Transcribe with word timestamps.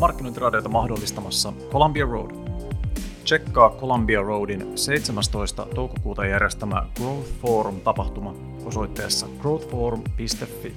markkinointiradiota 0.00 0.68
mahdollistamassa 0.68 1.52
Columbia 1.70 2.06
Road. 2.06 2.30
Tsekkaa 3.24 3.70
Columbia 3.70 4.22
Roadin 4.22 4.78
17. 4.78 5.66
toukokuuta 5.74 6.26
järjestämä 6.26 6.86
Growth 6.96 7.28
Forum-tapahtuma 7.42 8.34
osoitteessa 8.64 9.26
growthforum.fi. 9.40 10.74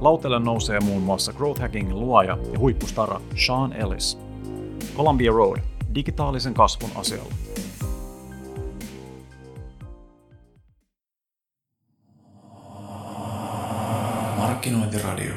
Lautelle 0.00 0.38
nousee 0.38 0.80
muun 0.80 1.02
muassa 1.02 1.32
Growth 1.32 1.60
Hackingin 1.60 2.00
luoja 2.00 2.38
ja 2.52 2.58
huippustara 2.58 3.20
Sean 3.46 3.72
Ellis. 3.72 4.18
Columbia 4.96 5.32
Road, 5.32 5.58
digitaalisen 5.94 6.54
kasvun 6.54 6.90
asialla. 6.94 7.34
Markkinointiradio. 14.36 15.34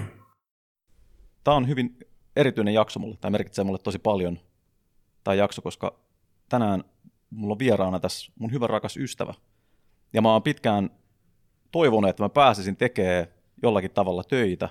Tämä 1.43 1.57
on 1.57 1.67
hyvin 1.67 2.08
erityinen 2.39 2.73
jakso 2.73 2.99
mulle, 2.99 3.17
tämä 3.21 3.31
merkitsee 3.31 3.63
mulle 3.63 3.79
tosi 3.79 3.99
paljon, 3.99 4.39
tämä 5.23 5.35
jakso, 5.35 5.61
koska 5.61 5.99
tänään 6.49 6.83
mulla 7.29 7.51
on 7.51 7.59
vieraana 7.59 7.99
tässä 7.99 8.31
mun 8.39 8.51
hyvä 8.51 8.67
rakas 8.67 8.97
ystävä. 8.97 9.33
Ja 10.13 10.21
mä 10.21 10.33
oon 10.33 10.43
pitkään 10.43 10.89
toivonut, 11.71 12.09
että 12.09 12.23
mä 12.23 12.29
pääsisin 12.29 12.77
tekemään 12.77 13.27
jollakin 13.63 13.91
tavalla 13.91 14.23
töitä 14.23 14.69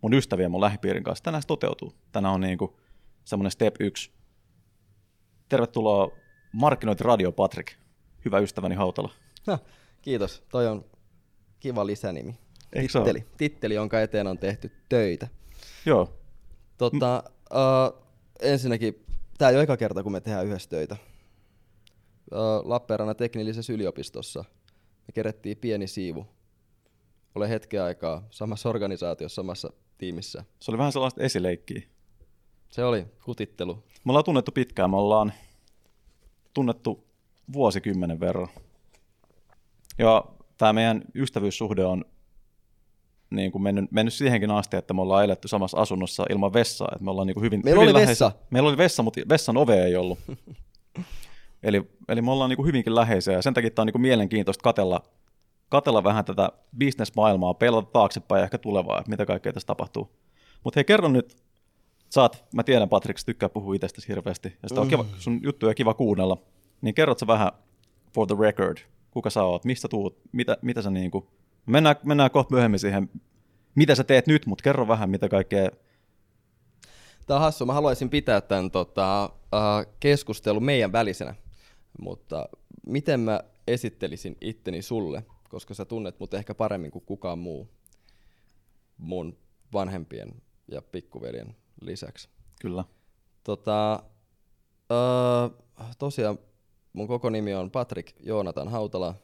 mun 0.00 0.14
ystävien 0.14 0.50
mun 0.50 0.60
lähipiirin 0.60 1.04
kanssa. 1.04 1.24
Tänään 1.24 1.42
se 1.42 1.46
toteutuu. 1.46 1.94
Tänään 2.12 2.34
on 2.34 2.40
niinku 2.40 2.80
semmoinen 3.24 3.50
step 3.50 3.74
yksi. 3.80 4.10
Tervetuloa 5.48 6.10
Markkinointiradio 6.52 7.32
Patrick, 7.32 7.72
hyvä 8.24 8.38
ystäväni 8.38 8.74
Hautala. 8.74 9.10
No, 9.46 9.58
kiitos, 10.02 10.42
toi 10.48 10.66
on 10.66 10.84
kiva 11.60 11.86
lisänimi. 11.86 12.34
Eikö 12.72 12.92
Titteli, 12.92 13.26
titteli, 13.36 13.74
jonka 13.74 14.00
eteen 14.00 14.26
on 14.26 14.38
tehty 14.38 14.72
töitä. 14.88 15.28
Joo, 15.86 16.17
Tota, 16.78 17.22
uh, 17.50 18.04
ensinnäkin, 18.42 19.04
tämä 19.38 19.48
ei 19.48 19.56
ole 19.56 19.62
eka 19.62 19.76
kerta, 19.76 20.02
kun 20.02 20.12
me 20.12 20.20
tehdään 20.20 20.46
yhdessä 20.46 20.70
töitä. 20.70 20.96
Uh, 22.32 22.68
Lappeenrannan 22.68 23.16
teknillisessä 23.16 23.72
yliopistossa 23.72 24.44
me 25.08 25.12
kerettiin 25.12 25.56
pieni 25.56 25.86
siivu. 25.86 26.26
Ole 27.34 27.48
hetken 27.48 27.82
aikaa 27.82 28.26
samassa 28.30 28.68
organisaatiossa, 28.68 29.34
samassa 29.42 29.72
tiimissä. 29.98 30.44
se 30.60 30.70
oli 30.70 30.78
vähän 30.78 30.92
sellaista 30.92 31.22
esileikkiä. 31.22 31.82
Se 32.68 32.84
oli 32.84 33.06
kutittelu. 33.24 33.74
Me 34.04 34.10
ollaan 34.10 34.24
tunnettu 34.24 34.52
pitkään, 34.52 34.90
me 34.90 34.96
ollaan 34.96 35.32
tunnettu 36.54 37.06
vuosikymmenen 37.52 38.20
verran. 38.20 38.48
Ja 39.98 40.24
tämä 40.58 40.72
meidän 40.72 41.02
ystävyyssuhde 41.14 41.84
on 41.84 42.04
niin 43.30 43.52
kuin 43.52 43.62
mennyt, 43.62 43.92
mennyt 43.92 44.14
siihenkin 44.14 44.50
asti, 44.50 44.76
että 44.76 44.94
me 44.94 45.02
ollaan 45.02 45.24
eletty 45.24 45.48
samassa 45.48 45.78
asunnossa 45.78 46.24
ilman 46.30 46.52
vessaa. 46.52 46.88
Että 46.92 47.04
me 47.04 47.10
ollaan 47.10 47.26
niin 47.26 47.34
kuin 47.34 47.44
hyvin, 47.44 47.60
Meillä 47.64 47.80
hyvin 47.80 47.96
oli 47.96 48.06
vessa. 48.06 48.32
Meillä 48.50 48.68
oli 48.68 48.76
vessa, 48.76 49.02
mutta 49.02 49.20
vessan 49.28 49.56
ove 49.56 49.84
ei 49.84 49.96
ollut. 49.96 50.18
eli, 51.62 51.90
eli 52.08 52.22
me 52.22 52.30
ollaan 52.30 52.50
niin 52.50 52.56
kuin 52.56 52.66
hyvinkin 52.66 52.94
läheisiä 52.94 53.34
ja 53.34 53.42
sen 53.42 53.54
takia 53.54 53.70
tämä 53.70 53.82
on 53.82 53.86
niin 53.86 53.92
kuin 53.92 54.02
mielenkiintoista 54.02 54.62
katella, 54.62 55.00
katella 55.68 56.04
vähän 56.04 56.24
tätä 56.24 56.48
bisnesmaailmaa, 56.78 57.54
pelata 57.54 57.90
taaksepäin 57.92 58.40
ja 58.40 58.44
ehkä 58.44 58.58
tulevaa, 58.58 58.98
että 58.98 59.10
mitä 59.10 59.26
kaikkea 59.26 59.52
tässä 59.52 59.66
tapahtuu. 59.66 60.10
Mutta 60.64 60.78
hei, 60.78 60.84
kerro 60.84 61.08
nyt, 61.08 61.36
saat, 62.10 62.44
mä 62.54 62.62
tiedän 62.62 62.88
Patrik, 62.88 63.16
tykkää 63.26 63.48
puhua 63.48 63.74
itsestäsi 63.74 64.08
hirveästi, 64.08 64.56
ja 64.62 64.68
sitä 64.68 64.80
on 64.80 64.88
kiva, 64.88 65.04
sun 65.18 65.40
juttuja 65.42 65.74
kiva 65.74 65.94
kuunnella, 65.94 66.42
niin 66.80 66.94
kerrot 66.94 67.18
sä 67.18 67.26
vähän 67.26 67.52
for 68.14 68.26
the 68.26 68.36
record, 68.40 68.76
kuka 69.10 69.30
sä 69.30 69.42
oot, 69.42 69.64
mistä 69.64 69.88
tuut, 69.88 70.18
mitä, 70.32 70.56
mitä 70.62 70.82
sä 70.82 70.90
niinku, 70.90 71.30
mennään, 71.68 71.96
mennään 72.04 72.30
kohta 72.30 72.54
myöhemmin 72.54 72.80
siihen, 72.80 73.10
mitä 73.74 73.94
sä 73.94 74.04
teet 74.04 74.26
nyt, 74.26 74.46
mutta 74.46 74.62
kerro 74.62 74.88
vähän, 74.88 75.10
mitä 75.10 75.28
kaikkea, 75.28 75.70
Tämä 77.28 77.36
on 77.36 77.42
hassu. 77.42 77.66
Mä 77.66 77.72
haluaisin 77.72 78.10
pitää 78.10 78.40
tämän 78.40 78.70
tota, 78.70 79.30
uh, 79.32 79.92
keskustelun 80.00 80.64
meidän 80.64 80.92
välisenä, 80.92 81.34
mutta 82.00 82.48
miten 82.86 83.20
mä 83.20 83.40
esittelisin 83.66 84.36
itteni 84.40 84.82
sulle, 84.82 85.24
koska 85.48 85.74
sä 85.74 85.84
tunnet 85.84 86.20
mut 86.20 86.34
ehkä 86.34 86.54
paremmin 86.54 86.90
kuin 86.90 87.04
kukaan 87.04 87.38
muu 87.38 87.68
mun 88.98 89.38
vanhempien 89.72 90.42
ja 90.70 90.82
pikkuveljen 90.82 91.56
lisäksi. 91.80 92.28
kyllä. 92.60 92.84
Tota, 93.44 94.02
uh, 94.90 95.64
tosiaan 95.98 96.38
mun 96.92 97.08
koko 97.08 97.30
nimi 97.30 97.54
on 97.54 97.70
Patrick 97.70 98.12
Joonatan 98.20 98.68
Hautala. 98.68 99.14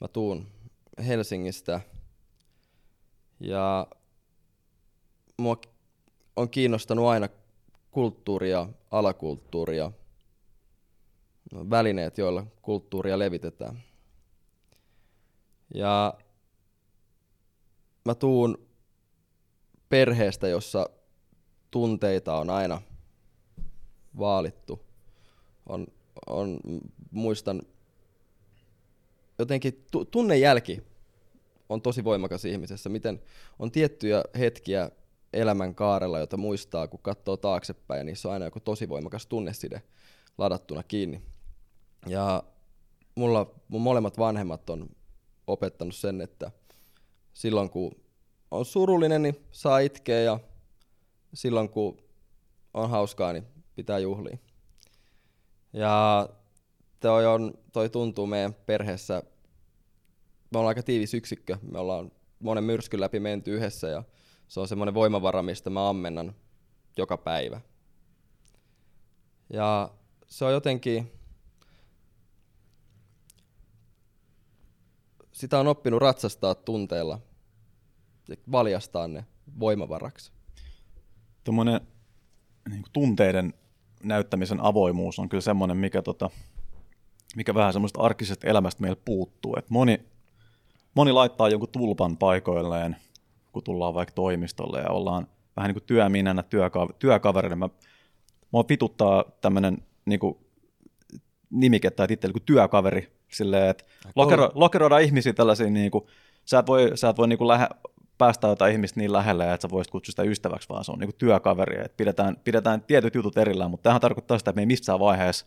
Mä 0.00 0.08
tuun 0.08 0.46
Helsingistä 1.06 1.80
ja 3.40 3.86
mua 5.38 5.56
on 6.36 6.50
kiinnostanut 6.50 7.06
aina 7.06 7.28
kulttuuria, 7.90 8.68
alakulttuuria, 8.90 9.92
välineet, 11.70 12.18
joilla 12.18 12.46
kulttuuria 12.62 13.18
levitetään. 13.18 13.82
Ja 15.74 16.14
mä 18.04 18.14
tuun 18.14 18.68
perheestä, 19.88 20.48
jossa 20.48 20.90
tunteita 21.70 22.36
on 22.38 22.50
aina 22.50 22.82
vaalittu. 24.18 24.86
On, 25.66 25.86
on, 26.26 26.60
muistan, 27.10 27.62
jotenkin 29.38 29.84
tu, 29.90 30.04
tunnejälki 30.04 30.82
on 31.68 31.82
tosi 31.82 32.04
voimakas 32.04 32.44
ihmisessä. 32.44 32.88
Miten 32.88 33.22
on 33.58 33.70
tiettyjä 33.70 34.24
hetkiä 34.38 34.90
elämän 35.32 35.74
kaarella, 35.74 36.18
jota 36.18 36.36
muistaa, 36.36 36.88
kun 36.88 37.00
katsoo 37.02 37.36
taaksepäin, 37.36 37.98
ja 37.98 38.04
niissä 38.04 38.28
on 38.28 38.32
aina 38.32 38.44
joku 38.44 38.60
tosi 38.60 38.88
voimakas 38.88 39.26
tunneside 39.26 39.82
ladattuna 40.38 40.82
kiinni. 40.82 41.22
Ja 42.06 42.42
mulla, 43.14 43.54
mun 43.68 43.82
molemmat 43.82 44.18
vanhemmat 44.18 44.70
on 44.70 44.88
opettanut 45.46 45.94
sen, 45.94 46.20
että 46.20 46.50
silloin 47.32 47.70
kun 47.70 47.92
on 48.50 48.64
surullinen, 48.64 49.22
niin 49.22 49.36
saa 49.52 49.78
itkeä, 49.78 50.20
ja 50.20 50.40
silloin 51.34 51.68
kun 51.68 52.02
on 52.74 52.90
hauskaa, 52.90 53.32
niin 53.32 53.44
pitää 53.74 53.98
juhlia. 53.98 54.38
Ja 55.72 56.28
toi, 57.00 57.26
on, 57.26 57.54
toi 57.72 57.90
tuntuu 57.90 58.26
meidän 58.26 58.54
perheessä, 58.54 59.22
me 60.50 60.58
ollaan 60.58 60.68
aika 60.68 60.82
tiivis 60.82 61.14
yksikkö, 61.14 61.56
me 61.72 61.78
ollaan 61.78 62.12
monen 62.40 62.64
myrskyn 62.64 63.00
läpi 63.00 63.20
menty 63.20 63.54
yhdessä 63.54 63.88
ja 63.88 64.02
se 64.48 64.60
on 64.60 64.68
semmoinen 64.68 64.94
voimavara, 64.94 65.42
mistä 65.42 65.70
mä 65.70 65.88
ammennan 65.88 66.34
joka 66.96 67.16
päivä. 67.16 67.60
Ja 69.52 69.90
se 70.26 70.44
on 70.44 70.52
jotenkin, 70.52 71.12
sitä 75.32 75.58
on 75.58 75.66
oppinut 75.66 76.00
ratsastaa 76.00 76.54
tunteella 76.54 77.20
ja 78.28 78.36
valjastaa 78.52 79.08
ne 79.08 79.24
voimavaraksi. 79.60 80.32
Tuommoinen 81.44 81.80
niin 82.68 82.84
tunteiden 82.92 83.54
näyttämisen 84.02 84.60
avoimuus 84.60 85.18
on 85.18 85.28
kyllä 85.28 85.40
semmoinen, 85.40 85.76
mikä, 85.76 86.02
tota, 86.02 86.30
mikä 87.36 87.54
vähän 87.54 87.72
semmoista 87.72 88.02
arkisesta 88.02 88.46
elämästä 88.46 88.82
meillä 88.82 89.00
puuttuu. 89.04 89.54
Et 89.58 89.70
moni, 89.70 90.00
moni 90.94 91.12
laittaa 91.12 91.48
jonkun 91.48 91.68
tulpan 91.68 92.16
paikoilleen, 92.16 92.96
kun 93.52 93.62
tullaan 93.62 93.94
vaikka 93.94 94.14
toimistolle 94.14 94.80
ja 94.80 94.90
ollaan 94.90 95.26
vähän 95.56 95.68
niin 95.68 95.74
kuin 95.74 95.86
työminänä 95.86 96.42
työka- 96.42 96.94
työkaverina. 96.98 97.56
Mä, 97.56 97.68
mua 98.50 98.64
pituttaa 98.64 99.24
tämmöinen 99.40 99.78
niin 100.04 100.20
kuin 100.20 100.36
nimike 101.50 101.90
tai 101.90 102.08
titteli 102.08 102.32
kuin 102.32 102.42
työkaveri, 102.42 103.12
silleen, 103.28 103.70
että 103.70 103.84
lokero, 104.16 104.50
lokeroidaan 104.54 105.02
ihmisiä 105.02 105.32
tällaisiin, 105.32 105.74
niin 105.74 105.90
kuin, 105.90 106.04
sä 106.44 106.58
et 106.58 106.66
voi, 106.66 106.92
sä 106.94 107.08
et 107.08 107.18
voi 107.18 107.28
niin 107.28 107.38
kuin 107.38 107.48
lähe, 107.48 107.68
päästä 108.18 108.46
jotain 108.46 108.72
ihmistä 108.72 109.00
niin 109.00 109.12
lähelle, 109.12 109.52
että 109.52 109.62
sä 109.62 109.70
voisit 109.70 109.90
kutsua 109.90 110.10
sitä 110.10 110.22
ystäväksi, 110.22 110.68
vaan 110.68 110.84
se 110.84 110.92
on 110.92 110.98
niin 110.98 111.08
kuin 111.08 111.18
työkaveri, 111.18 111.76
että 111.84 111.96
pidetään, 111.96 112.36
pidetään 112.44 112.82
tietyt 112.82 113.14
jutut 113.14 113.38
erillään, 113.38 113.70
mutta 113.70 113.82
tähän 113.82 114.00
tarkoittaa 114.00 114.38
sitä, 114.38 114.50
että 114.50 114.58
me 114.58 114.62
ei 114.62 114.66
missään 114.66 115.00
vaiheessa 115.00 115.46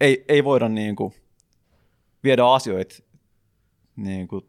ei, 0.00 0.24
ei 0.28 0.44
voida 0.44 0.68
niin 0.68 0.96
kuin 0.96 1.14
viedä 2.24 2.46
asioita 2.46 2.94
niin 3.96 4.28
kuin 4.28 4.44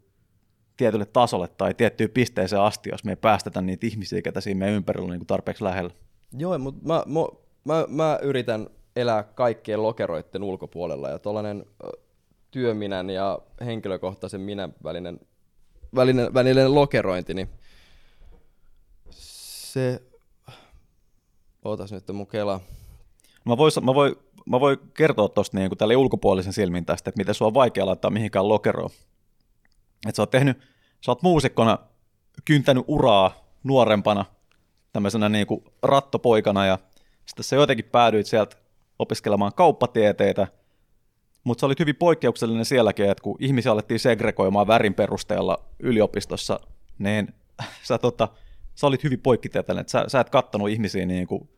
tietylle 0.78 1.06
tasolle 1.06 1.48
tai 1.48 1.74
tiettyyn 1.74 2.10
pisteeseen 2.10 2.62
asti, 2.62 2.90
jos 2.90 3.04
me 3.04 3.12
ei 3.12 3.16
päästetä 3.16 3.62
niitä 3.62 3.88
ihmisiä, 3.88 4.22
ketä 4.22 4.42
siinä 4.42 4.60
meidän 4.60 4.76
ympärillä 4.76 5.06
on 5.06 5.10
niin 5.10 5.20
kuin 5.20 5.28
tarpeeksi 5.28 5.64
lähellä. 5.64 5.92
Joo, 6.38 6.58
mutta 6.58 6.88
mä, 6.88 7.04
mä, 7.06 7.20
mä, 7.64 7.86
mä 7.88 8.20
yritän 8.22 8.70
elää 8.96 9.24
kaikkien 9.24 9.84
lokeroiden 9.84 10.44
ulkopuolella 10.44 11.10
ja 11.10 11.20
tuollainen 11.20 11.66
työminän 12.52 13.10
ja 13.10 13.40
henkilökohtaisen 13.66 14.42
minän 14.42 14.74
välinen, 14.84 15.20
välinen, 15.96 16.34
välinen 16.34 16.76
lokerointi, 16.76 17.34
niin 17.34 17.50
se... 19.10 20.02
Ootas 21.66 21.92
nyt 21.92 22.08
mun 22.14 22.28
kela. 22.28 22.62
Mä 23.46 23.58
voin, 23.58 23.72
mä 23.84 23.94
voin, 23.96 24.16
mä 24.50 24.60
voin 24.60 24.78
kertoa 24.94 25.30
tuosta 25.30 25.58
niin 25.58 25.78
tälle 25.78 25.96
ulkopuolisen 25.96 26.54
silmin 26.54 26.86
tästä, 26.86 27.10
että 27.10 27.20
miten 27.20 27.36
sua 27.36 27.48
on 27.48 27.54
vaikea 27.54 27.86
laittaa 27.86 28.12
mihinkään 28.12 28.50
lokeroon. 28.50 28.90
Että 30.08 30.16
sä 30.16 30.22
oot 30.22 30.32
tehnyt, 30.32 30.58
sä 31.06 31.12
oot 31.12 31.22
muusikkona 31.22 31.78
kyntänyt 32.46 32.84
uraa 32.88 33.50
nuorempana, 33.64 34.26
tämmöisenä 34.94 35.30
niin 35.30 35.48
kuin 35.48 35.64
rattopoikana 35.84 36.66
ja 36.66 36.80
sitten 37.26 37.44
sä 37.44 37.56
jotenkin 37.56 37.86
päädyit 37.86 38.28
sieltä 38.28 38.56
opiskelemaan 39.00 39.54
kauppatieteitä, 39.54 40.48
mutta 41.44 41.60
sä 41.60 41.66
olit 41.66 41.80
hyvin 41.80 41.96
poikkeuksellinen 41.96 42.66
sielläkin, 42.66 43.10
että 43.10 43.24
kun 43.24 43.38
ihmisiä 43.40 43.72
alettiin 43.72 44.00
segregoimaan 44.00 44.68
värin 44.68 44.94
perusteella 44.94 45.66
yliopistossa, 45.80 46.60
niin 47.00 47.34
sä, 47.88 47.98
tota, 47.98 48.28
sä 48.76 48.88
olit 48.88 49.04
hyvin 49.04 49.20
poikkitieteellinen, 49.20 49.82
että 49.82 49.92
sä, 49.92 50.04
sä 50.08 50.20
et 50.20 50.30
kattanut 50.30 50.70
ihmisiä 50.70 51.06
niin 51.06 51.28
kuin, 51.28 51.50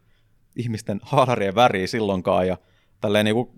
ihmisten 0.55 0.99
haalarien 1.03 1.55
väriä 1.55 1.87
silloinkaan 1.87 2.47
ja 2.47 2.57
tälleen 3.01 3.25
niin 3.25 3.36
kuin, 3.36 3.50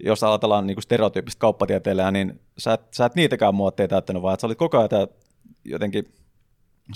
jos 0.00 0.22
ajatellaan 0.22 0.66
niin 0.66 0.82
stereotyyppistä 0.82 1.40
kauppatieteilijää, 1.40 2.10
niin 2.10 2.40
sä 2.58 2.72
et, 2.72 2.80
sä 2.94 3.04
et 3.04 3.14
niitäkään 3.14 3.54
muotteja 3.54 3.88
täyttänyt, 3.88 4.22
vaan 4.22 4.34
että 4.34 4.40
sä 4.40 4.46
olit 4.46 4.58
koko 4.58 4.78
ajan 4.78 5.08
jotenkin, 5.64 6.14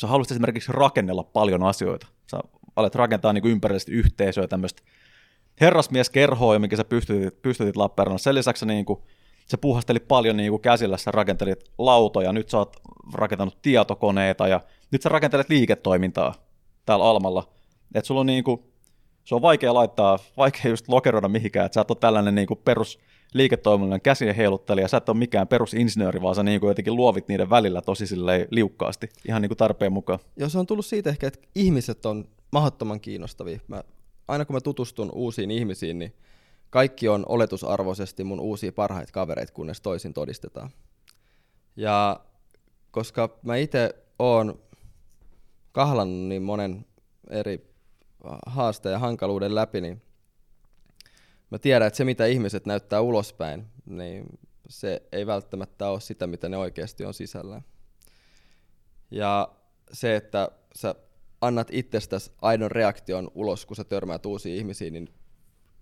sä 0.00 0.06
haluaisit 0.06 0.32
esimerkiksi 0.32 0.72
rakennella 0.72 1.24
paljon 1.24 1.62
asioita. 1.62 2.06
Sä 2.30 2.40
alet 2.76 2.94
rakentaa 2.94 3.32
niin 3.32 3.46
ympärillistä 3.46 3.92
yhteisöä, 3.92 4.48
tämmöistä 4.48 4.82
herrasmieskerhoa, 5.60 6.58
mikä 6.58 6.76
sä 6.76 6.84
pystytit, 6.84 7.42
pystytit 7.42 7.76
Lappeenrannassa. 7.76 8.24
Sen 8.24 8.34
lisäksi 8.34 8.66
niin 8.66 8.84
kuin, 8.84 9.00
sä 9.50 9.58
puhastelit 9.58 10.08
paljon 10.08 10.36
niin 10.36 10.50
kuin 10.50 10.62
käsillä, 10.62 10.96
sä 10.96 11.10
rakentelit 11.10 11.64
lautoja, 11.78 12.32
nyt 12.32 12.48
sä 12.48 12.58
oot 12.58 12.76
rakentanut 13.14 13.62
tietokoneita 13.62 14.48
ja 14.48 14.60
nyt 14.90 15.02
sä 15.02 15.08
rakentelet 15.08 15.48
liiketoimintaa 15.48 16.34
täällä 16.86 17.04
Almalla. 17.04 17.48
Et 17.94 18.04
sulla 18.04 18.20
on 18.20 18.26
niin 18.26 18.44
kuin, 18.44 18.62
se 19.28 19.34
on 19.34 19.42
vaikea 19.42 19.74
laittaa, 19.74 20.18
vaikea 20.36 20.70
just 20.70 20.88
lokeroida 20.88 21.28
mihinkään, 21.28 21.66
että 21.66 21.74
sä 21.74 21.80
et 21.80 21.90
ole 21.90 21.98
tällainen 22.00 22.34
niin 22.34 22.46
kuin 22.46 22.60
perus 22.64 22.98
liiketoiminnallinen 23.34 24.00
käsien 24.00 24.34
heiluttelija, 24.34 24.88
sä 24.88 24.96
et 24.96 25.08
ole 25.08 25.16
mikään 25.16 25.48
perusinsinööri, 25.48 26.22
vaan 26.22 26.34
sä 26.34 26.42
niin 26.42 26.60
kuin 26.60 26.68
jotenkin 26.68 26.96
luovit 26.96 27.28
niiden 27.28 27.50
välillä 27.50 27.82
tosi 27.82 28.04
liukkaasti, 28.50 29.08
ihan 29.28 29.42
niin 29.42 29.48
kuin 29.48 29.58
tarpeen 29.58 29.92
mukaan. 29.92 30.18
Joo, 30.36 30.48
se 30.48 30.58
on 30.58 30.66
tullut 30.66 30.86
siitä 30.86 31.10
ehkä, 31.10 31.26
että 31.26 31.48
ihmiset 31.54 32.06
on 32.06 32.28
mahdottoman 32.52 33.00
kiinnostavia. 33.00 33.60
Mä, 33.68 33.82
aina 34.28 34.44
kun 34.44 34.56
mä 34.56 34.60
tutustun 34.60 35.10
uusiin 35.14 35.50
ihmisiin, 35.50 35.98
niin 35.98 36.14
kaikki 36.70 37.08
on 37.08 37.24
oletusarvoisesti 37.28 38.24
mun 38.24 38.40
uusia 38.40 38.72
parhaita 38.72 39.12
kavereita, 39.12 39.52
kunnes 39.52 39.80
toisin 39.80 40.14
todistetaan. 40.14 40.70
Ja 41.76 42.20
koska 42.90 43.38
mä 43.42 43.56
itse 43.56 43.94
oon 44.18 44.58
kahlannut 45.72 46.28
niin 46.28 46.42
monen 46.42 46.86
eri 47.30 47.67
haasteen 48.46 48.92
ja 48.92 48.98
hankaluuden 48.98 49.54
läpi, 49.54 49.80
niin 49.80 50.02
mä 51.50 51.58
tiedän, 51.58 51.86
että 51.86 51.96
se 51.96 52.04
mitä 52.04 52.26
ihmiset 52.26 52.66
näyttää 52.66 53.00
ulospäin, 53.00 53.66
niin 53.86 54.38
se 54.68 55.02
ei 55.12 55.26
välttämättä 55.26 55.88
ole 55.88 56.00
sitä, 56.00 56.26
mitä 56.26 56.48
ne 56.48 56.56
oikeasti 56.56 57.04
on 57.04 57.14
sisällä. 57.14 57.62
Ja 59.10 59.48
se, 59.92 60.16
että 60.16 60.50
sä 60.74 60.94
annat 61.40 61.68
itsestäsi 61.70 62.32
aidon 62.42 62.70
reaktion 62.70 63.30
ulos, 63.34 63.66
kun 63.66 63.76
sä 63.76 63.84
törmäät 63.84 64.26
uusiin 64.26 64.56
ihmisiin, 64.56 64.92
niin 64.92 65.14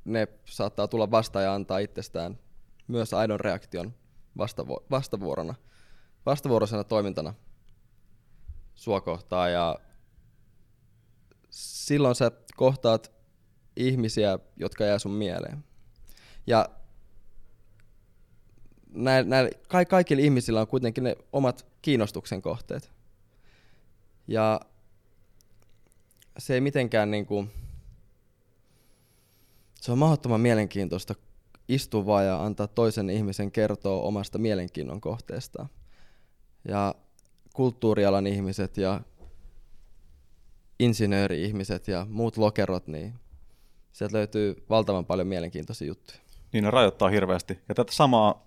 ne 0.04 0.28
saattaa 0.44 0.88
tulla 0.88 1.10
vastaan 1.10 1.44
ja 1.44 1.54
antaa 1.54 1.78
itsestään 1.78 2.38
myös 2.88 3.14
aidon 3.14 3.40
reaktion 3.40 3.94
vastavu- 4.38 4.86
vastavuorona, 4.90 5.54
vastavuoroisena 6.26 6.84
toimintana 6.84 7.34
sua 8.74 9.00
kohtaan. 9.00 9.52
Ja 9.52 9.78
silloin 11.56 12.14
sä 12.14 12.30
kohtaat 12.56 13.12
ihmisiä, 13.76 14.38
jotka 14.56 14.84
jää 14.84 14.98
sun 14.98 15.12
mieleen. 15.12 15.64
Ja 16.46 16.68
näillä, 18.88 19.28
näillä, 19.28 19.50
kaikilla 19.88 20.22
ihmisillä 20.22 20.60
on 20.60 20.66
kuitenkin 20.66 21.04
ne 21.04 21.16
omat 21.32 21.66
kiinnostuksen 21.82 22.42
kohteet. 22.42 22.92
Ja 24.28 24.60
se 26.38 26.54
ei 26.54 26.60
mitenkään 26.60 27.10
niin 27.10 27.26
kuin, 27.26 27.50
se 29.80 29.92
on 29.92 29.98
mahdottoman 29.98 30.40
mielenkiintoista 30.40 31.14
istua 31.68 32.06
vaan 32.06 32.24
ja 32.24 32.44
antaa 32.44 32.66
toisen 32.66 33.10
ihmisen 33.10 33.52
kertoa 33.52 34.02
omasta 34.02 34.38
mielenkiinnon 34.38 35.00
kohteestaan. 35.00 35.68
Ja 36.68 36.94
kulttuurialan 37.54 38.26
ihmiset 38.26 38.76
ja 38.76 39.00
insinööri-ihmiset 40.78 41.88
ja 41.88 42.06
muut 42.10 42.36
lokerot, 42.36 42.86
niin 42.86 43.14
sieltä 43.92 44.16
löytyy 44.16 44.64
valtavan 44.70 45.06
paljon 45.06 45.26
mielenkiintoisia 45.26 45.88
juttuja. 45.88 46.18
Niin 46.52 46.64
ne 46.64 46.70
rajoittaa 46.70 47.08
hirveästi. 47.08 47.58
Ja 47.68 47.74
tätä 47.74 47.92
samaa, 47.92 48.46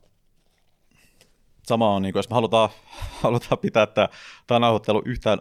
samaa 1.63 1.95
on, 1.95 2.01
niin 2.01 2.13
kuin, 2.13 2.19
jos 2.19 2.29
me 2.29 2.33
halutaan, 2.33 2.69
halutaan 3.23 3.59
pitää 3.59 3.87
tämä, 3.87 4.09
tämä 4.47 4.59
nauhoittelu 4.59 5.01
yhtään, 5.05 5.39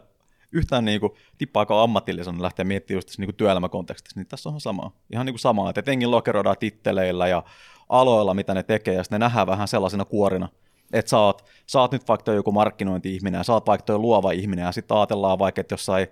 yhtään 0.53 0.85
niin 0.85 1.01
kuin, 1.01 1.13
tippaakaan 1.39 1.83
ammatillisena 1.83 2.43
lähteä 2.43 2.65
miettimään 2.65 2.97
just 2.99 3.19
niin 3.19 3.27
kuin 3.27 3.37
työelämäkontekstissa, 3.37 4.21
niin 4.21 4.27
tässä 4.27 4.49
on 4.49 4.61
samaa. 4.61 4.91
Ihan 5.13 5.27
niin 5.27 5.35
kuin 5.35 5.41
samaa, 5.41 5.71
että 5.71 5.81
etenkin 5.81 6.11
lokeroidaan 6.11 6.57
titteleillä 6.61 7.29
ja 7.29 7.43
aloilla, 7.89 8.35
mitä 8.35 8.55
ne 8.55 8.63
tekee, 8.63 8.95
ja 8.95 9.05
sitten 9.05 9.21
ne 9.21 9.25
nähdään 9.25 9.47
vähän 9.47 9.69
sellaisena 9.69 10.05
kuorina, 10.05 10.49
että 10.93 11.11
sä 11.11 11.19
oot, 11.19 11.45
sä 11.67 11.81
oot 11.81 11.93
nyt 11.93 12.09
vaikka 12.09 12.33
joku 12.33 12.53
markkinointi-ihminen, 12.53 13.39
ja 13.39 13.45
sä 13.45 13.53
oot 13.53 13.67
vaikka 13.67 13.99
luova 13.99 14.33
ihminen, 14.33 14.63
ja 14.65 14.73
sitten 14.73 14.97
ajatellaan 14.97 15.39
vaikka, 15.39 15.61
että 15.61 15.73
jossain 15.73 16.07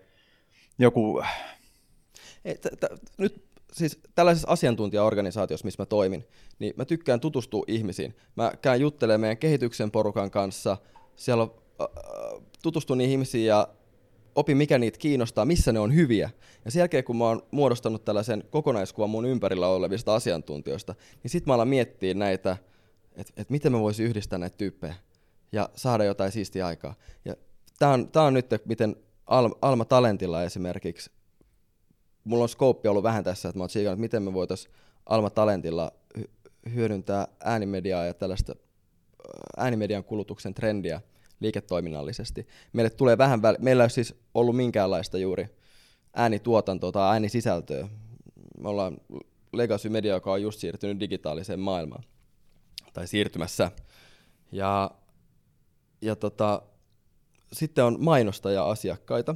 joku... 0.79 1.23
T- 2.61 2.81
t- 2.81 3.19
nyt 3.19 3.47
siis 3.73 3.99
tällaisessa 4.15 4.49
asiantuntijaorganisaatiossa, 4.51 5.65
missä 5.65 5.83
mä 5.83 5.87
toimin, 5.87 6.25
niin 6.59 6.75
mä 6.77 6.85
tykkään 6.85 7.21
tutustua 7.21 7.65
ihmisiin. 7.67 8.17
Mä 8.37 8.53
käyn 8.63 8.81
juttelemaan 8.81 9.21
meidän 9.21 9.37
kehityksen 9.37 9.91
porukan 9.91 10.31
kanssa, 10.31 10.77
siellä 11.17 11.43
on, 11.43 11.55
äh, 11.81 11.87
tutustun 12.63 12.99
niihin 12.99 13.13
ihmisiin 13.13 13.47
ja 13.47 13.69
opin, 14.35 14.57
mikä 14.57 14.79
niitä 14.79 14.99
kiinnostaa, 14.99 15.45
missä 15.45 15.73
ne 15.73 15.81
on 15.81 15.95
hyviä. 15.95 16.31
Ja 16.65 16.71
sen 16.71 16.81
jälkeen, 16.81 17.05
kun 17.05 17.17
mä 17.17 17.25
oon 17.25 17.43
muodostanut 17.51 18.05
tällaisen 18.05 18.45
kokonaiskuvan 18.51 19.11
mun 19.11 19.27
ympärillä 19.27 19.69
olevista 19.69 20.15
asiantuntijoista, 20.15 20.95
niin 21.23 21.31
sitten 21.31 21.51
mä 21.51 21.55
alan 21.55 21.69
miettiä 21.69 22.15
näitä, 22.15 22.57
että 23.17 23.33
et 23.37 23.51
miten 23.51 23.73
mä 23.73 23.81
voisin 23.81 24.07
yhdistää 24.07 24.39
näitä 24.39 24.57
tyyppejä 24.57 24.95
ja 25.53 25.69
saada 25.75 26.05
jotain 26.05 26.33
siistiä 26.33 26.67
aikaa. 26.67 26.95
Ja 27.25 27.37
tää 27.79 27.91
on, 27.91 28.09
tää 28.09 28.23
on 28.23 28.35
nyt, 28.35 28.47
miten 28.65 28.97
Alma 29.63 29.85
Talentilla 29.85 30.43
esimerkiksi, 30.43 31.11
mulla 32.25 32.43
on 32.43 32.49
skooppi 32.49 32.89
ollut 32.89 33.03
vähän 33.03 33.25
tässä, 33.25 33.49
että 33.49 33.59
mä 33.59 33.63
oon 33.63 33.71
siikannut, 33.71 34.01
miten 34.01 34.23
me 34.23 34.33
voitaisiin 34.33 34.75
Alma 35.07 35.31
Talentilla 35.31 35.93
hyödyntää 36.75 37.29
äänimediaa 37.45 38.05
ja 38.05 38.15
tällaista 38.15 38.55
äänimedian 39.57 40.05
kulutuksen 40.05 40.55
trendiä 40.55 41.01
liiketoiminnallisesti. 41.41 42.47
Meille 42.73 42.91
tulee 42.91 43.19
vähän 43.19 43.41
väl- 43.41 43.59
meillä 43.59 43.83
ei 43.83 43.85
ole 43.85 43.91
siis 43.91 44.15
ollut 44.35 44.57
minkäänlaista 44.57 45.19
juuri 45.19 45.49
äänituotantoa 46.15 46.93
tai 46.93 47.13
äänisisältöä. 47.13 47.89
Me 48.59 48.69
ollaan 48.69 48.99
Legacy 49.53 49.89
Media, 49.89 50.15
joka 50.15 50.33
on 50.33 50.43
just 50.43 50.61
siirtynyt 50.61 51.01
digitaaliseen 51.01 51.61
maailmaan 51.61 52.05
tai 52.93 53.07
siirtymässä. 53.07 53.71
Ja, 54.53 54.91
ja 56.01 56.17
tota, 56.17 56.63
sitten 57.53 57.85
on 57.85 57.97
mainostaja-asiakkaita, 58.01 59.35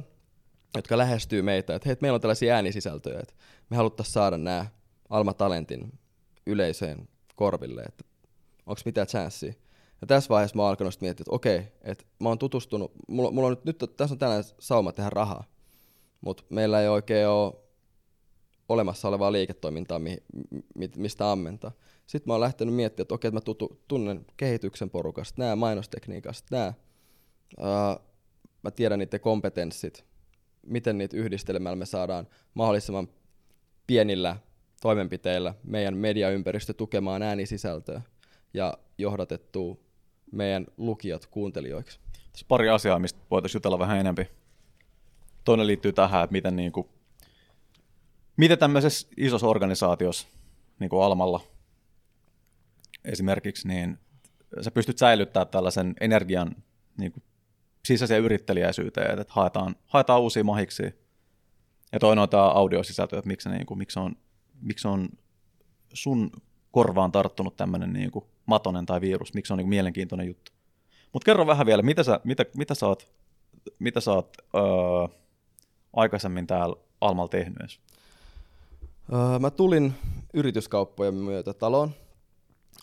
jotka 0.75 0.97
lähestyy 0.97 1.41
meitä, 1.41 1.75
että 1.75 1.89
hei, 1.89 1.97
meillä 2.01 2.15
on 2.15 2.21
tällaisia 2.21 2.55
äänisisältöjä, 2.55 3.19
että 3.19 3.33
me 3.69 3.77
haluttaisiin 3.77 4.13
saada 4.13 4.37
nämä 4.37 4.65
Alma 5.09 5.33
Talentin 5.33 5.99
yleiseen 6.47 7.07
korville, 7.35 7.81
että 7.81 8.03
onko 8.65 8.81
mitään 8.85 9.07
chanssiä. 9.07 9.53
Ja 10.01 10.07
tässä 10.07 10.29
vaiheessa 10.29 10.55
mä 10.55 10.61
oon 10.61 10.69
alkanut 10.69 11.01
miettiä, 11.01 11.23
että 11.23 11.35
okei, 11.35 11.63
että 11.81 12.05
mä 12.19 12.29
oon 12.29 12.39
tutustunut, 12.39 12.91
mulla, 13.07 13.31
mulla 13.31 13.47
on 13.47 13.57
nyt, 13.63 13.81
nyt 13.81 13.97
tässä 13.97 14.13
on 14.13 14.19
tällainen 14.19 14.51
sauma 14.59 14.91
tehdä 14.91 15.09
rahaa, 15.09 15.43
mutta 16.21 16.43
meillä 16.49 16.81
ei 16.81 16.87
oikein 16.87 17.27
ole 17.27 17.53
olemassa 18.69 19.07
olevaa 19.07 19.31
liiketoimintaa, 19.31 19.99
mi, 19.99 20.17
mi, 20.75 20.89
mistä 20.97 21.31
ammentaa. 21.31 21.71
Sitten 22.07 22.29
mä 22.29 22.33
oon 22.33 22.41
lähtenyt 22.41 22.75
miettimään, 22.75 23.03
että 23.03 23.15
okei, 23.15 23.27
että 23.27 23.35
mä 23.35 23.41
tutu, 23.41 23.81
tunnen 23.87 24.25
kehityksen 24.37 24.89
porukasta, 24.89 25.41
nämä 25.41 25.55
mainostekniikasta, 25.55 26.55
nämä, 26.55 26.73
uh, 27.57 28.05
mä 28.63 28.71
tiedän 28.71 28.99
niiden 28.99 29.19
kompetenssit, 29.19 30.05
miten 30.65 30.97
niitä 30.97 31.17
yhdistelemällä 31.17 31.75
me 31.75 31.85
saadaan 31.85 32.27
mahdollisimman 32.53 33.07
pienillä 33.87 34.37
toimenpiteillä 34.81 35.53
meidän 35.63 35.97
mediaympäristö 35.97 36.73
tukemaan 36.73 37.21
äänisisältöä 37.21 38.01
ja 38.53 38.77
johdatettua 38.97 39.77
meidän 40.31 40.67
lukijat 40.77 41.25
kuuntelijoiksi. 41.25 41.99
Tässä 42.31 42.45
pari 42.47 42.69
asiaa, 42.69 42.99
mistä 42.99 43.19
voitaisiin 43.31 43.59
jutella 43.59 43.79
vähän 43.79 43.97
enemmän. 43.97 44.25
Toinen 45.43 45.67
liittyy 45.67 45.93
tähän, 45.93 46.23
että 46.23 46.31
miten, 46.31 46.55
niin 46.55 46.71
kuin, 46.71 46.87
miten 48.37 48.57
tämmöisessä 48.57 49.07
isossa 49.17 49.47
organisaatiossa, 49.47 50.27
niin 50.79 50.89
kuin 50.89 51.03
Almalla 51.03 51.41
esimerkiksi, 53.05 53.67
niin 53.67 53.99
sä 54.61 54.71
pystyt 54.71 54.97
säilyttämään 54.97 55.47
tällaisen 55.47 55.93
energian 56.01 56.55
niin 56.97 57.11
kuin, 57.11 57.23
sisäiseen 57.85 58.23
yrittelijäisyyteen, 58.23 59.19
että 59.19 59.33
haetaan, 59.33 59.75
haetaan 59.87 60.21
uusia 60.21 60.43
mahiksi. 60.43 60.83
Ja 61.91 61.99
toinen 61.99 62.23
on 62.23 62.29
tämä 62.29 62.47
audiosisältö, 62.47 63.17
että 63.17 63.27
miksi, 63.27 63.49
niin 63.49 63.65
kuin, 63.65 63.77
miksi, 63.77 63.99
on, 63.99 64.15
miksi 64.61 64.87
on 64.87 65.09
sun 65.93 66.31
korvaan 66.71 67.11
tarttunut 67.11 67.57
tämmöinen 67.57 67.93
niin 67.93 68.11
kuin 68.11 68.25
matonen 68.45 68.85
tai 68.85 69.01
virus, 69.01 69.33
miksi 69.33 69.47
se 69.47 69.53
on 69.53 69.57
niin 69.57 69.65
kuin 69.65 69.69
mielenkiintoinen 69.69 70.27
juttu. 70.27 70.51
Mutta 71.13 71.25
kerro 71.25 71.47
vähän 71.47 71.65
vielä, 71.65 71.81
mitä 71.81 72.03
sä, 72.03 72.19
mitä, 72.23 72.45
mitä 72.57 72.75
sä 72.75 72.87
oot, 72.87 73.11
mitä 73.79 74.01
sä 74.01 74.11
oot 74.11 74.37
öö, 74.55 74.61
aikaisemmin 75.93 76.47
täällä 76.47 76.75
Almal 77.01 77.27
tehnyt 77.27 77.59
edes? 77.59 77.79
Öö, 79.13 79.39
mä 79.39 79.51
tulin 79.51 79.93
yrityskauppojen 80.33 81.13
myötä 81.13 81.53
taloon. 81.53 81.91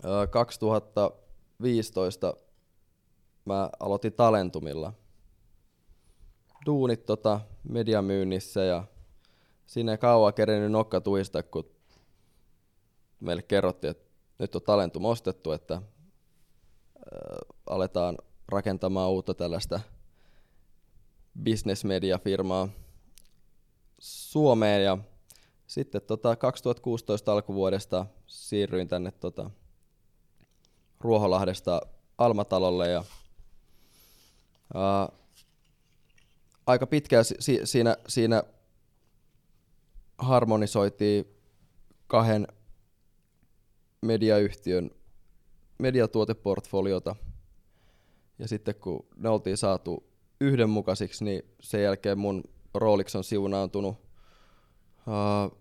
Öö, 0.04 0.26
2015 0.26 2.34
mä 3.48 3.70
aloitin 3.80 4.12
Talentumilla. 4.12 4.92
Duunit 6.66 7.06
tota 7.06 7.40
mediamyynnissä 7.68 8.64
ja 8.64 8.84
siinä 9.66 9.92
ei 9.92 9.98
kauan 9.98 10.34
kerennyt 10.34 10.72
nokka 10.72 11.00
tuista, 11.00 11.42
kun 11.42 11.70
meille 13.20 13.42
kerrottiin, 13.42 13.90
että 13.90 14.10
nyt 14.38 14.54
on 14.54 14.62
Talentum 14.62 15.04
ostettu, 15.04 15.52
että 15.52 15.74
äh, 15.74 15.82
aletaan 17.66 18.18
rakentamaan 18.48 19.10
uutta 19.10 19.34
tällaista 19.34 19.80
business-media-firmaa 21.44 22.68
Suomeen. 23.98 24.84
Ja 24.84 24.98
sitten 25.66 26.02
tota 26.02 26.36
2016 26.36 27.32
alkuvuodesta 27.32 28.06
siirryin 28.26 28.88
tänne 28.88 29.10
tota 29.10 29.50
Ruoholahdesta 31.00 31.80
Almatalolle 32.18 32.88
ja 32.88 33.04
aika 36.66 36.86
pitkään 36.86 37.24
si- 37.24 37.60
siinä, 37.64 37.96
siinä 38.08 38.42
harmonisoitiin 40.18 41.24
kahden 42.06 42.48
mediayhtiön 44.02 44.90
mediatuoteportfoliota. 45.78 47.16
Ja 48.38 48.48
sitten 48.48 48.74
kun 48.74 49.06
ne 49.16 49.28
oltiin 49.28 49.56
saatu 49.56 50.08
yhdenmukaisiksi, 50.40 51.24
niin 51.24 51.42
sen 51.60 51.82
jälkeen 51.82 52.18
mun 52.18 52.44
rooliksi 52.74 53.18
on 53.18 53.24
siunaantunut 53.24 53.96
uh, 55.06 55.58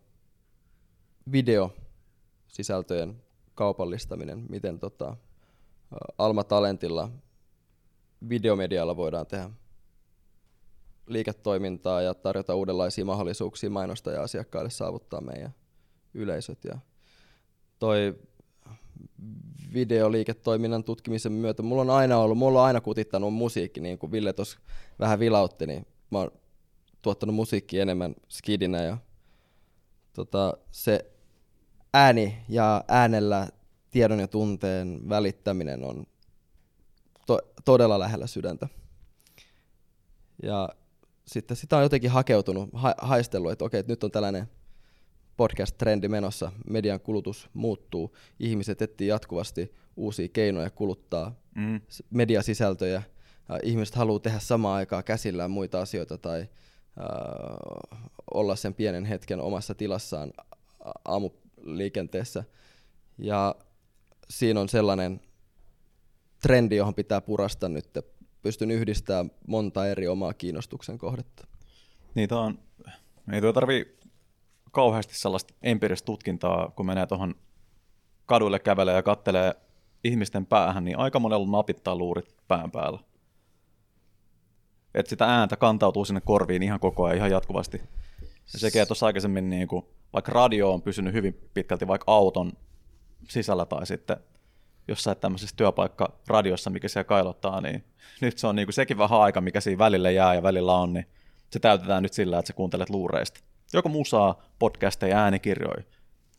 videosisältöjen 1.32 3.24
kaupallistaminen, 3.56 4.46
miten 4.50 4.80
tota, 4.80 5.10
uh, 5.10 5.18
Alma 6.18 6.44
Talentilla 6.44 7.10
videomedialla 8.30 8.98
voidaan 8.98 9.28
tehdä 9.28 9.50
liiketoimintaa 11.08 12.02
ja 12.02 12.14
tarjota 12.14 12.56
uudenlaisia 12.56 13.06
mahdollisuuksia 13.06 13.70
mainosta 13.70 14.12
ja 14.12 14.24
asiakkaille 14.24 14.70
saavuttaa 14.70 15.22
meidän 15.22 15.56
yleisöt. 16.14 16.64
Ja 16.64 16.78
toi 17.80 18.20
videoliiketoiminnan 19.74 20.84
tutkimisen 20.84 21.32
myötä, 21.32 21.64
mulla 21.64 21.82
on 21.82 21.90
aina 21.90 22.18
ollut, 22.18 22.38
mulla 22.38 22.60
on 22.60 22.68
aina 22.68 22.82
kutittanut 22.82 23.34
musiikki, 23.34 23.82
niin 23.82 23.98
kuin 23.98 24.12
Ville 24.12 24.34
tuossa 24.34 24.60
vähän 25.00 25.20
vilautti, 25.20 25.68
niin 25.68 25.86
mä 26.12 26.18
oon 26.18 26.32
tuottanut 27.02 27.36
musiikkia 27.36 27.82
enemmän 27.82 28.16
skidinä 28.30 28.84
ja 28.84 28.98
tota, 30.14 30.58
se 30.72 31.12
ääni 31.94 32.38
ja 32.50 32.84
äänellä 32.88 33.48
tiedon 33.90 34.20
ja 34.20 34.28
tunteen 34.28 35.10
välittäminen 35.10 35.84
on 35.84 36.06
to- 37.28 37.42
todella 37.66 38.00
lähellä 38.00 38.28
sydäntä. 38.28 38.68
Ja 40.44 40.70
sitten 41.28 41.58
sitä 41.58 41.78
on 41.78 41.84
jotenkin 41.84 42.12
hakeutunut, 42.12 42.70
ha- 42.74 42.96
haistellut, 42.98 43.52
että 43.52 43.66
okei, 43.66 43.80
että 43.80 43.92
nyt 43.92 44.04
on 44.04 44.12
tällainen 44.12 44.48
podcast-trendi 45.38 46.08
menossa, 46.08 46.52
median 46.70 47.00
kulutus 47.00 47.50
muuttuu, 47.54 48.16
ihmiset 48.40 48.82
etsii 48.82 49.08
jatkuvasti 49.08 49.74
uusia 49.96 50.28
keinoja 50.28 50.70
kuluttaa 50.70 51.36
mm. 51.56 51.82
mediasisältöjä, 52.10 53.04
ihmiset 53.64 53.96
haluaa 53.96 54.20
tehdä 54.20 54.40
samaan 54.40 54.78
aikaan 54.78 55.04
käsillään 55.04 55.52
muita 55.52 55.82
asioita 55.82 56.18
tai 56.18 56.40
äh, 56.42 56.48
olla 58.34 58.56
sen 58.56 58.74
pienen 58.74 59.06
hetken 59.06 59.42
omassa 59.42 59.76
tilassaan 59.76 60.34
aamuliikenteessä. 61.06 62.44
Ja 63.18 63.56
siinä 64.30 64.60
on 64.60 64.70
sellainen 64.70 65.20
trendi, 66.48 66.76
johon 66.76 66.94
pitää 66.94 67.22
purasta 67.22 67.70
nyt. 67.70 67.90
Pystyn 68.42 68.72
yhdistämään 68.72 69.32
monta 69.48 69.88
eri 69.88 70.08
omaa 70.08 70.34
kiinnostuksen 70.34 70.98
kohdetta. 70.98 71.48
Niitä 72.16 72.38
on, 72.38 72.60
ei 73.34 73.42
tuo 73.42 73.54
tarvii 73.54 73.98
kauheasti 74.72 75.16
sellaista 75.16 75.54
empiiristä 75.62 76.06
tutkintaa, 76.06 76.72
kun 76.76 76.86
menee 76.86 77.06
tuohon 77.08 77.36
kaduille 78.26 78.60
kävelee 78.60 78.96
ja 78.96 79.04
kattelee 79.04 79.54
ihmisten 80.04 80.46
päähän, 80.46 80.86
niin 80.86 80.98
aika 80.98 81.20
monella 81.20 81.48
napittaa 81.48 81.96
luurit 81.96 82.36
pään 82.48 82.72
päällä. 82.72 83.00
Että 84.96 85.10
sitä 85.10 85.26
ääntä 85.26 85.56
kantautuu 85.56 86.06
sinne 86.06 86.22
korviin 86.22 86.64
ihan 86.64 86.80
koko 86.80 87.06
ajan, 87.06 87.18
ihan 87.18 87.32
jatkuvasti. 87.32 87.82
Ja 88.54 88.60
sekin 88.60 88.88
tuossa 88.88 89.06
aikaisemmin, 89.06 89.50
niin 89.50 89.68
kuin, 89.68 89.86
vaikka 90.14 90.32
radio 90.32 90.74
on 90.74 90.82
pysynyt 90.82 91.14
hyvin 91.14 91.50
pitkälti 91.54 91.88
vaikka 91.88 92.12
auton 92.12 92.54
sisällä 93.30 93.66
tai 93.66 93.88
sitten 93.88 94.18
jossain 94.88 95.18
tämmöisessä 95.18 95.56
työpaikka-radiossa, 95.56 96.70
mikä 96.70 96.88
siellä 96.88 97.04
kailottaa, 97.04 97.62
niin 97.62 97.84
nyt 98.22 98.38
se 98.38 98.48
on 98.48 98.56
niin 98.56 98.66
kuin 98.66 98.74
sekin 98.74 98.98
vähän 98.98 99.22
aika, 99.22 99.42
mikä 99.42 99.62
siinä 99.62 99.80
välillä 99.80 100.12
jää 100.12 100.36
ja 100.36 100.44
välillä 100.44 100.74
on, 100.74 100.94
niin 100.94 101.06
se 101.50 101.60
täytetään 101.60 102.04
nyt 102.04 102.14
sillä, 102.14 102.40
että 102.40 102.48
sä 102.48 102.54
kuuntelet 102.54 102.90
luureista. 102.90 103.40
Joko 103.74 103.90
musaa, 103.90 104.42
podcasteja, 104.60 105.18
äänikirjoja, 105.18 105.84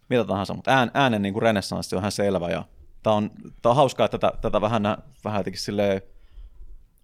mitä 0.08 0.24
tahansa, 0.24 0.54
mutta 0.54 0.70
ään, 0.70 0.90
äänen 0.94 1.22
niin 1.22 1.32
kuin 1.32 1.42
renessanssi 1.42 1.96
on 1.96 2.00
ihan 2.02 2.12
selvä 2.12 2.50
ja 2.50 2.64
tämä 3.02 3.16
on, 3.16 3.30
tää 3.62 3.70
on 3.70 3.76
hauskaa, 3.76 4.04
että 4.04 4.18
tätä, 4.18 4.38
tätä 4.40 4.60
vähän, 4.60 4.82
vähän 5.24 5.40
jotenkin 5.40 5.60
silleen 5.60 6.02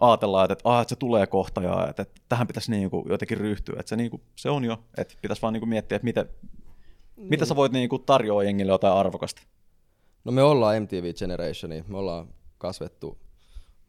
ajatellaan, 0.01 0.53
että, 0.53 0.71
ah, 0.71 0.81
että 0.81 0.89
se 0.89 0.97
tulee 0.97 1.27
kohta 1.27 1.63
ja 1.63 1.87
että, 1.89 2.03
että 2.03 2.21
tähän 2.29 2.47
pitäisi 2.47 2.71
niin 2.71 2.91
kuin 2.91 3.05
jotenkin 3.09 3.39
ryhtyä, 3.39 3.77
että 3.79 3.91
se, 3.91 3.97
niin 3.97 4.11
kuin, 4.11 4.23
se 4.37 4.51
on 4.51 4.65
jo, 4.65 4.85
että 4.99 5.15
pitäisi 5.23 5.43
vaan 5.43 5.53
niin 5.53 5.61
kuin 5.61 5.69
miettiä, 5.69 5.97
että 5.97 6.05
miten, 6.05 6.29
niin. 7.17 7.29
mitä 7.31 7.45
sä 7.45 7.57
voit 7.57 7.73
niin 7.73 7.89
kuin 7.89 8.03
tarjoa 8.03 8.45
jengille 8.45 8.73
jotain 8.73 8.95
arvokasta. 8.95 9.43
No 10.25 10.33
me 10.33 10.43
ollaan 10.43 10.83
MTV 10.83 11.15
Generationi, 11.15 11.85
me 11.89 11.99
ollaan 11.99 12.35
kasvettu 12.59 13.19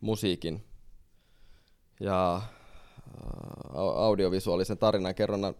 musiikin 0.01 0.63
ja 1.99 2.41
audiovisuaalisen 3.95 4.77
tarinan 4.77 5.15
kerronnan 5.15 5.55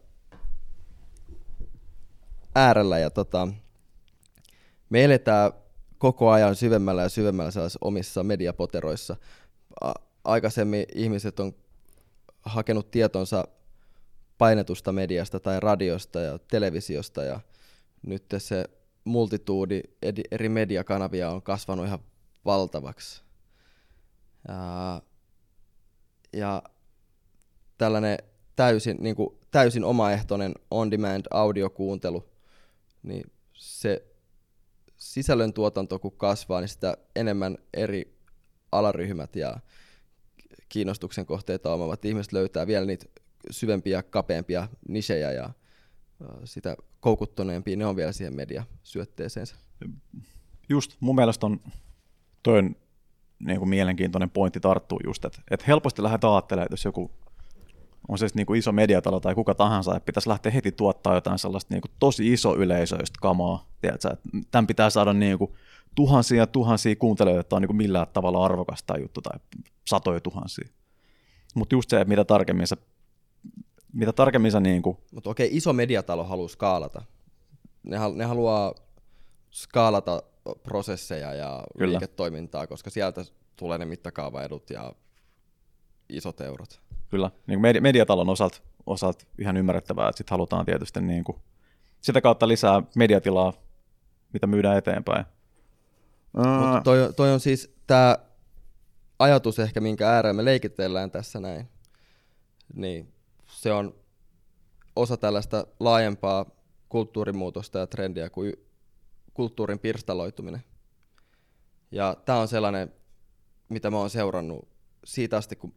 äärellä 2.56 3.00
ja 3.00 3.10
tota, 3.10 3.48
me 4.90 5.04
eletään 5.04 5.52
koko 5.98 6.30
ajan 6.30 6.56
syvemmällä 6.56 7.02
ja 7.02 7.10
syvemmällä 7.10 7.52
omissa 7.82 8.24
mediapoteroissa. 8.24 9.16
Aikaisemmin 10.24 10.86
ihmiset 10.96 11.40
on 11.40 11.56
hakenut 12.42 12.92
tietonsa 12.92 13.48
painetusta 14.38 14.92
mediasta 14.92 15.40
tai 15.40 15.60
radiosta 15.60 16.20
ja 16.20 16.40
televisiosta 16.40 17.24
ja 17.24 17.40
nyt 18.02 18.24
se 18.38 18.66
multituudi 19.06 19.82
eri 20.32 20.50
mediakanavia 20.50 21.30
on 21.30 21.42
kasvanut 21.42 21.86
ihan 21.86 22.00
valtavaksi. 22.46 23.24
Ja, 24.48 25.02
ja 26.34 26.64
tällainen 27.78 28.18
täysin, 28.56 28.98
niin 29.00 29.16
kuin, 29.16 29.38
täysin 29.52 29.84
omaehtoinen 29.84 30.54
on-demand 30.72 31.26
audiokuuntelu, 31.32 32.30
niin 33.04 33.32
se 33.54 34.06
sisällön 34.98 35.54
tuotanto 35.54 36.00
kun 36.00 36.18
kasvaa, 36.18 36.62
niin 36.62 36.70
sitä 36.70 36.98
enemmän 37.16 37.58
eri 37.74 38.18
alaryhmät 38.72 39.36
ja 39.36 39.60
kiinnostuksen 40.70 41.26
kohteita 41.26 41.74
omaavat 41.74 42.06
ihmiset 42.06 42.34
löytää 42.34 42.68
vielä 42.68 42.86
niitä 42.86 43.06
syvempiä, 43.52 44.04
kapeampia 44.04 44.68
nisejä 44.88 45.32
ja 45.32 45.50
sitä 46.44 46.78
koukuttuneempia 47.00 47.78
ne 47.78 47.86
on 47.86 47.96
vielä 47.96 48.12
siihen 48.12 48.36
mediasyötteeseensä. 48.36 49.56
Just, 50.70 50.96
mun 51.00 51.16
mielestä 51.16 51.46
on 51.46 51.60
toi 52.44 52.60
on 52.60 52.76
niin 53.40 53.60
kuin 53.60 53.70
mielenkiintoinen 53.70 54.30
pointti 54.30 54.60
tarttuu 54.60 55.00
just, 55.06 55.26
että, 55.26 55.42
että 55.52 55.66
helposti 55.68 56.04
lähdet 56.04 56.24
ajattelemaan, 56.24 56.66
että 56.66 56.74
jos 56.74 56.86
joku 56.86 57.12
on 58.08 58.18
se 58.18 58.28
niin 58.34 58.46
kuin 58.46 58.60
iso 58.60 58.72
mediatalo 58.72 59.20
tai 59.20 59.36
kuka 59.36 59.56
tahansa, 59.56 59.96
että 59.96 60.06
pitäisi 60.06 60.30
lähteä 60.30 60.52
heti 60.52 60.72
tuottaa 60.72 61.16
jotain 61.16 61.40
sellaista 61.40 61.74
niin 61.74 61.82
kuin 61.82 61.92
tosi 62.00 62.34
iso 62.34 62.56
yleisöistä 62.56 63.20
kamaa. 63.22 63.68
Tiedätkö? 63.82 64.10
Että 64.10 64.30
tämän 64.52 64.68
pitää 64.68 64.90
saada 64.90 65.14
niin 65.14 65.38
kuin 65.38 65.52
tuhansia 65.96 66.38
ja 66.38 66.48
tuhansia 66.48 66.96
kuuntelijoita, 66.96 67.42
että 67.42 67.56
on 67.56 67.62
niin 67.62 67.68
kuin 67.68 67.78
millään 67.78 68.08
tavalla 68.14 68.46
arvokasta 68.46 68.98
juttu 68.98 69.22
tai 69.22 69.40
satoja 69.88 70.20
tuhansia. 70.20 70.70
Mutta 71.56 71.76
just 71.76 71.90
se, 71.90 72.02
että 72.02 72.10
mitä 72.10 72.26
tarkemmin 72.26 72.68
sä, 72.68 72.78
mitä 73.96 74.14
tarkemmin 74.14 74.52
sä 74.52 74.60
niin 74.60 74.82
kuin... 74.82 74.98
Mutta 75.12 75.30
okei, 75.30 75.50
iso 75.52 75.74
mediatalo 75.74 76.24
haluaa 76.24 76.48
skaalata. 76.48 77.02
Ne, 77.84 77.98
hal- 77.98 78.16
ne 78.16 78.26
haluaa 78.26 78.74
skaalata 79.52 80.24
prosesseja 80.64 81.34
ja 81.34 81.64
Kyllä. 81.78 81.92
liiketoimintaa, 81.92 82.68
koska 82.68 82.90
sieltä 82.90 83.26
tulee 83.56 83.78
ne 83.78 83.86
mittakaavaedut 83.86 84.70
ja 84.70 84.94
isot 86.10 86.42
eurot 86.42 86.86
kyllä 87.10 87.32
niin 87.48 87.62
kuin 87.62 87.84
mediatalon 87.84 88.30
osalta, 88.30 88.58
osalta 88.86 89.26
ihan 89.40 89.58
ymmärrettävää, 89.58 90.10
että 90.10 90.18
sitten 90.18 90.34
halutaan 90.34 90.66
tietysti 90.66 91.02
niin 91.02 91.24
kuin 91.24 91.38
sitä 92.02 92.22
kautta 92.22 92.48
lisää 92.48 92.84
mediatilaa, 92.96 93.54
mitä 94.34 94.48
myydään 94.48 94.78
eteenpäin. 94.78 95.26
Mutta 96.34 96.82
toi, 96.84 97.14
toi 97.16 97.34
on 97.34 97.40
siis 97.40 97.76
tämä 97.88 98.18
ajatus 99.20 99.60
ehkä, 99.60 99.80
minkä 99.80 100.10
ääreen 100.10 100.36
me 100.36 100.46
leikitellään 100.46 101.12
tässä 101.12 101.40
näin, 101.40 101.70
niin 102.74 103.14
se 103.66 103.74
on 103.74 103.96
osa 104.96 105.18
tällaista 105.18 105.68
laajempaa 105.80 106.46
kulttuurimuutosta 106.90 107.80
ja 107.80 107.88
trendiä 107.88 108.30
kuin 108.30 108.54
kulttuurin 109.34 109.80
pirstaloituminen. 109.80 110.64
Ja 111.92 112.16
tämä 112.26 112.40
on 112.40 112.48
sellainen, 112.48 112.94
mitä 113.70 113.92
mä 113.92 113.98
oon 113.98 114.10
seurannut 114.10 114.70
siitä 115.06 115.38
asti, 115.38 115.56
kun 115.56 115.74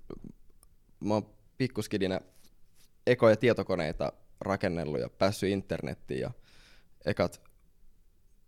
mä 1.00 1.14
oon 1.14 1.35
pikkuskidinä 1.59 2.21
ekoja 3.07 3.37
tietokoneita 3.37 4.12
rakennellut 4.40 5.00
ja 5.00 5.09
päässyt 5.09 5.50
internettiin 5.50 6.21
ja 6.21 6.30
ekat 7.04 7.40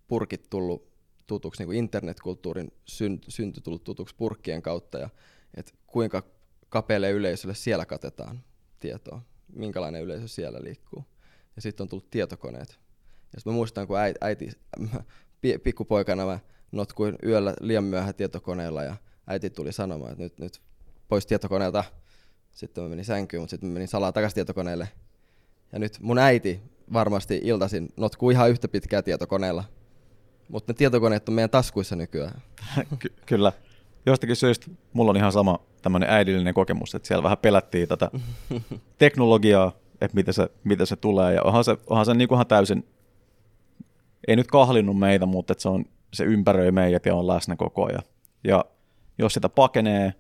purkit 0.09 0.51
tullut 0.51 0.93
tutuksi, 1.27 1.61
niin 1.61 1.69
kuin 1.69 1.79
internetkulttuurin 1.79 2.73
synty, 2.85 3.31
synty 3.31 3.61
tullut 3.61 3.85
tutuksi 3.85 4.15
purkkien 4.17 4.63
kautta 4.63 4.99
ja 4.99 5.09
että 5.55 5.73
kuinka 5.87 6.23
kapealle 6.69 7.11
yleisölle 7.11 7.55
siellä 7.55 7.87
katetaan 7.87 8.50
tietoa, 8.81 9.23
minkälainen 9.53 10.03
yleisö 10.03 10.29
siellä 10.29 10.59
liikkuu. 10.63 11.05
Ja 11.57 11.63
sitten 11.63 11.85
on 11.85 11.89
tullut 11.89 12.11
tietokoneet. 12.11 12.79
Ja 13.33 13.41
mä 13.45 13.53
muistan, 13.53 13.87
kun 13.87 13.99
äiti, 13.99 14.19
äiti 14.25 14.51
pikkupoikana 15.63 16.27
mä 16.27 16.39
notkuin 16.73 17.17
yöllä 17.27 17.55
liian 17.61 17.85
myöhään 17.85 18.15
tietokoneella 18.15 18.83
ja 18.83 18.97
äiti 19.27 19.51
tuli 19.51 19.73
sanomaan, 19.73 20.13
että 20.13 20.23
nyt, 20.23 20.39
nyt 20.39 20.61
pois 21.09 21.27
tietokoneelta. 21.27 21.85
Sitten 22.53 22.85
mä 22.85 22.91
menin 22.91 23.05
sänkyyn, 23.05 23.43
mutta 23.43 23.51
sitten 23.51 23.69
mä 23.69 23.73
menin 23.73 23.89
salaa 23.89 24.13
takaisin 24.13 24.35
tietokoneelle. 24.35 24.89
Ja 25.73 25.79
nyt 25.79 25.99
mun 26.01 26.19
äiti 26.19 26.63
varmasti 26.93 27.41
iltaisin 27.45 27.89
notkuu 27.97 28.31
ihan 28.31 28.51
yhtä 28.51 28.69
pitkää 28.69 29.03
tietokoneella. 29.03 29.65
Mutta 30.49 30.73
ne 30.73 30.77
tietokoneet 30.77 31.29
on 31.29 31.35
meidän 31.35 31.51
taskuissa 31.51 31.97
nykyään. 31.97 32.43
Ky- 32.99 33.15
kyllä. 33.27 33.53
Jostakin 34.07 34.37
syystä 34.37 34.67
mulla 34.93 35.11
on 35.11 35.17
ihan 35.17 35.33
sama 35.33 35.59
tämmöinen 35.83 36.11
äidillinen 36.11 36.55
kokemus, 36.55 36.95
että 36.95 37.09
siellä 37.09 37.23
vähän 37.23 37.39
pelättiin 37.39 37.89
tätä 37.89 38.11
teknologiaa, 38.99 39.73
että 40.01 40.15
miten 40.15 40.35
se, 40.35 40.51
miten 40.65 40.87
se 40.87 40.97
tulee. 40.97 41.35
Ja 41.35 41.43
onhan 41.43 41.65
se, 41.65 41.77
onhan 41.87 42.07
se 42.07 42.15
niin 42.15 42.29
täysin, 42.49 42.89
ei 44.29 44.37
nyt 44.37 44.47
kahlinnut 44.47 44.99
meitä, 44.99 45.27
mutta 45.27 45.53
että 45.53 45.63
se, 45.63 45.69
on, 45.69 45.85
se 46.13 46.25
ympäröi 46.25 46.73
meidät 46.73 47.07
ja 47.07 47.15
on 47.15 47.27
läsnä 47.27 47.57
koko 47.57 47.87
ajan. 47.87 48.03
Ja 48.45 48.65
jos 49.19 49.35
sitä 49.35 49.49
pakenee, 49.49 50.15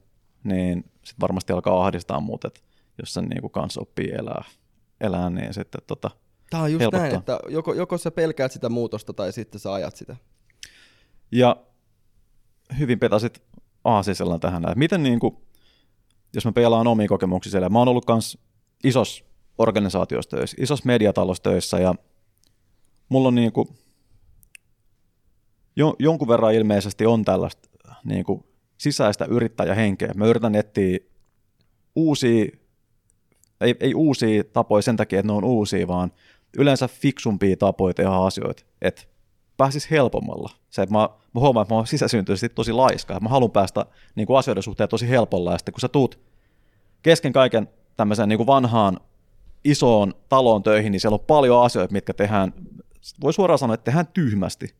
niin 0.44 0.78
sitten 0.78 1.20
varmasti 1.20 1.52
alkaa 1.52 1.84
ahdistaa 1.84 2.20
muut, 2.20 2.44
että 2.44 2.60
jos 2.98 3.14
sen 3.14 3.24
niin 3.24 3.40
kuin 3.40 3.50
kanssa 3.50 3.80
oppii 3.80 4.10
elää, 4.10 4.44
elää 5.00 5.30
niin 5.30 5.54
sitten 5.54 5.80
tota, 5.86 6.10
Tämä 6.50 6.62
on 6.62 6.72
just 6.72 6.80
helpottaa. 6.80 7.00
näin, 7.08 7.18
että 7.18 7.40
joko, 7.48 7.74
joko 7.74 7.98
sä 7.98 8.10
pelkäät 8.10 8.52
sitä 8.52 8.68
muutosta 8.68 9.12
tai 9.12 9.32
sitten 9.32 9.60
sä 9.60 9.72
ajat 9.72 9.96
sitä. 9.96 10.16
Ja 11.32 11.56
hyvin 12.78 12.98
petasit 12.98 13.42
aasisella 13.84 14.38
tähän, 14.38 14.64
että 14.64 14.78
miten 14.78 15.02
niin 15.02 15.20
kuin, 15.20 15.36
jos 16.34 16.44
mä 16.44 16.52
pelaan 16.52 16.86
omia 16.86 17.08
kokemuksia 17.08 17.50
siellä, 17.50 17.68
mä 17.68 17.78
oon 17.78 17.88
ollut 17.88 18.04
kans 18.04 18.38
isos 18.84 19.24
organisaatiossa 19.58 20.30
töissä, 20.30 20.56
isos 20.60 20.84
mediatalossa 20.84 21.42
töissä 21.42 21.78
ja 21.78 21.94
mulla 23.08 23.28
on 23.28 23.34
niin 23.34 23.52
kuin, 23.52 23.68
jo, 25.76 25.96
jonkun 25.98 26.28
verran 26.28 26.54
ilmeisesti 26.54 27.06
on 27.06 27.24
tällaista 27.24 27.68
niin 28.04 28.24
kuin, 28.24 28.44
sisäistä 28.78 29.24
yrittäjähenkeä. 29.24 30.12
Mä 30.14 30.26
yritän 30.26 30.54
etsiä 30.54 30.98
uusia, 31.96 32.46
ei, 33.60 33.74
ei 33.80 33.94
uusia 33.94 34.44
tapoja 34.44 34.82
sen 34.82 34.96
takia, 34.96 35.18
että 35.18 35.32
ne 35.32 35.36
on 35.36 35.44
uusia, 35.44 35.88
vaan 35.88 36.12
yleensä 36.58 36.88
fiksumpia 36.88 37.56
tapoja 37.56 37.94
tehdä 37.94 38.10
asioita, 38.10 38.62
että 38.82 39.02
pääsis 39.60 39.90
helpommalla. 39.90 40.50
Se, 40.70 40.82
että 40.82 40.92
mä, 40.92 41.08
mä 41.34 41.40
huomaan, 41.40 41.62
että 41.62 41.74
mä 41.74 41.78
oon 41.78 41.86
sisäsyntyisesti 41.86 42.48
tosi 42.48 42.72
laiska, 42.72 43.20
mä 43.20 43.28
haluan 43.28 43.50
päästä 43.50 43.86
niin 44.14 44.26
kuin 44.26 44.38
asioiden 44.38 44.62
suhteen 44.62 44.88
tosi 44.88 45.08
helpolla, 45.08 45.52
ja 45.52 45.58
sitten 45.58 45.72
kun 45.72 45.80
sä 45.80 45.88
tuut 45.88 46.18
kesken 47.02 47.32
kaiken 47.32 47.68
tämmöiseen 47.96 48.28
niin 48.28 48.36
kuin 48.36 48.46
vanhaan 48.46 49.00
isoon 49.64 50.14
taloon 50.28 50.62
töihin, 50.62 50.92
niin 50.92 51.00
siellä 51.00 51.14
on 51.14 51.26
paljon 51.26 51.64
asioita, 51.64 51.92
mitkä 51.92 52.14
tehdään, 52.14 52.52
voi 53.22 53.32
suoraan 53.32 53.58
sanoa, 53.58 53.74
että 53.74 53.84
tehdään 53.84 54.06
tyhmästi. 54.06 54.74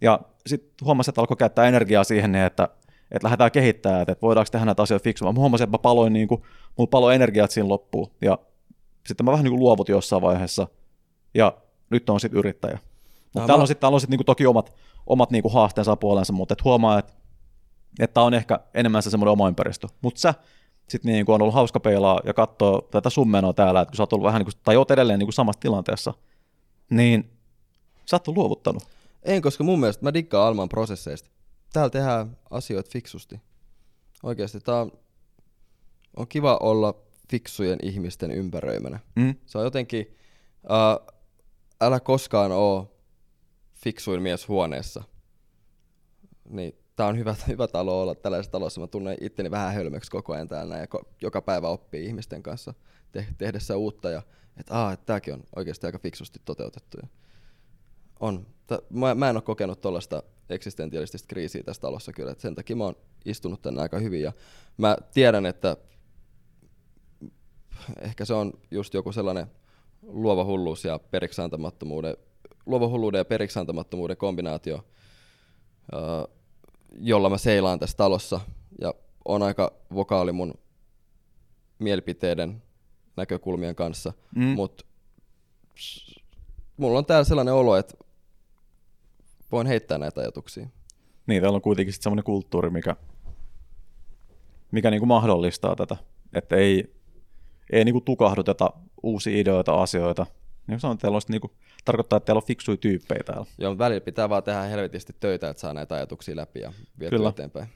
Ja 0.00 0.20
sitten 0.46 0.86
huomasin, 0.86 1.10
että 1.10 1.20
alkoi 1.20 1.36
käyttää 1.36 1.68
energiaa 1.68 2.04
siihen, 2.04 2.34
että, 2.34 2.68
että 3.10 3.26
lähdetään 3.26 3.50
kehittämään, 3.50 4.02
että 4.02 4.22
voidaanko 4.22 4.48
tehdä 4.52 4.66
näitä 4.66 4.82
asioita 4.82 5.04
fiksummin. 5.04 5.34
Mä 5.34 5.40
huomasin, 5.40 5.64
että 5.64 5.74
mä 5.74 5.78
paloin, 5.78 6.12
niin 6.12 6.28
kuin, 6.28 6.42
mulla 6.78 6.90
paloi 6.90 7.14
energiat 7.14 7.50
siinä 7.50 7.68
loppuun. 7.68 8.10
Ja 8.22 8.38
sitten 9.06 9.24
mä 9.24 9.32
vähän 9.32 9.44
niin 9.44 9.52
kuin 9.52 9.60
luovutin 9.60 9.92
jossain 9.92 10.22
vaiheessa. 10.22 10.68
Ja 11.34 11.56
nyt 11.90 12.10
on 12.10 12.20
sitten 12.20 12.38
yrittäjä. 12.38 12.78
Mutta 13.34 13.40
No, 13.40 13.46
täällä 13.46 13.58
mä- 13.58 13.62
on 13.62 13.66
sitten 13.68 13.80
täällä 13.80 13.96
on 13.96 14.00
sit 14.00 14.10
niinku 14.10 14.24
toki 14.24 14.46
omat, 14.46 14.74
omat 15.06 15.30
niinku 15.30 15.48
haasteensa 15.48 15.96
puolensa, 15.96 16.32
mutta 16.32 16.52
et 16.52 16.64
huomaa, 16.64 16.98
että 16.98 17.12
et 18.00 18.14
tää 18.14 18.22
on 18.24 18.34
ehkä 18.34 18.60
enemmän 18.74 19.02
se 19.02 19.10
semmoinen 19.10 19.32
oma 19.32 19.48
ympäristö. 19.48 19.88
Mutta 20.02 20.20
sä 20.20 20.34
sitten 20.88 21.12
niinku 21.12 21.32
on 21.32 21.42
ollut 21.42 21.54
hauska 21.54 21.80
peilaa 21.80 22.20
ja 22.24 22.34
katsoa 22.34 22.82
tätä 22.90 23.10
sun 23.10 23.30
menoa 23.30 23.52
täällä, 23.52 23.80
että 23.80 23.90
kun 23.90 23.96
sä 23.96 24.02
oot 24.02 24.12
ollut 24.12 24.26
vähän 24.26 24.38
niinku, 24.40 24.58
tai 24.64 24.76
oot 24.76 24.90
edelleen 24.90 25.18
niinku 25.18 25.32
samassa 25.32 25.60
tilanteessa, 25.60 26.14
niin 26.90 27.30
sä 28.06 28.16
oot 28.16 28.28
luovuttanut. 28.36 28.82
En, 29.22 29.42
koska 29.42 29.64
mun 29.64 29.80
mielestä 29.80 30.04
mä 30.04 30.14
diggaan 30.14 30.46
Alman 30.46 30.68
prosesseista. 30.68 31.30
Täällä 31.72 31.90
tehdään 31.90 32.36
asioita 32.50 32.90
fiksusti. 32.92 33.40
Oikeasti 34.22 34.60
tää 34.60 34.80
on, 34.80 34.92
on 36.16 36.28
kiva 36.28 36.56
olla 36.62 36.94
fiksujen 37.30 37.78
ihmisten 37.82 38.30
ympäröimänä. 38.30 38.98
Mm? 39.16 39.34
Se 39.46 39.58
on 39.58 39.64
jotenkin, 39.64 40.16
uh, 40.64 41.14
älä 41.80 42.00
koskaan 42.00 42.52
oo 42.52 42.95
fiksuin 43.76 44.22
mies 44.22 44.48
huoneessa. 44.48 45.02
Niin, 46.48 46.78
tää 46.96 47.06
on 47.06 47.18
hyvä, 47.18 47.34
hyvä 47.48 47.68
talo 47.68 48.02
olla 48.02 48.14
tällaisessa 48.14 48.52
talossa. 48.52 48.80
Mä 48.80 48.86
tunnen 48.86 49.16
itteni 49.20 49.50
vähän 49.50 49.74
hölmöksi 49.74 50.10
koko 50.10 50.32
ajan 50.32 50.48
täällä 50.48 50.76
ja 50.76 50.84
ko- 50.84 51.06
joka 51.22 51.42
päivä 51.42 51.68
oppii 51.68 52.06
ihmisten 52.06 52.42
kanssa 52.42 52.74
te- 53.12 53.26
tehdessä 53.38 53.76
uutta. 53.76 54.10
Ja 54.10 54.22
että 54.56 54.74
aah, 54.74 54.92
että 54.92 55.06
tääkin 55.06 55.34
on 55.34 55.44
oikeasti 55.56 55.86
aika 55.86 55.98
fiksusti 55.98 56.40
toteutettu. 56.44 56.98
Ja 57.02 57.08
on. 58.20 58.46
T- 58.66 58.90
mä, 58.90 59.14
mä 59.14 59.30
en 59.30 59.36
ole 59.36 59.42
kokenut 59.42 59.80
tuollaista 59.80 60.22
eksistentialistista 60.50 61.26
kriisiä 61.28 61.62
tässä 61.62 61.82
talossa 61.82 62.12
kyllä, 62.12 62.30
että 62.30 62.42
sen 62.42 62.54
takia 62.54 62.76
mä 62.76 62.84
oon 62.84 62.96
istunut 63.24 63.62
tänne 63.62 63.82
aika 63.82 63.98
hyvin 63.98 64.22
ja 64.22 64.32
mä 64.76 64.96
tiedän, 65.14 65.46
että 65.46 65.76
ehkä 68.00 68.24
se 68.24 68.34
on 68.34 68.52
just 68.70 68.94
joku 68.94 69.12
sellainen 69.12 69.46
luova 70.02 70.44
hulluus 70.44 70.84
ja 70.84 70.98
periksantamattomuuden, 70.98 72.16
luova 72.16 72.26
hulluuden 72.66 73.18
ja 73.18 73.24
periksantamattomuuden 73.24 74.16
kombinaatio, 74.16 74.84
jolla 77.00 77.30
mä 77.30 77.38
seilaan 77.38 77.78
tässä 77.78 77.96
talossa 77.96 78.40
ja 78.80 78.94
on 79.24 79.42
aika 79.42 79.72
vokaali 79.94 80.32
mun 80.32 80.54
mielipiteiden 81.78 82.62
näkökulmien 83.16 83.74
kanssa, 83.74 84.12
Mm. 84.34 84.44
mutta 84.44 84.84
mulla 86.76 86.98
on 86.98 87.06
täällä 87.06 87.24
sellainen 87.24 87.54
olo, 87.54 87.76
että 87.76 87.94
voin 89.52 89.66
heittää 89.66 89.98
näitä 89.98 90.20
ajatuksia. 90.20 90.68
Niin, 91.26 91.42
täällä 91.42 91.56
on 91.56 91.62
kuitenkin 91.62 91.92
sit 91.92 92.02
semmoinen 92.02 92.24
kulttuuri, 92.24 92.70
mikä, 92.70 92.96
mikä 94.72 94.90
niinku 94.90 95.06
mahdollistaa 95.06 95.76
tätä, 95.76 95.96
että 96.32 96.56
ei, 96.56 96.94
ei 97.72 97.84
niinku 97.84 98.00
tukahduteta 98.00 98.72
uusia 99.02 99.40
ideoita, 99.40 99.82
asioita. 99.82 100.26
Niin 100.66 100.74
kuin 100.74 100.80
sanoin, 100.80 100.98
teillä 100.98 101.16
on 101.16 101.20
sit 101.20 101.30
niinku, 101.30 101.50
tarkoittaa, 101.84 102.16
että 102.16 102.26
teillä 102.26 102.38
on 102.38 102.46
fiksuja 102.46 102.76
tyyppejä 102.76 103.22
täällä. 103.26 103.46
Joo, 103.58 103.70
mutta 103.70 103.84
välillä 103.84 104.00
pitää 104.00 104.28
vaan 104.28 104.42
tehdä 104.42 104.60
helvetisti 104.62 105.16
töitä, 105.20 105.50
että 105.50 105.60
saa 105.60 105.74
näitä 105.74 105.94
ajatuksia 105.94 106.36
läpi 106.36 106.60
ja 106.60 106.72
vietyä 106.98 107.18
Kyllä. 107.18 107.28
eteenpäin. 107.28 107.68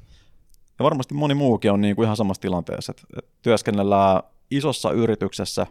Ja 0.79 0.85
varmasti 0.85 1.15
moni 1.15 1.35
muukin 1.35 1.73
on 1.73 1.81
niinku 1.81 2.03
ihan 2.03 2.17
samassa 2.17 2.41
tilanteessa, 2.41 2.93
että, 2.93 3.03
että 3.19 3.31
työskennellään 3.43 4.23
isossa 4.51 4.91
yrityksessä, 4.91 5.67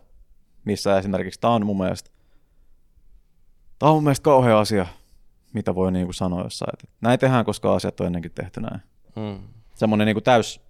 missä 0.66 0.98
esimerkiksi 0.98 1.40
tämä 1.40 1.54
on 1.54 1.66
mun 1.66 1.78
mielestä, 1.78 2.10
tämä 3.80 3.90
on 3.90 3.96
mun 3.96 4.04
mielestä 4.04 4.24
kauhea 4.24 4.60
asia, 4.60 4.86
mitä 5.54 5.76
voi 5.76 5.92
niinku 5.92 6.14
sanoa 6.14 6.44
jossain, 6.44 6.74
että 6.74 6.88
näin 7.02 7.20
tehdään, 7.20 7.46
koska 7.46 7.76
asiat 7.76 8.00
on 8.00 8.08
ennenkin 8.08 8.32
tehty 8.32 8.62
näin. 8.62 8.82
Mm. 9.16 9.40
Semmoinen 9.76 10.06
niinku 10.06 10.22
täys, 10.22 10.62
täys 10.62 10.69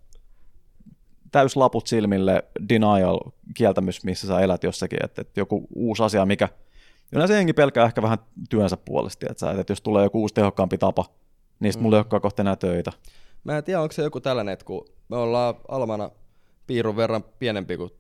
laput 1.56 1.88
silmille 1.88 2.44
denial 2.70 3.20
kieltämys, 3.54 4.04
missä 4.04 4.28
sä 4.28 4.40
elät 4.40 4.64
jossakin, 4.64 5.06
että, 5.06 5.22
että 5.22 5.40
joku 5.40 5.68
uusi 5.76 6.04
asia, 6.04 6.26
mikä 6.26 6.50
yleensä 7.12 7.34
jengi 7.34 7.54
pelkää 7.54 7.86
ehkä 7.86 8.02
vähän 8.02 8.18
työnsä 8.50 8.78
puolesta, 8.78 9.26
että, 9.30 9.40
sä, 9.40 9.52
että 9.52 9.72
jos 9.72 9.82
tulee 9.82 10.04
joku 10.04 10.22
uusi 10.22 10.34
tehokkaampi 10.34 10.78
tapa, 10.78 11.06
niin 11.60 11.74
sitten 11.74 11.84
mulla 11.84 11.98
ei 11.98 12.00
olekaan 12.00 12.22
kohta 12.22 12.42
enää 12.42 12.56
töitä. 12.56 12.92
Mä 13.44 13.58
en 13.58 13.64
tiedä, 13.64 13.82
onko 13.82 13.92
se 13.92 14.04
joku 14.04 14.20
tällainen, 14.20 14.54
että 14.54 14.66
kun 14.66 14.86
me 15.10 15.18
ollaan 15.18 15.56
Almana 15.68 16.10
piirun 16.68 16.96
verran 16.96 17.24
pienempi 17.40 17.78
kuin 17.78 17.92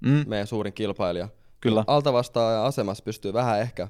Mm, 0.00 0.24
meidän 0.26 0.46
suurin 0.46 0.72
kilpailija. 0.72 1.28
Kyllä. 1.60 1.84
Altavastaajan 1.86 2.64
asemassa 2.64 3.04
pystyy 3.04 3.32
vähän 3.32 3.60
ehkä 3.60 3.88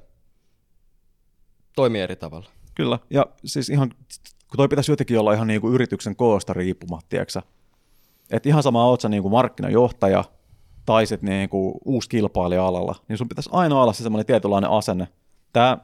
toimia 1.75 2.03
eri 2.03 2.15
tavalla. 2.15 2.49
Kyllä, 2.75 2.99
ja 3.09 3.25
siis 3.45 3.69
ihan, 3.69 3.89
kun 4.49 4.57
toi 4.57 4.67
pitäisi 4.67 4.91
jotenkin 4.91 5.19
olla 5.19 5.33
ihan 5.33 5.47
niinku 5.47 5.69
yrityksen 5.69 6.15
koosta 6.15 6.53
riippumatta, 6.53 7.05
tiedätkö 7.09 7.41
Että 8.31 8.49
ihan 8.49 8.63
sama 8.63 8.85
oot 8.85 9.01
sä 9.01 9.09
niinku 9.09 9.29
markkinajohtaja 9.29 10.23
tai 10.85 11.05
sit 11.05 11.21
niinku 11.21 11.79
uusi 11.85 12.09
kilpailija 12.09 12.67
alalla, 12.67 12.95
niin 13.07 13.17
sun 13.17 13.29
pitäisi 13.29 13.49
aina 13.53 13.81
olla 13.81 13.93
se 13.93 14.03
semmoinen 14.03 14.25
tietynlainen 14.25 14.69
asenne. 14.69 15.07
Tää, 15.53 15.77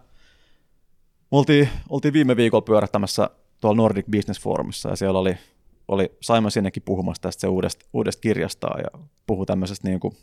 me 1.31 1.37
oltiin, 1.37 1.69
oltiin 1.89 2.13
viime 2.13 2.35
viikolla 2.35 2.61
pyörähtämässä 2.61 3.29
tuolla 3.61 3.77
Nordic 3.77 4.05
Business 4.11 4.41
Forumissa, 4.41 4.89
ja 4.89 4.95
siellä 4.95 5.19
oli, 5.19 5.37
oli 5.87 6.17
Simon 6.21 6.51
Sinekin 6.51 6.83
puhumassa 6.83 7.21
tästä 7.21 7.41
se 7.41 7.47
uudesta, 7.47 7.85
uudesta 7.93 8.21
kirjastaan, 8.21 8.79
ja 8.79 8.99
puhui 9.27 9.45
tämmöisestä 9.45 9.87
niinku 9.87 10.13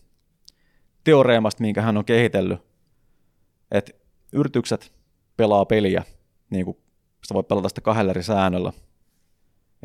teoreemasta, 1.04 1.62
minkä 1.62 1.82
hän 1.82 1.96
on 1.96 2.04
kehitellyt, 2.04 2.58
että 3.70 3.92
yritykset 4.32 4.92
pelaa 5.36 5.64
peliä, 5.64 6.04
niin 6.50 6.64
kuin 6.64 6.76
sä 7.28 7.34
voit 7.34 7.48
pelata 7.48 7.68
sitä 7.68 7.80
kahdella 7.80 8.10
eri 8.10 8.22
säännöllä, 8.22 8.72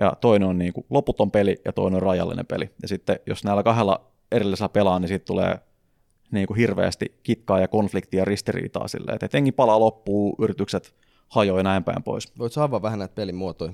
ja 0.02 0.14
toinen 0.22 0.50
on 0.50 0.58
niin 0.58 0.74
kuin 0.74 0.86
loputon 0.90 1.32
peli 1.32 1.62
ja 1.66 1.74
toinen 1.74 1.96
on 1.96 2.02
rajallinen 2.02 2.46
peli. 2.46 2.70
Ja 2.82 2.88
sitten 2.88 3.20
jos 3.26 3.44
näillä 3.44 3.64
kahdella 3.64 4.12
erillisellä 4.32 4.70
pelaa, 4.70 5.00
niin 5.00 5.08
siitä 5.08 5.26
tulee 5.26 5.60
niin 6.32 6.48
kuin 6.48 6.58
hirveästi 6.58 7.20
kitkaa 7.24 7.60
ja 7.60 7.68
konfliktia 7.68 8.22
ja 8.22 8.26
ristiriitaa 8.26 8.88
silleen, 8.88 9.16
että 9.16 9.38
jengi 9.38 9.52
palaa 9.52 9.80
loppuu, 9.80 10.36
yritykset 10.40 10.96
hajoaa 11.28 11.60
ja 11.60 11.64
näin 11.64 11.84
päin 11.84 12.04
pois. 12.04 12.34
Voit 12.40 12.58
avaa 12.58 12.82
vähän 12.82 13.00
näitä 13.00 13.16
pelin 13.16 13.36
muotoja? 13.36 13.74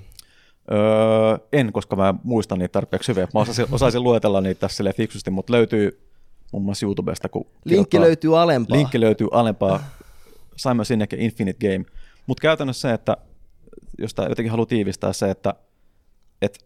Öö, 0.71 1.37
en, 1.53 1.71
koska 1.73 1.95
mä 1.95 2.13
muistan 2.23 2.59
niitä 2.59 2.71
tarpeeksi 2.71 3.11
hyvin. 3.11 3.27
Mä 3.33 3.39
osaisin, 3.39 3.65
osaisin 3.71 4.03
luetella 4.03 4.41
niitä 4.41 4.59
tässä 4.59 4.83
fiksusti, 4.97 5.31
mutta 5.31 5.53
löytyy 5.53 5.99
muun 6.51 6.63
muassa 6.65 6.85
YouTubesta. 6.85 7.29
Kun 7.29 7.45
Linkki 7.65 7.99
löytyy 7.99 8.39
alempaa. 8.41 8.77
Linkki 8.77 8.99
löytyy 8.99 9.27
alempaa 9.31 9.83
Simon 10.55 10.85
Sinek 10.85 11.11
ja 11.11 11.17
Infinite 11.21 11.69
Game. 11.69 11.85
Mutta 12.27 12.41
käytännössä 12.41 12.89
se, 12.89 12.93
että 12.93 13.17
jos 13.97 14.13
tämä 14.13 14.27
jotenkin 14.27 14.51
haluaa 14.51 14.65
tiivistää 14.65 15.13
se, 15.13 15.29
että, 15.29 15.53
että 16.41 16.59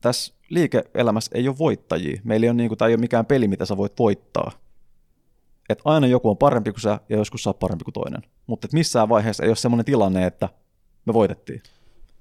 tässä 0.00 0.34
liike-elämässä 0.48 1.30
ei 1.34 1.48
ole 1.48 1.58
voittajia. 1.58 2.20
Meillä 2.24 2.44
ei 2.44 2.50
ole, 2.50 2.56
niin 2.56 2.68
kuin, 2.68 2.78
tämä 2.78 2.88
ei 2.88 2.94
ole 2.94 3.00
mikään 3.00 3.26
peli, 3.26 3.48
mitä 3.48 3.64
sä 3.64 3.76
voit 3.76 3.92
voittaa. 3.98 4.50
Et 5.68 5.78
aina 5.84 6.06
joku 6.06 6.30
on 6.30 6.36
parempi 6.36 6.70
kuin 6.72 6.80
sä 6.80 7.00
ja 7.08 7.16
joskus 7.16 7.42
sä 7.42 7.50
oot 7.50 7.58
parempi 7.58 7.84
kuin 7.84 7.92
toinen. 7.94 8.22
Mutta 8.46 8.68
missään 8.72 9.08
vaiheessa 9.08 9.42
ei 9.42 9.48
ole 9.50 9.56
semmoinen 9.56 9.84
tilanne, 9.84 10.26
että 10.26 10.48
me 11.06 11.12
voitettiin. 11.14 11.62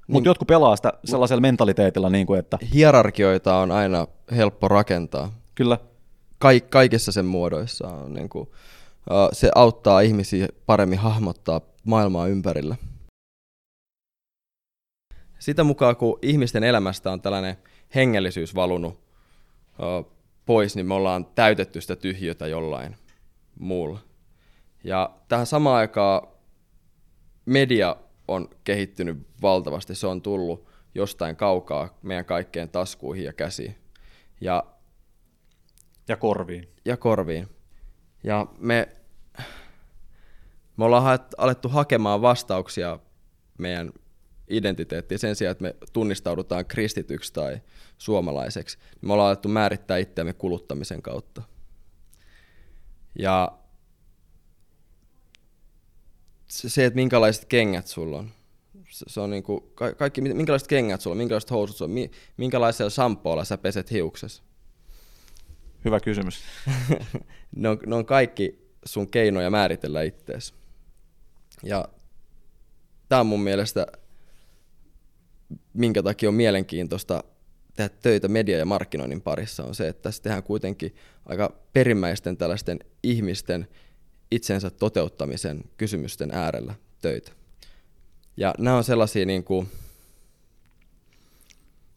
Mutta 0.08 0.20
Niin- 0.22 0.26
jotkut 0.26 0.48
pelaa 0.48 0.76
sitä 0.76 0.94
sellaisella 1.06 1.42
mentaliteetilla, 1.42 2.10
niin 2.10 2.28
kuin, 2.28 2.40
että 2.40 2.58
Hierarkioita 2.74 3.58
on 3.58 3.72
aina 3.72 4.08
helppo 4.36 4.68
rakentaa. 4.68 5.32
kyllä, 5.56 5.78
Kaik- 6.40 6.70
kaikissa 6.70 7.12
sen 7.12 7.26
muodoissa. 7.26 7.88
On 7.88 8.14
niin 8.14 8.30
kuin, 8.30 8.48
uh, 8.48 9.30
se 9.34 9.52
auttaa 9.56 10.02
ihmisiä 10.02 10.48
paremmin 10.66 11.00
hahmottaa 11.00 11.62
maailmaa 11.84 12.28
ympärillä. 12.28 12.76
Sitä 15.48 15.64
mukaan, 15.64 15.96
kun 15.96 16.20
ihmisten 16.22 16.64
elämästä 16.64 17.12
on 17.12 17.22
tällainen 17.22 17.58
hengellisyys 17.96 18.56
valunut 18.56 19.00
pois, 20.46 20.76
niin 20.76 20.86
me 20.86 20.94
ollaan 20.94 21.26
täytetty 21.26 21.82
sitä 21.82 21.96
tyhjötä 21.96 22.48
jollain 22.48 22.96
muulla. 23.60 24.00
Ja 24.84 25.10
tähän 25.28 25.46
samaan 25.46 25.78
aikaan 25.78 26.28
media 27.46 27.96
on 28.28 28.50
kehittynyt 28.64 29.28
valtavasti. 29.42 29.96
Se 29.96 30.08
on 30.08 30.22
tullut 30.22 30.68
jostain 30.96 31.36
kaukaa 31.36 31.98
meidän 32.02 32.26
kaikkeen 32.26 32.70
taskuihin 32.70 33.26
ja 33.26 33.34
käsiin. 33.34 33.76
Ja 34.42 34.64
ja 36.08 36.18
korviin. 36.18 36.68
ja 36.86 36.98
korviin. 36.98 37.48
Ja 38.24 38.48
me, 38.60 38.88
me 40.78 40.86
ollaan 40.86 41.04
haet- 41.04 41.36
alettu 41.38 41.70
hakemaan 41.70 42.22
vastauksia 42.22 43.00
meidän 43.58 43.92
identiteettiin 44.50 45.20
sen 45.20 45.36
sijaan, 45.36 45.52
että 45.52 45.62
me 45.62 45.76
tunnistaudutaan 45.94 46.66
kristityksi 46.66 47.34
tai 47.34 47.62
suomalaiseksi. 47.98 48.78
Me 49.02 49.14
ollaan 49.14 49.28
alettu 49.28 49.50
määrittää 49.50 49.98
itseämme 49.98 50.34
kuluttamisen 50.34 51.02
kautta. 51.02 51.42
Ja 53.20 53.52
se, 56.48 56.86
että 56.86 56.96
minkälaiset 56.96 57.46
kengät 57.46 57.88
sulla 57.88 58.18
on, 58.18 58.32
se, 58.90 59.06
se 59.08 59.20
on 59.22 59.30
niinku, 59.30 59.72
ka- 59.76 59.94
kaikki, 59.94 60.22
minkälaiset 60.22 60.68
kengät 60.68 61.02
sulla 61.02 61.14
on, 61.14 61.18
minkälaiset 61.18 61.52
housut 61.52 61.78
sulla 61.78 61.90
on, 61.90 61.94
mi- 61.94 62.12
minkälaisella 62.38 62.90
shampoolla 62.90 63.44
sä 63.44 63.58
peset 63.58 63.92
hiuksesi. 63.92 64.42
Hyvä 65.86 66.00
kysymys. 66.00 66.44
ne, 67.56 67.70
on, 67.70 67.80
ne 67.86 67.96
on 67.96 68.06
kaikki 68.06 68.68
sun 68.86 69.10
keinoja 69.10 69.50
määritellä 69.50 70.02
ittees. 70.02 70.54
Ja 71.64 71.90
tämä 73.10 73.20
on 73.20 73.28
mun 73.28 73.40
mielestä, 73.44 73.88
minkä 75.74 76.04
takia 76.04 76.30
on 76.30 76.36
mielenkiintoista 76.36 77.24
tehdä 77.76 77.90
töitä 78.02 78.28
media- 78.28 78.58
ja 78.58 78.66
markkinoinnin 78.66 79.22
parissa, 79.22 79.64
on 79.64 79.76
se, 79.76 79.88
että 79.88 80.02
tässä 80.02 80.24
tehdään 80.24 80.44
kuitenkin 80.44 80.96
aika 81.26 81.54
perimmäisten 81.74 82.38
tällaisten 82.38 82.80
ihmisten 83.04 83.68
itsensä 84.32 84.70
toteuttamisen 84.70 85.64
kysymysten 85.78 86.32
äärellä 86.34 86.76
töitä. 87.02 87.32
Ja 88.38 88.54
nämä 88.58 88.78
on 88.78 88.84
sellaisia 88.84 89.26
niin 89.26 89.44
kuin 89.44 89.68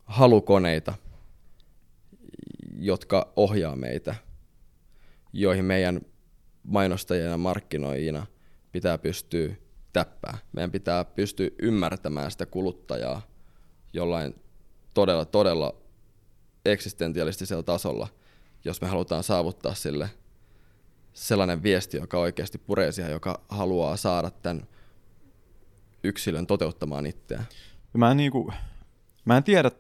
halukoneita, 0.05 0.95
jotka 2.79 3.33
ohjaa 3.37 3.77
meitä, 3.77 4.15
joihin 5.33 5.65
meidän 5.65 6.01
mainostajina 6.63 7.31
ja 7.31 7.37
markkinoijina 7.37 8.27
pitää 8.73 8.99
pystyä 8.99 9.55
täppää. 9.93 10.39
Meidän 10.53 10.71
pitää 10.71 11.05
pystyä 11.05 11.51
ymmärtämään 11.63 12.31
sitä 12.31 12.47
kuluttajaa 12.47 13.30
jollain 13.93 14.35
todella, 14.95 15.25
todella 15.25 15.75
eksistentialistisella 16.65 17.63
tasolla, 17.63 18.09
jos 18.65 18.81
me 18.81 18.89
halutaan 18.89 19.23
saavuttaa 19.23 19.75
sille 19.75 20.11
sellainen 21.13 21.63
viesti, 21.63 21.97
joka 21.97 22.19
oikeasti 22.19 22.59
puree 22.59 22.93
siihen, 22.93 23.13
joka 23.13 23.41
haluaa 23.49 23.97
saada 23.97 24.31
tämän 24.31 24.67
yksilön 26.05 26.47
toteuttamaan 26.47 27.07
itseään. 27.07 27.47
Mä 27.97 28.11
en, 28.11 28.17
niinku, 28.17 28.53
mä 29.25 29.37
en 29.37 29.45
tiedä, 29.45 29.71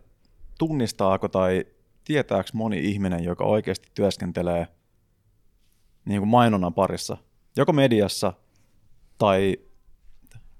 tunnistaako 0.58 1.28
tai 1.28 1.64
tietääkö 2.04 2.50
moni 2.52 2.78
ihminen, 2.78 3.24
joka 3.24 3.44
oikeasti 3.44 3.88
työskentelee 3.94 4.66
niin 6.04 6.20
kuin 6.20 6.28
mainonnan 6.28 6.74
parissa, 6.74 7.16
joko 7.56 7.72
mediassa 7.72 8.32
tai 9.18 9.56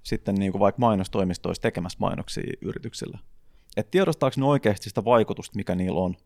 sitten 0.03 0.35
niin 0.35 0.53
kuin 0.53 0.61
vaikka 0.61 0.81
mainostoimistoissa 0.81 1.63
tekemässä 1.63 1.97
mainoksia 2.01 2.53
yrityksillä. 2.61 3.19
Et 3.77 3.91
tiedostaako 3.91 4.35
ne 4.39 4.47
oikeasti 4.47 4.89
sitä 4.89 5.05
vaikutusta, 5.05 5.57
mikä 5.57 5.75
niillä 5.75 6.01
on? 6.01 6.17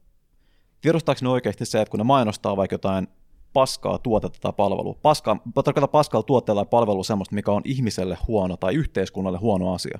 Tiedostaako 0.80 1.18
ne 1.22 1.28
oikeasti 1.28 1.66
se, 1.66 1.80
että 1.80 1.90
kun 1.90 1.98
ne 1.98 2.04
mainostaa 2.04 2.56
vaikka 2.56 2.74
jotain 2.74 3.08
paskaa 3.52 3.98
tuotetta 3.98 4.38
tai 4.40 4.52
palvelua, 4.56 4.98
paskaa, 5.02 5.36
tarkoitan 5.54 5.88
paskalla 5.88 6.22
tuotteella 6.22 6.64
tai 6.64 6.70
palvelua 6.70 7.04
semmoista, 7.04 7.34
mikä 7.34 7.52
on 7.52 7.62
ihmiselle 7.64 8.18
huono 8.28 8.56
tai 8.56 8.74
yhteiskunnalle 8.74 9.38
huono 9.38 9.72
asia. 9.72 9.98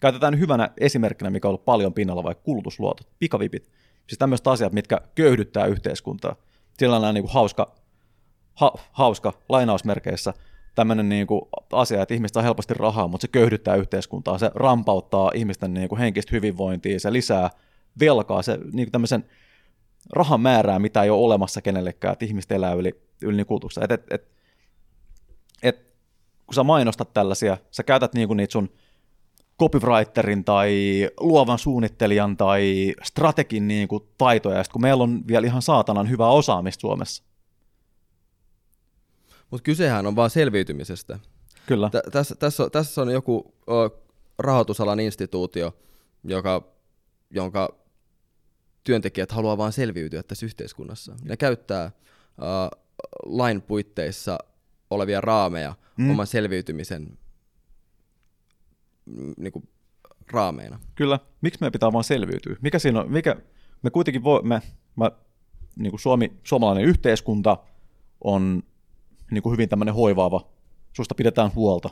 Käytetään 0.00 0.38
hyvänä 0.38 0.70
esimerkkinä, 0.78 1.30
mikä 1.30 1.48
on 1.48 1.50
ollut 1.50 1.64
paljon 1.64 1.94
pinnalla, 1.94 2.24
vaikka 2.24 2.44
kulutusluotot, 2.44 3.08
pikavipit. 3.18 3.70
Siis 4.06 4.18
tämmöiset 4.18 4.46
asiat, 4.46 4.72
mitkä 4.72 5.00
köyhdyttää 5.14 5.66
yhteiskuntaa. 5.66 6.36
Sillä 6.78 6.96
on 6.96 7.14
niin 7.14 7.24
kuin 7.24 7.32
hauska, 7.32 7.74
ha, 8.54 8.72
hauska 8.92 9.32
lainausmerkeissä 9.48 10.34
tämmöinen 10.74 11.08
niin 11.08 11.26
kuin 11.26 11.42
asia, 11.72 12.02
että 12.02 12.14
ihmistä 12.14 12.38
on 12.38 12.44
helposti 12.44 12.74
rahaa, 12.74 13.08
mutta 13.08 13.22
se 13.22 13.28
köyhdyttää 13.28 13.74
yhteiskuntaa, 13.74 14.38
se 14.38 14.50
rampauttaa 14.54 15.30
ihmisten 15.34 15.74
niin 15.74 15.88
kuin 15.88 15.98
henkistä 15.98 16.30
hyvinvointia, 16.32 17.00
se 17.00 17.12
lisää 17.12 17.50
velkaa, 18.00 18.42
se 18.42 18.58
niin 18.72 18.86
kuin 18.86 18.92
tämmöisen 18.92 19.24
rahan 20.12 20.40
määrää, 20.40 20.78
mitä 20.78 21.02
ei 21.02 21.10
ole 21.10 21.24
olemassa 21.24 21.62
kenellekään, 21.62 22.12
että 22.12 22.24
ihmiset 22.24 22.52
elää 22.52 22.72
yli, 22.72 23.02
yli 23.22 23.36
niin 23.36 23.46
kulutuksessa. 23.46 23.84
Et, 23.84 23.90
et, 23.90 24.04
et, 24.10 24.28
et, 25.62 25.94
kun 26.46 26.54
sä 26.54 26.62
mainostat 26.62 27.14
tällaisia, 27.14 27.56
sä 27.70 27.82
käytät 27.82 28.14
niinku 28.14 28.34
niitä 28.34 28.52
sun 28.52 28.70
copywriterin 29.60 30.44
tai 30.44 30.74
luovan 31.20 31.58
suunnittelijan 31.58 32.36
tai 32.36 32.94
strategin 33.02 33.68
niinku 33.68 34.00
taitoja, 34.18 34.56
ja 34.56 34.64
sit 34.64 34.72
kun 34.72 34.82
meillä 34.82 35.04
on 35.04 35.22
vielä 35.26 35.46
ihan 35.46 35.62
saatanan 35.62 36.10
hyvää 36.10 36.28
osaamista 36.28 36.80
Suomessa. 36.80 37.29
Mutta 39.50 39.62
kysehän 39.64 40.06
on 40.06 40.16
vaan 40.16 40.30
selviytymisestä. 40.30 41.18
Kyllä. 41.66 41.90
Tä- 41.90 42.02
tässä, 42.12 42.34
tässä, 42.34 42.64
on, 42.64 42.70
tässä 42.70 43.02
on 43.02 43.10
joku 43.12 43.54
ö, 43.68 43.90
rahoitusalan 44.38 45.00
instituutio, 45.00 45.76
joka, 46.24 46.72
jonka 47.30 47.68
työntekijät 48.84 49.32
haluaa 49.32 49.58
vain 49.58 49.72
selviytyä 49.72 50.22
tässä 50.22 50.46
yhteiskunnassa. 50.46 51.16
Ne 51.24 51.36
käyttää 51.36 51.84
ö, 51.84 51.92
lain 53.26 53.62
puitteissa 53.62 54.38
olevia 54.90 55.20
raameja 55.20 55.74
Mm. 55.96 56.10
oman 56.10 56.26
selviytymisen 56.26 57.18
mm, 59.06 59.34
niinku, 59.36 59.62
raameina. 60.32 60.80
Kyllä. 60.94 61.18
Miksi 61.40 61.60
meidän 61.60 61.72
pitää 61.72 61.92
vaan 61.92 62.04
selviytyä? 62.04 62.56
Mikä 62.60 62.78
siinä 62.78 63.00
on? 63.00 63.12
Mikä, 63.12 63.36
me 63.82 63.90
kuitenkin 63.90 64.24
voi, 64.24 64.42
me, 64.42 64.62
mä, 64.96 65.10
niin 65.76 65.90
kuin 65.90 66.00
Suomi, 66.00 66.32
suomalainen 66.44 66.84
yhteiskunta 66.84 67.56
on 68.24 68.62
niin 69.30 69.42
kuin 69.42 69.52
hyvin 69.52 69.68
tämmöinen 69.68 69.94
hoivaava. 69.94 70.40
Susta 70.92 71.14
pidetään 71.14 71.50
huolta. 71.54 71.90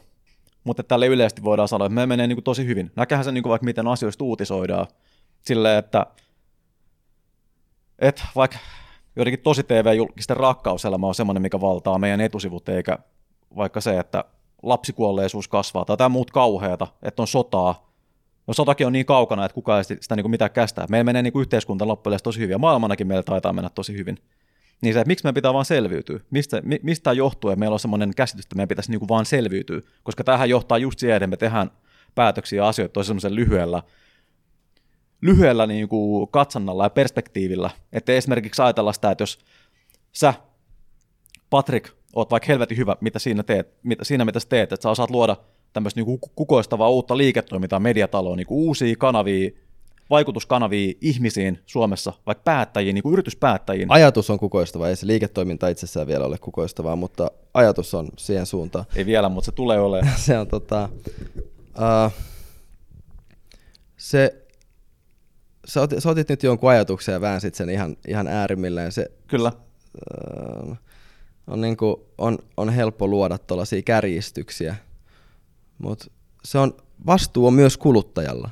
Mutta 0.65 0.83
tälle 0.83 1.07
yleisesti 1.07 1.45
voidaan 1.45 1.69
sanoa, 1.69 1.87
että 1.87 1.95
me 1.95 2.07
menee 2.07 2.27
niin 2.27 2.37
kuin 2.37 2.45
tosi 2.45 2.67
hyvin. 2.67 2.91
Näkähän 2.97 3.25
se 3.25 3.33
niin 3.33 3.43
kuin 3.43 3.51
vaikka 3.51 3.65
miten 3.65 3.87
asioista 3.87 4.25
uutisoidaan. 4.25 4.87
Silleen, 5.43 5.79
että, 5.79 6.07
että 7.99 8.25
vaikka 8.37 8.59
jotenkin 9.17 9.43
tosi 9.43 9.63
TV-julkisten 9.63 10.37
rakkauselämä 10.37 11.07
on 11.07 11.15
semmoinen, 11.15 11.43
mikä 11.43 11.61
valtaa 11.61 11.99
meidän 11.99 12.21
etusivut, 12.21 12.69
eikä 12.69 12.99
vaikka 13.57 13.81
se, 13.81 13.99
että 13.99 14.25
lapsikuolleisuus 14.63 15.49
kasvaa 15.49 15.85
tai 15.85 15.93
jotain 15.93 16.13
muut 16.13 16.31
kauheata, 16.31 16.87
että 17.03 17.23
on 17.23 17.29
sotaa. 17.29 17.93
No 18.47 18.55
sotakin 18.55 18.87
on 18.87 18.93
niin 18.93 19.07
kaukana, 19.07 19.45
että 19.45 19.55
kukaan 19.55 19.79
ei 19.79 19.85
sitä 19.85 20.17
niin 20.17 20.25
kuin 20.25 20.31
mitään 20.31 20.51
kästää. 20.51 20.87
Meillä 20.91 21.05
menee 21.05 21.23
niin 21.23 21.33
kuin 21.33 21.41
yhteiskunta 21.41 21.89
loppujen 21.89 22.21
tosi 22.23 22.41
hyvin 22.41 22.53
ja 22.53 22.59
maailmanakin 22.59 23.07
meillä 23.07 23.23
taitaa 23.23 23.53
mennä 23.53 23.71
tosi 23.71 23.97
hyvin. 23.97 24.19
Niin 24.83 24.95
se, 24.95 25.01
että 25.01 25.09
miksi 25.09 25.25
meidän 25.25 25.35
pitää 25.35 25.53
vaan 25.53 25.65
selviytyä? 25.65 26.21
Mistä, 26.31 26.61
mi, 26.65 26.81
mistä 26.83 27.13
johtuu, 27.13 27.51
että 27.51 27.59
meillä 27.59 27.75
on 27.75 27.81
semmoinen 27.81 28.15
käsitys, 28.17 28.45
että 28.45 28.57
meidän 28.57 28.69
pitäisi 28.69 28.91
niinku 28.91 29.09
vaan 29.09 29.27
selviytyä? 29.27 29.81
Koska 30.03 30.25
tähän 30.25 30.51
johtaa 30.51 30.79
just 30.79 30.99
siihen, 30.99 31.17
että 31.17 31.27
me 31.27 31.37
tehdään 31.37 31.71
päätöksiä 32.15 32.63
ja 32.63 32.69
asioita 32.69 32.93
tosi 32.93 33.07
semmoisen 33.07 33.35
lyhyellä, 33.35 33.83
lyhyellä 35.21 35.67
niinku 35.67 36.27
katsannalla 36.27 36.85
ja 36.85 36.91
perspektiivillä. 36.91 37.71
Että 37.93 38.13
esimerkiksi 38.13 38.63
ajatella 38.63 38.93
sitä, 38.93 39.11
että 39.11 39.23
jos 39.23 39.39
sä, 40.13 40.35
Patrick, 41.51 41.95
oot 42.15 42.31
vaikka 42.31 42.47
helvetin 42.47 42.79
hyvä, 42.79 42.97
mitä 43.01 43.19
siinä, 43.19 43.43
teet, 43.43 43.69
mitä, 43.83 44.05
siinä 44.05 44.25
mitä 44.25 44.41
sä 44.41 44.49
teet, 44.49 44.73
että 44.73 44.83
sä 44.83 44.91
osaat 44.91 45.11
luoda 45.11 45.37
tämmöistä 45.73 46.01
niinku 46.01 46.19
kukoistavaa 46.19 46.91
uutta 46.91 47.17
liiketoimintaa 47.17 47.81
mediataloa, 47.81 48.37
niinku 48.37 48.67
uusia 48.67 48.95
kanavia, 48.99 49.51
vaikutuskanavia 50.11 50.93
ihmisiin 51.01 51.59
Suomessa, 51.67 52.13
vaikka 52.27 52.43
päättäjiin, 52.43 52.95
niin 52.95 53.03
kuin 53.03 53.13
yrityspäättäjiin. 53.13 53.91
Ajatus 53.91 54.31
on 54.31 54.39
kukoistava, 54.39 54.89
ei 54.89 54.97
se 54.97 55.07
liiketoiminta 55.07 55.69
itsessään 55.69 56.07
vielä 56.07 56.25
ole 56.25 56.39
kukoistavaa, 56.39 56.97
mutta 56.97 57.31
ajatus 57.55 57.95
on 57.95 58.09
siihen 58.17 58.47
suuntaan. 58.47 58.85
Ei 58.97 59.07
vielä, 59.07 59.29
mutta 59.29 59.47
se 59.47 59.53
tulee 59.53 59.81
olemaan. 59.81 60.19
se 60.27 60.39
on 60.39 60.47
tota, 60.47 60.89
uh, 61.79 62.13
se, 63.97 64.47
sä 65.67 65.83
otit, 65.83 66.03
sä 66.03 66.11
otit 66.11 66.29
nyt 66.29 66.43
jonkun 66.43 66.71
ajatuksen 66.71 67.13
ja 67.13 67.21
väänsit 67.21 67.55
sen 67.55 67.71
ihan, 67.71 67.97
ihan 68.09 68.27
äärimmilleen. 68.27 68.93
Se, 68.93 69.11
Kyllä. 69.27 69.53
uh, 70.67 70.77
on, 71.47 71.61
niinku, 71.61 72.09
on, 72.19 72.39
on 72.57 72.71
helppo 72.71 73.07
luoda 73.07 73.39
tuollaisia 73.39 73.83
kärjistyksiä, 73.83 74.77
mutta 75.79 76.07
se 76.45 76.59
on, 76.59 76.77
vastuu 77.07 77.47
on 77.47 77.55
myös 77.55 77.77
kuluttajalla. 77.77 78.51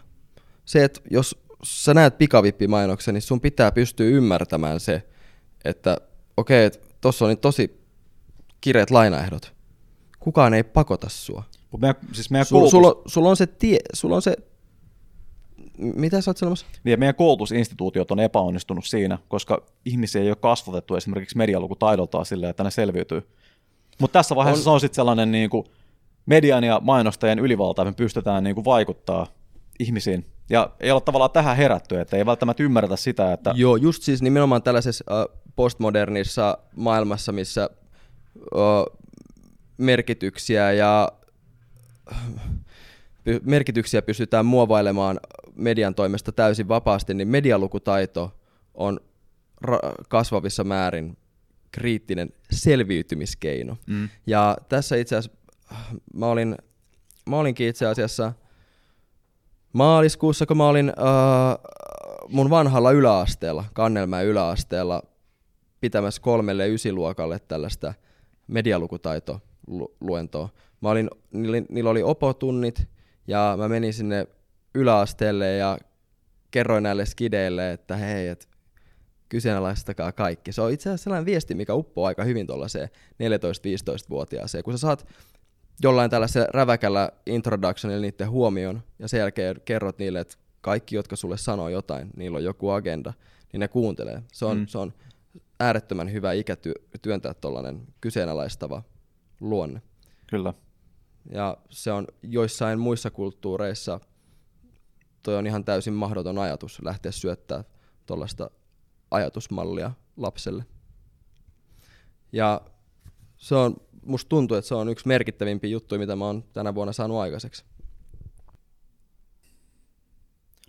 Se, 0.65 0.85
että 0.85 1.01
jos 1.11 1.46
sä 1.63 1.95
näet 1.95 2.19
pikavippimainoksen, 2.19 3.15
niin 3.15 3.23
sun 3.23 3.41
pitää 3.41 3.73
pystyä 3.73 4.07
ymmärtämään 4.07 4.81
se, 4.81 5.03
että 5.65 5.97
okei, 6.37 6.67
okay, 6.67 6.81
tuossa 7.01 7.25
on 7.25 7.29
niin 7.29 7.39
tosi 7.39 7.81
kireet 8.61 8.91
lainaehdot. 8.91 9.55
Kukaan 10.21 10.55
ei 10.55 10.65
pakota 10.65 11.09
sua. 11.09 11.43
Meidän, 11.81 11.97
siis 12.13 12.31
meidän 12.31 12.47
Sulla 12.47 12.71
koulutus, 12.71 12.71
sul, 12.71 12.85
on- 12.85 13.03
sul 13.07 13.27
on 13.27 13.37
se 13.37 13.47
tie, 13.47 13.79
sulla 13.95 14.17
on 14.17 14.23
se, 14.23 14.37
mitä 15.79 16.21
sä 16.21 16.31
oot 16.31 16.37
sanomassa? 16.37 16.67
niin 16.85 16.99
meidän 16.99 17.15
koulutusinstituutiot 17.15 18.11
on 18.11 18.21
epäonnistunut 18.21 18.85
siinä, 18.85 19.19
koska 19.29 19.63
ihmisiä 19.85 20.23
ei 20.23 20.29
ole 20.29 20.37
kasvatettu 20.37 20.95
esimerkiksi 20.97 21.37
medialukutaidoltaan 21.37 22.27
silleen, 22.27 22.51
että 22.51 22.65
ne 22.65 22.71
selviytyy. 22.71 23.23
Mutta 24.01 24.19
tässä 24.19 24.37
vaiheessa 24.37 24.59
on. 24.59 24.61
On- 24.61 24.65
se 24.65 24.71
on 24.71 24.81
sitten 24.81 24.97
sellainen 24.97 25.33
niin 25.33 25.51
kuin 25.51 25.67
median 26.27 26.65
ja 26.65 26.81
mainostajien 26.85 27.39
ylivalta, 27.39 27.83
että 27.83 27.91
me 27.91 27.95
pystytään 27.97 28.45
niin 28.45 28.55
kuin 28.55 28.65
vaikuttaa 28.65 29.27
ihmisiin. 29.79 30.27
Ja 30.51 30.71
ei 30.81 30.91
ole 30.91 31.01
tavallaan 31.01 31.31
tähän 31.31 31.57
herätty, 31.57 32.01
että 32.01 32.17
ei 32.17 32.27
välttämättä 32.27 32.63
ymmärretä 32.63 32.97
sitä, 32.97 33.33
että 33.33 33.53
Joo, 33.57 33.77
just 33.77 34.03
siis 34.03 34.23
nimenomaan 34.23 34.63
tällaisessa 34.63 35.05
uh, 35.11 35.39
postmodernissa 35.57 36.59
maailmassa, 36.77 37.33
missä 37.33 37.71
merkityksiä 39.79 40.73
ja 40.73 41.13
merkityksiä 43.43 44.03
pystytään 44.03 44.47
muovailemaan 44.47 45.21
median 45.55 45.95
toimesta 45.95 46.33
täysin 46.33 46.69
vapaasti, 46.69 47.15
niin 47.15 47.29
medialukutaito 47.29 48.37
on 48.75 49.01
ra- 49.67 50.05
kasvavissa 50.09 50.65
määrin 50.65 51.17
kriittinen 51.73 52.31
selviytymiskeino. 52.51 53.77
mm, 53.87 54.09
Ja 54.27 54.57
tässä 54.69 54.97
itse 54.97 55.17
asiassa 55.17 55.39
mä, 56.15 56.27
olin, 56.27 56.57
mä 57.27 57.37
olinkin 57.37 57.69
itse 57.69 57.87
asiassa 57.87 58.33
maaliskuussa, 59.77 60.47
kun 60.47 60.57
mä 60.57 60.69
olin 60.69 60.93
uh, 60.99 61.59
mun 62.29 62.51
vanhalla 62.51 62.91
yläasteella, 62.91 63.65
Kannelmäen 63.73 64.27
yläasteella, 64.27 65.03
pitämässä 65.81 66.23
kolmelle 66.23 66.69
ysiluokalle 66.69 67.39
tällaista 67.39 67.95
medialukutaito-luentoa. 68.47 70.49
Mä 70.81 70.91
olin, 70.91 71.11
niillä, 71.33 71.63
niillä 71.69 71.91
oli 71.91 72.03
opotunnit 72.03 72.89
ja 73.27 73.55
mä 73.59 73.69
menin 73.69 73.93
sinne 73.93 74.27
yläasteelle 74.75 75.57
ja 75.57 75.79
kerroin 76.51 76.83
näille 76.83 77.07
skideille, 77.07 77.73
että 77.73 77.97
hei, 77.97 78.29
et 78.29 78.49
kyseenalaistakaa 79.29 80.13
kaikki. 80.13 80.53
Se 80.53 80.63
on 80.63 80.73
itse 80.73 80.89
asiassa 80.89 81.05
sellainen 81.05 81.27
viesti, 81.27 81.55
mikä 81.55 81.75
uppoo 81.75 82.07
aika 82.07 82.25
hyvin 82.25 82.47
tuollaiseen 82.47 82.89
14-15-vuotiaaseen. 83.13 84.65
Kun 84.65 84.75
sä 84.75 84.79
saat 84.79 85.07
jollain 85.83 86.11
tällaisella 86.11 86.49
räväkällä 86.51 87.11
introductionilla 87.27 88.03
niiden 88.03 88.31
huomioon 88.31 88.83
ja 88.99 89.09
sen 89.09 89.21
jälkeen 89.21 89.61
kerrot 89.65 89.99
niille, 89.99 90.21
että 90.21 90.37
kaikki, 90.61 90.97
jotka 90.97 91.17
sulle 91.17 91.37
sanoo 91.37 91.69
jotain, 91.69 92.11
niillä 92.17 92.37
on 92.37 92.45
joku 92.45 92.71
agenda, 92.71 93.13
niin 93.53 93.61
ne 93.61 93.69
kuuntelee. 93.69 94.23
Se 94.33 94.45
on, 94.45 94.59
Mm. 94.59 94.67
se 94.67 94.79
on 94.79 94.93
äärettömän 95.61 96.13
hyvä 96.13 96.33
ikä 96.33 96.55
ty- 96.55 96.99
työntää 97.03 97.35
tuollainen 97.35 97.87
kyseenalaistava 98.01 98.83
luonne. 99.41 99.83
kyllä. 100.27 100.55
Ja 101.31 101.57
se 101.71 101.93
on 101.93 102.07
joissain 102.23 102.79
muissa 102.79 103.11
kulttuureissa, 103.11 104.01
toi 105.23 105.37
on 105.37 105.47
ihan 105.47 105.65
täysin 105.65 105.95
mahdoton 105.95 106.39
ajatus 106.39 106.83
lähteä 106.85 107.13
syöttää 107.13 107.65
tuollaista 108.07 108.51
ajatusmallia 109.11 109.91
lapselle. 110.17 110.65
Ja 112.33 112.61
se 113.47 113.55
on, 113.55 113.77
musta 114.03 114.29
tuntuu, 114.29 114.57
että 114.57 114.69
se 114.69 114.75
on 114.75 114.89
yksi 114.89 115.09
merkittävimpiä 115.09 115.71
juttuja, 115.71 115.99
mitä 115.99 116.17
mä 116.17 116.25
oon 116.25 116.45
tänä 116.53 116.75
vuonna 116.75 116.93
saanut 116.93 117.19
aikaiseksi. 117.19 117.65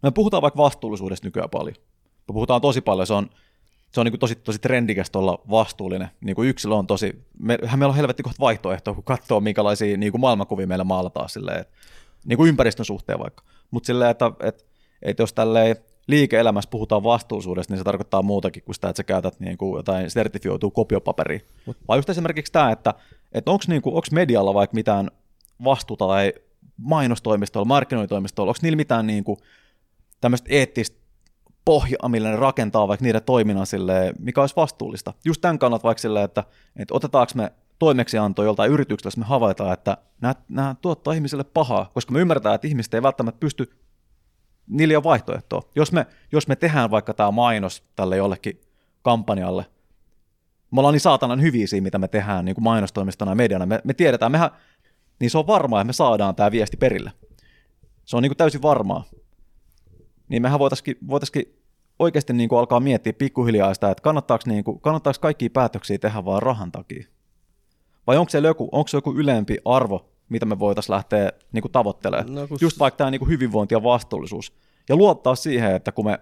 Me 0.03 0.11
puhutaan 0.11 0.41
vaikka 0.41 0.63
vastuullisuudesta 0.63 1.27
nykyään 1.27 1.49
paljon. 1.49 1.75
Me 2.27 2.33
puhutaan 2.33 2.61
tosi 2.61 2.81
paljon, 2.81 3.07
se 3.07 3.13
on, 3.13 3.29
se 3.91 3.99
on 3.99 4.05
niin 4.05 4.19
tosi, 4.19 4.35
tosi 4.35 4.59
trendikästä 4.59 5.19
olla 5.19 5.41
vastuullinen. 5.49 6.09
Niin 6.21 6.35
kuin 6.35 6.49
yksilö 6.49 6.75
on 6.75 6.87
tosi, 6.87 7.25
me, 7.39 7.57
meillä 7.57 7.91
on 7.91 7.95
helvetti 7.95 8.23
kohta 8.23 8.39
vaihtoehtoja, 8.39 8.95
kun 8.95 9.03
katsoo 9.03 9.39
minkälaisia 9.39 9.97
niin 9.97 10.11
kuin 10.11 10.21
maailmankuvia 10.21 10.67
meillä 10.67 10.83
maalataan 10.83 11.29
silleen, 11.29 11.61
että, 11.61 11.73
niin 12.25 12.37
kuin 12.37 12.49
ympäristön 12.49 12.85
suhteen 12.85 13.19
vaikka. 13.19 13.43
Mutta 13.71 13.87
silleen, 13.87 14.11
että, 14.11 14.31
että, 14.43 14.63
että 15.01 15.23
jos 15.23 15.33
tälleen 15.33 15.75
liike-elämässä 16.07 16.69
puhutaan 16.69 17.03
vastuullisuudesta, 17.03 17.73
niin 17.73 17.79
se 17.79 17.83
tarkoittaa 17.83 18.21
muutakin 18.21 18.63
kuin 18.63 18.75
sitä, 18.75 18.89
että 18.89 18.97
sä 18.97 19.03
käytät 19.03 19.39
niin 19.39 19.57
kuin 19.57 19.77
jotain 19.77 20.11
sertifioitua 20.11 20.71
kopiopaperia. 20.71 21.39
Vai 21.87 21.97
just 21.97 22.09
esimerkiksi 22.09 22.53
tämä, 22.53 22.71
että, 22.71 22.93
että 23.31 23.51
onko 23.51 23.63
niin 23.67 23.81
kuin, 23.81 24.03
medialla 24.11 24.53
vaikka 24.53 24.75
mitään 24.75 25.11
vastuuta 25.63 26.07
tai 26.07 26.33
mainostoimistolla, 26.77 27.65
markkinointitoimistolla, 27.65 28.49
onko 28.49 28.59
niillä 28.61 28.75
mitään 28.75 29.07
niin 29.07 29.23
kuin, 29.23 29.39
tämmöistä 30.21 30.47
eettistä 30.51 30.97
pohjaa, 31.65 32.09
millä 32.09 32.29
ne 32.29 32.35
rakentaa 32.35 32.87
vaikka 32.87 33.03
niiden 33.03 33.23
toiminnan 33.23 33.65
silleen, 33.65 34.15
mikä 34.19 34.41
olisi 34.41 34.55
vastuullista. 34.55 35.13
Just 35.25 35.41
tämän 35.41 35.59
kannalta 35.59 35.83
vaikka 35.83 36.01
silleen, 36.01 36.25
että, 36.25 36.43
että 36.75 36.93
otetaanko 36.93 37.31
me 37.35 37.51
toimeksianto 37.79 38.43
joltain 38.43 38.71
yritykseltä, 38.71 39.07
jos 39.07 39.17
me 39.17 39.25
havaitaan, 39.25 39.73
että 39.73 39.97
nämä, 40.21 40.35
nämä 40.49 40.75
tuottaa 40.81 41.13
ihmisille 41.13 41.43
pahaa, 41.43 41.91
koska 41.93 42.13
me 42.13 42.19
ymmärretään, 42.19 42.55
että 42.55 42.67
ihmiset 42.67 42.93
ei 42.93 43.03
välttämättä 43.03 43.39
pysty, 43.39 43.71
niillä 44.69 44.91
ei 44.91 44.95
ole 44.95 45.03
vaihtoehtoa. 45.03 45.61
Jos 45.75 45.91
me, 45.91 46.05
jos 46.31 46.47
me 46.47 46.55
tehdään 46.55 46.91
vaikka 46.91 47.13
tämä 47.13 47.31
mainos 47.31 47.83
tälle 47.95 48.17
jollekin 48.17 48.61
kampanjalle, 49.01 49.65
me 50.71 50.79
ollaan 50.79 50.93
niin 50.93 51.01
saatanan 51.01 51.41
hyviä 51.41 51.67
siinä, 51.67 51.83
mitä 51.83 51.97
me 51.97 52.07
tehdään 52.07 52.45
niin 52.45 52.55
kuin 52.55 52.63
mainostoimistona 52.63 53.31
ja 53.31 53.35
mediana. 53.35 53.65
Me, 53.65 53.81
me 53.83 53.93
tiedetään, 53.93 54.31
mehän, 54.31 54.49
niin 55.19 55.29
se 55.29 55.37
on 55.37 55.47
varmaa, 55.47 55.81
että 55.81 55.87
me 55.87 55.93
saadaan 55.93 56.35
tämä 56.35 56.51
viesti 56.51 56.77
perille. 56.77 57.11
Se 58.05 58.17
on 58.17 58.23
niin 58.23 58.29
kuin 58.29 58.37
täysin 58.37 58.61
varmaa 58.61 59.03
niin 60.29 60.41
mehän 60.41 60.59
voitaisiin 60.59 60.97
voitaisiin 61.07 61.63
oikeasti 61.99 62.33
niin 62.33 62.49
kuin 62.49 62.59
alkaa 62.59 62.79
miettiä 62.79 63.13
pikkuhiljaa 63.13 63.73
sitä, 63.73 63.91
että 63.91 64.01
kannattaako, 64.01 64.43
niin 64.47 64.63
kuin, 64.63 64.81
kannattaako 64.81 65.19
kaikkia 65.21 65.49
päätöksiä 65.53 65.97
tehdä 65.97 66.25
vaan 66.25 66.41
rahan 66.41 66.71
takia? 66.71 67.07
Vai 68.07 68.17
onko 68.17 68.29
se 68.29 68.37
joku, 68.37 68.69
onko 68.71 68.87
se 68.87 68.97
joku 68.97 69.13
ylempi 69.13 69.57
arvo, 69.65 70.09
mitä 70.29 70.45
me 70.45 70.59
voitaisiin 70.59 70.93
lähteä 70.93 71.31
niin 71.51 71.61
kuin 71.61 71.71
tavoittelemaan? 71.71 72.35
No, 72.35 72.47
kun 72.47 72.57
Just 72.61 72.79
vaikka 72.79 72.97
tämä 72.97 73.11
niin 73.11 73.19
kuin 73.19 73.29
hyvinvointi 73.29 73.75
ja 73.75 73.83
vastuullisuus. 73.83 74.53
Ja 74.89 74.95
luottaa 74.95 75.35
siihen, 75.35 75.75
että 75.75 75.91
kun 75.91 76.05
me, 76.05 76.19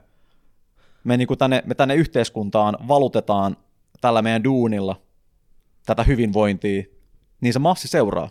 me, 1.04 1.18
niin 1.18 1.28
kuin 1.28 1.38
tänne, 1.38 1.64
me 1.66 1.76
tänne 1.76 1.96
yhteiskuntaan 1.96 2.78
valutetaan 2.88 3.58
tällä 4.02 4.22
meidän 4.22 4.44
duunilla 4.44 5.02
tätä 5.86 6.04
hyvinvointia, 6.04 6.84
niin 7.42 7.54
se 7.54 7.60
massi 7.60 7.88
seuraa. 7.88 8.30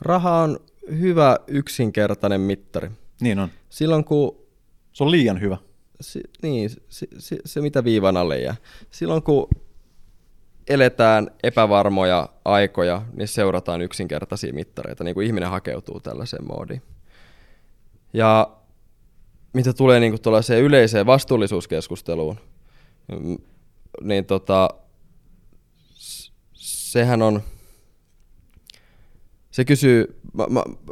Raha 0.00 0.40
on 0.42 0.58
hyvä 0.90 1.38
yksinkertainen 1.46 2.40
mittari. 2.40 2.90
Niin 3.20 3.38
on. 3.38 3.48
Silloin 3.68 4.04
kun 4.04 4.38
Se 4.92 5.04
on 5.04 5.10
liian 5.10 5.40
hyvä. 5.40 5.56
si, 6.00 6.20
niin, 6.42 6.70
se, 6.88 7.06
se, 7.18 7.38
se 7.44 7.60
mitä 7.60 7.84
viivan 7.84 8.16
alle 8.16 8.38
jää. 8.38 8.56
Silloin 8.90 9.22
kun 9.22 9.48
eletään 10.68 11.30
epävarmoja 11.42 12.28
aikoja, 12.44 13.02
niin 13.12 13.28
seurataan 13.28 13.82
yksinkertaisia 13.82 14.52
mittareita, 14.52 15.04
niin 15.04 15.14
kuin 15.14 15.26
ihminen 15.26 15.50
hakeutuu 15.50 16.00
tällaiseen 16.00 16.46
moodiin. 16.46 16.82
Ja 18.12 18.56
mitä 19.52 19.72
tulee 19.72 20.00
niin 20.00 20.12
kuin 20.12 20.62
yleiseen 20.62 21.06
vastuullisuuskeskusteluun, 21.06 22.36
mm, 23.08 23.38
niin 24.00 24.24
tota, 24.24 24.68
sehän 26.52 27.22
on, 27.22 27.42
se 29.50 29.64
kysyy, 29.64 30.20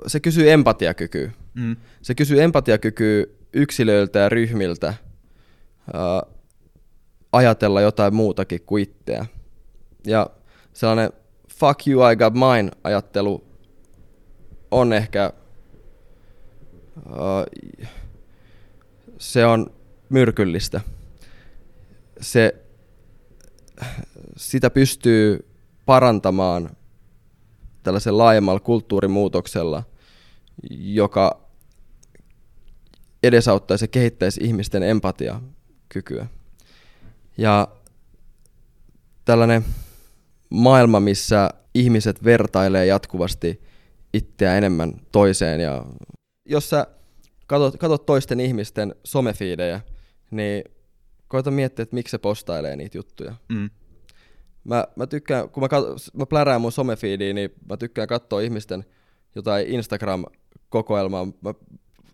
se 0.07 0.21
kysyy 0.21 0.53
empatiakykyä. 0.53 1.31
Mm. 1.55 1.77
Se 2.03 2.15
kysyy 2.15 2.43
empatiakykyä 2.43 3.25
yksilöiltä 3.53 4.19
ja 4.19 4.29
ryhmiltä 4.29 4.95
ää, 5.93 6.23
ajatella 7.33 7.81
jotain 7.81 8.15
muutakin 8.15 8.61
kuin 8.67 8.83
itseä. 8.83 9.27
Ja 10.07 10.31
sellainen 10.73 11.13
fuck 11.55 11.89
you, 11.89 12.11
I 12.11 12.17
got 12.17 12.35
mine 12.35 12.71
ajattelu 12.85 13.45
on 14.71 14.93
ehkä, 14.93 15.33
uh, 16.97 17.71
se 19.19 19.47
on 19.47 19.73
myrkyllistä. 20.09 20.81
Se, 22.21 22.65
sitä 24.37 24.71
pystyy 24.71 25.49
parantamaan 25.87 26.77
tällaisen 27.83 28.19
laajemmalla 28.19 28.61
kulttuurimuutoksella, 28.61 29.83
joka 30.71 31.41
edesauttaisi 33.23 33.85
ja 33.85 33.89
kehittäisi 33.89 34.41
ihmisten 34.45 34.83
empatiakykyä. 34.83 36.27
Ja 37.39 37.69
tällainen 39.25 39.65
maailma, 40.55 41.01
missä 41.01 41.51
ihmiset 41.75 42.25
vertailee 42.25 42.87
jatkuvasti 42.87 43.63
itseä 44.15 44.59
enemmän 44.59 44.93
toiseen. 45.13 45.61
Ja 45.61 45.85
jos 46.45 46.71
sä 46.71 46.87
katot, 47.47 47.77
katot 47.77 48.07
toisten 48.07 48.41
ihmisten 48.41 48.95
somefiidejä, 49.05 49.81
niin 50.31 50.65
koita 51.29 51.51
miettiä, 51.51 51.83
että 51.83 51.95
miksi 51.95 52.11
se 52.11 52.19
postailee 52.19 52.77
niitä 52.77 52.99
juttuja. 52.99 53.35
Mm. 53.49 53.71
Mä, 54.65 54.85
mä 54.97 55.07
tykkään, 55.07 55.49
kun 55.49 55.63
mä, 55.63 55.67
kat- 55.67 56.11
mä 56.19 56.27
plärään 56.27 56.61
mun 56.61 56.73
somefiidiä, 56.73 57.33
niin 57.33 57.51
mä 57.69 57.77
tykkään 57.77 58.09
katsoa 58.09 58.41
ihmisten 58.41 58.85
jotain 59.35 59.67
Instagram-kokoelmaa. 59.67 61.25
Mä 61.25 61.55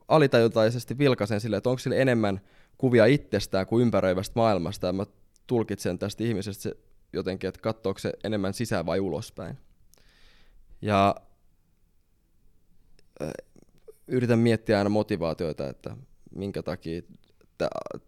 alitajuntaisesti 0.09 0.98
vilkaisen 0.98 1.40
sille, 1.40 1.57
että 1.57 1.70
onko 1.70 1.79
sille 1.79 2.00
enemmän 2.00 2.40
kuvia 2.79 3.07
itsestään 3.07 3.66
kuin 3.66 3.83
ympäröivästä 3.83 4.33
maailmasta. 4.37 4.87
Ja 4.87 4.92
mä 4.92 5.07
tulkitsen 5.46 5.98
tästä 5.98 6.24
ihmisestä 6.24 6.62
se 6.62 6.76
jotenkin, 7.12 7.48
että 7.48 7.60
katsoako 7.60 7.98
se 7.98 8.12
enemmän 8.24 8.54
sisään 8.54 8.86
vai 8.86 9.00
ulospäin. 9.00 9.58
Ja 10.82 11.14
äh, 13.22 13.30
yritän 14.08 14.38
miettiä 14.38 14.78
aina 14.78 14.90
motivaatioita, 14.90 15.68
että 15.68 15.96
minkä 16.34 16.62
takia 16.62 17.02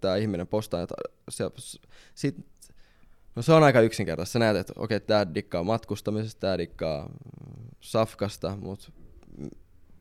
tämä 0.00 0.16
ihminen 0.16 0.46
postaa. 0.46 0.82
Että 0.82 0.94
se, 1.30 1.44
sit, 2.14 2.36
no 3.36 3.42
se 3.42 3.52
on 3.52 3.62
aika 3.62 3.80
yksinkertaista. 3.80 4.32
Sä 4.32 4.38
näet, 4.38 4.56
että 4.56 4.72
okei, 4.76 4.96
okay, 4.96 5.06
tämä 5.06 5.34
dikkaa 5.34 5.64
matkustamisesta, 5.64 6.40
tämä 6.40 6.58
dikkaa 6.58 7.10
safkasta, 7.80 8.56
mutta 8.56 8.92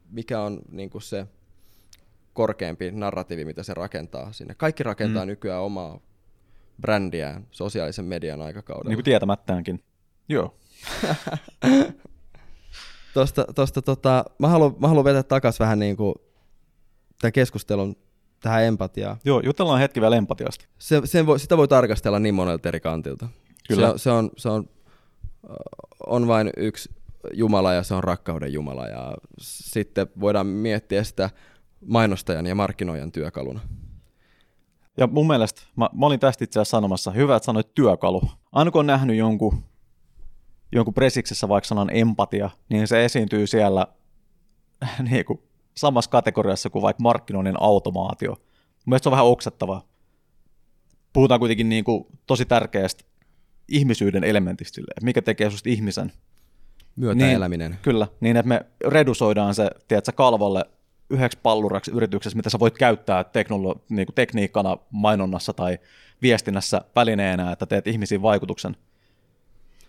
mikä 0.10 0.42
on 0.42 0.62
niinku 0.72 1.00
se 1.00 1.28
korkeampi 2.34 2.92
narratiivi, 2.92 3.46
mitä 3.46 3.64
se 3.64 3.74
rakentaa 3.74 4.34
sinne. 4.34 4.56
Kaikki 4.56 4.84
rakentaa 4.84 5.26
mm. 5.26 5.28
nykyään 5.28 5.62
omaa 5.62 6.00
brändiään 6.82 7.48
sosiaalisen 7.52 8.06
median 8.06 8.42
aikakaudella. 8.42 8.90
Niin 8.90 8.98
kuin 8.98 9.06
tietämättäänkin. 9.06 9.84
Joo. 10.30 10.56
tosta, 13.14 13.46
tosta, 13.56 13.82
tota, 13.82 14.26
mä 14.40 14.48
haluan, 14.48 14.76
mä 14.80 14.88
haluan 14.88 15.06
vetää 15.06 15.24
takas 15.24 15.60
vähän 15.60 15.80
niin 15.80 15.98
kuin 15.98 16.16
tämän 17.22 17.34
keskustelun 17.34 17.96
tähän 18.42 18.64
empatiaan. 18.64 19.18
Joo, 19.26 19.42
jutellaan 19.46 19.80
hetki 19.80 20.02
vielä 20.02 20.16
empatiasta. 20.16 20.66
Se, 20.80 21.02
sen 21.06 21.26
voi, 21.26 21.40
sitä 21.40 21.58
voi 21.58 21.68
tarkastella 21.68 22.20
niin 22.20 22.36
monelta 22.36 22.70
eri 22.70 22.80
kantilta. 22.80 23.28
Kyllä. 23.68 23.92
Se, 23.92 23.98
se, 23.98 24.12
on, 24.12 24.32
se 24.38 24.50
on, 24.50 24.70
on 26.08 26.28
vain 26.28 26.50
yksi 26.58 26.90
Jumala 27.34 27.74
ja 27.74 27.84
se 27.84 27.94
on 27.94 28.04
rakkauden 28.04 28.54
Jumala. 28.54 28.88
Ja 28.88 29.14
sitten 29.40 30.08
voidaan 30.20 30.48
miettiä 30.48 31.04
sitä 31.04 31.30
mainostajan 31.86 32.46
ja 32.46 32.56
markkinoijan 32.56 33.12
työkaluna. 33.12 33.60
Ja 34.98 35.08
mun 35.08 35.28
mielestä, 35.28 35.62
mä, 35.76 35.90
mä 35.94 36.06
olin 36.06 36.20
tästä 36.20 36.44
itse 36.44 36.60
asiassa 36.60 36.78
sanomassa, 36.78 37.12
hyvä, 37.12 37.36
että 37.36 37.46
sanoit 37.46 37.74
työkalu. 37.76 38.22
Aina 38.52 38.72
kun 38.72 38.80
on 38.80 38.88
nähnyt 38.88 39.18
jonkun, 39.18 39.64
jonkun 40.72 40.94
presiksessä 40.94 41.50
vaikka 41.50 41.68
sanan 41.68 41.90
empatia, 41.94 42.50
niin 42.70 42.88
se 42.88 43.06
esiintyy 43.06 43.48
siellä 43.48 43.88
niin 45.10 45.26
kuin, 45.26 45.40
samassa 45.78 46.12
kategoriassa 46.12 46.70
kuin 46.70 46.82
vaikka 46.82 47.04
markkinoinnin 47.04 47.62
automaatio. 47.62 48.36
Mielestäni 48.86 49.04
se 49.04 49.10
on 49.10 49.12
vähän 49.12 49.26
oksettavaa. 49.26 49.88
Puhutaan 51.14 51.40
kuitenkin 51.40 51.70
niin 51.70 51.84
kuin, 51.84 52.06
tosi 52.28 52.46
tärkeästä 52.46 53.04
ihmisyyden 53.68 54.24
elementistä, 54.24 54.76
sille, 54.76 54.92
että 54.92 55.06
mikä 55.06 55.22
tekee 55.22 55.50
susta 55.52 55.70
ihmisen. 55.70 56.12
Myötäeläminen. 56.96 57.72
Niin, 57.72 57.80
kyllä, 57.82 58.08
niin 58.20 58.38
että 58.38 58.48
me 58.48 58.66
redusoidaan 58.88 59.56
se 59.56 59.70
tiedätkö, 59.88 60.12
kalvolle 60.12 60.66
yhdeksi 61.12 61.40
palluraksi 61.44 61.92
yrityksessä, 61.92 62.38
mitä 62.38 62.50
sä 62.50 62.60
voit 62.60 62.78
käyttää 62.78 63.24
teknolo- 63.24 63.80
niin 63.90 64.06
kuin 64.06 64.16
tekniikkana 64.16 64.78
mainonnassa 64.92 65.54
tai 65.54 65.80
viestinnässä 66.22 66.82
välineenä, 66.96 67.52
että 67.52 67.66
teet 67.66 67.88
ihmisiin 67.88 68.22
vaikutuksen. 68.22 68.76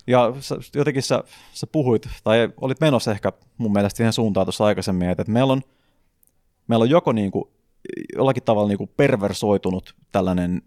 Ja 0.07 0.33
sä, 0.41 0.57
jotenkin 0.75 1.03
sä, 1.03 1.25
sä 1.53 1.67
puhuit, 1.67 2.09
tai 2.25 2.53
olit 2.61 2.81
menossa 2.81 3.11
ehkä 3.11 3.33
mun 3.59 3.73
mielestä 3.73 3.97
siihen 3.97 4.13
suuntaan 4.13 4.47
tuossa 4.47 4.65
aikaisemmin, 4.65 5.11
että 5.11 5.25
meillä 5.27 5.53
on, 5.53 5.63
meillä 6.69 6.83
on 6.83 6.91
joko 6.91 7.13
niin 7.13 7.31
kuin, 7.31 7.45
jollakin 8.17 8.43
tavalla 8.43 8.69
niin 8.69 8.79
kuin 8.79 8.91
perversoitunut 8.97 9.95
tällainen 10.13 10.63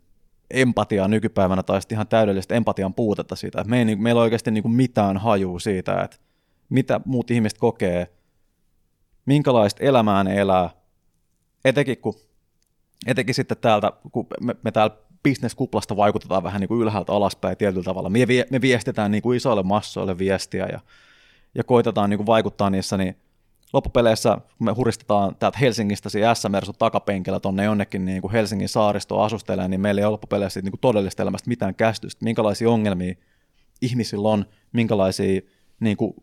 empatia 0.52 1.08
nykypäivänä, 1.08 1.64
tai 1.64 1.82
sitten 1.82 1.96
ihan 1.96 2.08
täydellistä 2.08 2.56
empatian 2.56 2.94
puutetta 2.94 3.36
siitä. 3.36 3.62
Että 3.62 3.70
me 3.70 3.80
ei, 3.80 3.96
meillä 3.96 4.20
on 4.20 4.24
oikeasti 4.24 4.52
niin 4.52 4.62
kuin 4.62 4.76
mitään 4.76 5.18
hajua 5.18 5.60
siitä, 5.60 6.02
että 6.04 6.18
mitä 6.70 7.02
muut 7.06 7.32
ihmiset 7.32 7.58
kokee, 7.58 8.08
minkälaista 9.26 9.84
elämää 9.84 10.24
ne 10.24 10.42
elää, 10.42 10.70
etenkin, 11.66 11.98
kun, 11.98 12.14
etenkin 13.06 13.36
sitten 13.36 13.58
täältä, 13.58 13.92
kun 14.12 14.28
me, 14.42 14.56
me 14.64 14.72
täällä 14.72 14.96
bisneskuplasta 15.24 15.98
vaikutetaan 15.98 16.44
vähän 16.44 16.62
niin 16.62 16.68
kuin 16.68 16.82
ylhäältä 16.82 17.14
alaspäin 17.14 17.58
tietyllä 17.58 17.84
tavalla. 17.84 18.10
Me, 18.10 18.20
me 18.52 18.62
viestitään 18.62 19.12
niin 19.12 19.22
kuin 19.22 19.38
isoille 19.38 19.64
massoille 19.64 20.18
viestiä 20.18 20.68
ja, 20.72 20.80
ja 21.56 21.64
koitetaan 21.64 22.10
niin 22.10 22.18
kuin 22.18 22.28
vaikuttaa 22.28 22.70
niissä, 22.70 22.98
niin 22.98 23.16
loppupeleissä, 23.74 24.38
me 24.60 24.72
huristetaan 24.72 25.36
täältä 25.36 25.58
Helsingistä 25.58 26.10
siinä 26.10 26.36
S-Mersun 26.36 26.76
takapenkillä 26.80 27.40
tuonne 27.40 27.64
jonnekin 27.64 28.06
niin 28.06 28.22
kuin 28.22 28.32
Helsingin 28.32 28.70
saaristoon 28.70 29.26
asustelemaan, 29.26 29.72
niin 29.72 29.82
meillä 29.82 30.02
ei 30.02 30.06
ole 30.06 30.12
loppupeleissä 30.12 30.62
niin 30.62 30.72
kuin 30.72 30.82
todellista 30.82 31.24
elämästä 31.24 31.50
mitään 31.50 31.76
käsitystä, 31.76 32.26
minkälaisia 32.26 32.70
ongelmia 32.70 33.16
ihmisillä 33.82 34.30
on, 34.30 34.46
minkälaisia 34.74 35.42
niin 35.80 35.98
kuin 35.98 36.14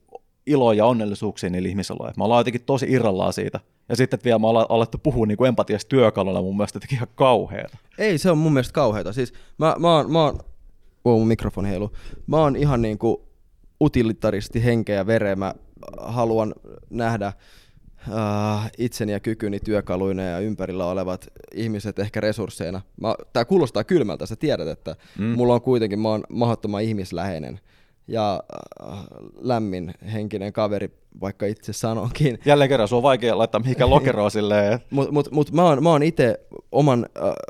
iloa 0.47 0.75
ja 0.75 0.87
onnellisuuksia 0.87 1.51
niillä 1.51 1.69
ihmisillä 1.69 2.07
on. 2.07 2.13
Me 2.17 2.25
ollaan 2.25 2.41
jotenkin 2.41 2.65
tosi 2.67 2.87
irrallaan 2.89 3.33
siitä. 3.33 3.61
Ja 3.89 3.97
sitten 3.97 4.17
että 4.17 4.25
vielä 4.25 4.39
me 4.39 4.47
ollaan 4.47 4.67
alettu 4.69 4.99
puhua 4.99 5.27
niin 5.27 5.47
empatiasta 5.47 5.89
työkalulla 5.89 6.43
mun 6.43 6.57
mielestä 6.57 6.77
jotenkin 6.77 6.97
ihan 6.97 7.09
kauheata. 7.15 7.79
Ei, 7.99 8.19
se 8.19 8.31
on 8.31 8.39
mun 8.39 8.53
mielestä 8.53 8.73
kauheata. 8.73 9.13
Siis 9.13 9.33
mä, 9.59 9.77
mä 9.79 9.97
oon, 9.97 10.13
mä 10.13 10.25
oon 10.25 10.39
wow, 11.07 11.19
mun 11.19 11.29
mikrofoni 11.29 11.69
heilu. 11.69 11.93
Mä 12.27 12.37
oon 12.37 12.57
ihan 12.57 12.83
niin 12.83 12.99
kuin 12.99 13.17
utilitaristi 13.81 14.65
henkeä 14.65 14.97
ja 14.97 15.07
vereä. 15.07 15.37
Mä 15.37 15.55
haluan 15.99 16.55
nähdä 16.91 17.33
uh, 18.09 18.71
itseni 18.79 19.13
ja 19.13 19.21
kykyni 19.21 19.61
työkaluina 19.61 20.23
ja 20.23 20.39
ympärillä 20.39 20.87
olevat 20.87 21.27
ihmiset 21.55 21.99
ehkä 21.99 22.21
resursseina. 22.21 22.81
Mä, 23.01 23.15
tää 23.33 23.45
kuulostaa 23.45 23.85
kylmältä, 23.85 24.27
sä 24.27 24.37
tiedät, 24.37 24.69
että 24.69 24.97
mm. 25.19 25.25
mulla 25.25 25.55
on 25.55 25.63
kuitenkin, 25.63 26.01
mä 26.01 26.09
oon 26.09 26.25
mahdottoman 26.29 26.83
ihmisläheinen 26.83 27.61
ja 28.13 28.43
äh, 28.83 28.99
lämmin 29.41 29.95
henkinen 30.13 30.53
kaveri, 30.53 30.91
vaikka 31.21 31.47
itse 31.47 31.73
sanonkin. 31.73 32.39
Jälleen 32.45 32.69
kerran, 32.69 32.89
se 32.89 32.95
on 32.95 33.03
vaikea 33.03 33.39
laittaa 33.39 33.61
mihinkään 33.61 33.91
lokeroa 33.91 34.31
silleen. 34.41 34.81
Mutta 34.91 35.13
mut, 35.13 35.31
mut 35.31 35.53
mä 35.53 35.63
oon, 35.63 35.83
mä 35.83 35.91
oon 35.91 36.03
itse 36.03 36.41
oman, 36.73 37.07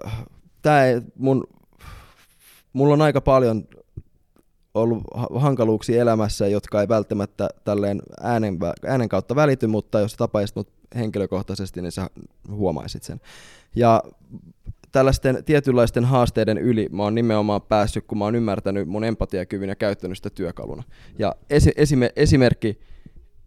äh, 0.06 0.24
tää 0.62 0.86
ei, 0.86 1.00
mun, 1.18 1.44
mulla 2.72 2.94
on 2.94 3.02
aika 3.02 3.20
paljon 3.20 3.64
ollut 4.74 5.04
hankaluuksia 5.34 6.02
elämässä, 6.02 6.48
jotka 6.48 6.80
ei 6.80 6.88
välttämättä 6.88 7.48
tälleen 7.64 8.02
äänen, 8.20 8.58
äänen 8.86 9.08
kautta 9.08 9.34
välity, 9.34 9.66
mutta 9.66 10.00
jos 10.00 10.14
tapaisit 10.14 10.56
mut 10.56 10.68
henkilökohtaisesti, 10.96 11.82
niin 11.82 11.92
sä 11.92 12.10
huomaisit 12.50 13.02
sen. 13.02 13.20
Ja 13.76 14.02
tällaisten 14.92 15.44
tietynlaisten 15.44 16.04
haasteiden 16.04 16.58
yli 16.58 16.88
mä 16.92 17.02
oon 17.02 17.14
nimenomaan 17.14 17.62
päässyt, 17.62 18.04
kun 18.06 18.18
mä 18.18 18.24
oon 18.24 18.34
ymmärtänyt 18.34 18.88
mun 18.88 19.04
empatiakyvyn 19.04 19.68
ja 19.68 19.76
käyttänyt 19.76 20.16
sitä 20.16 20.30
työkaluna. 20.30 20.82
Ja 21.18 21.34
esi- 21.50 21.72
esime- 21.76 22.12
esimerkki, 22.16 22.80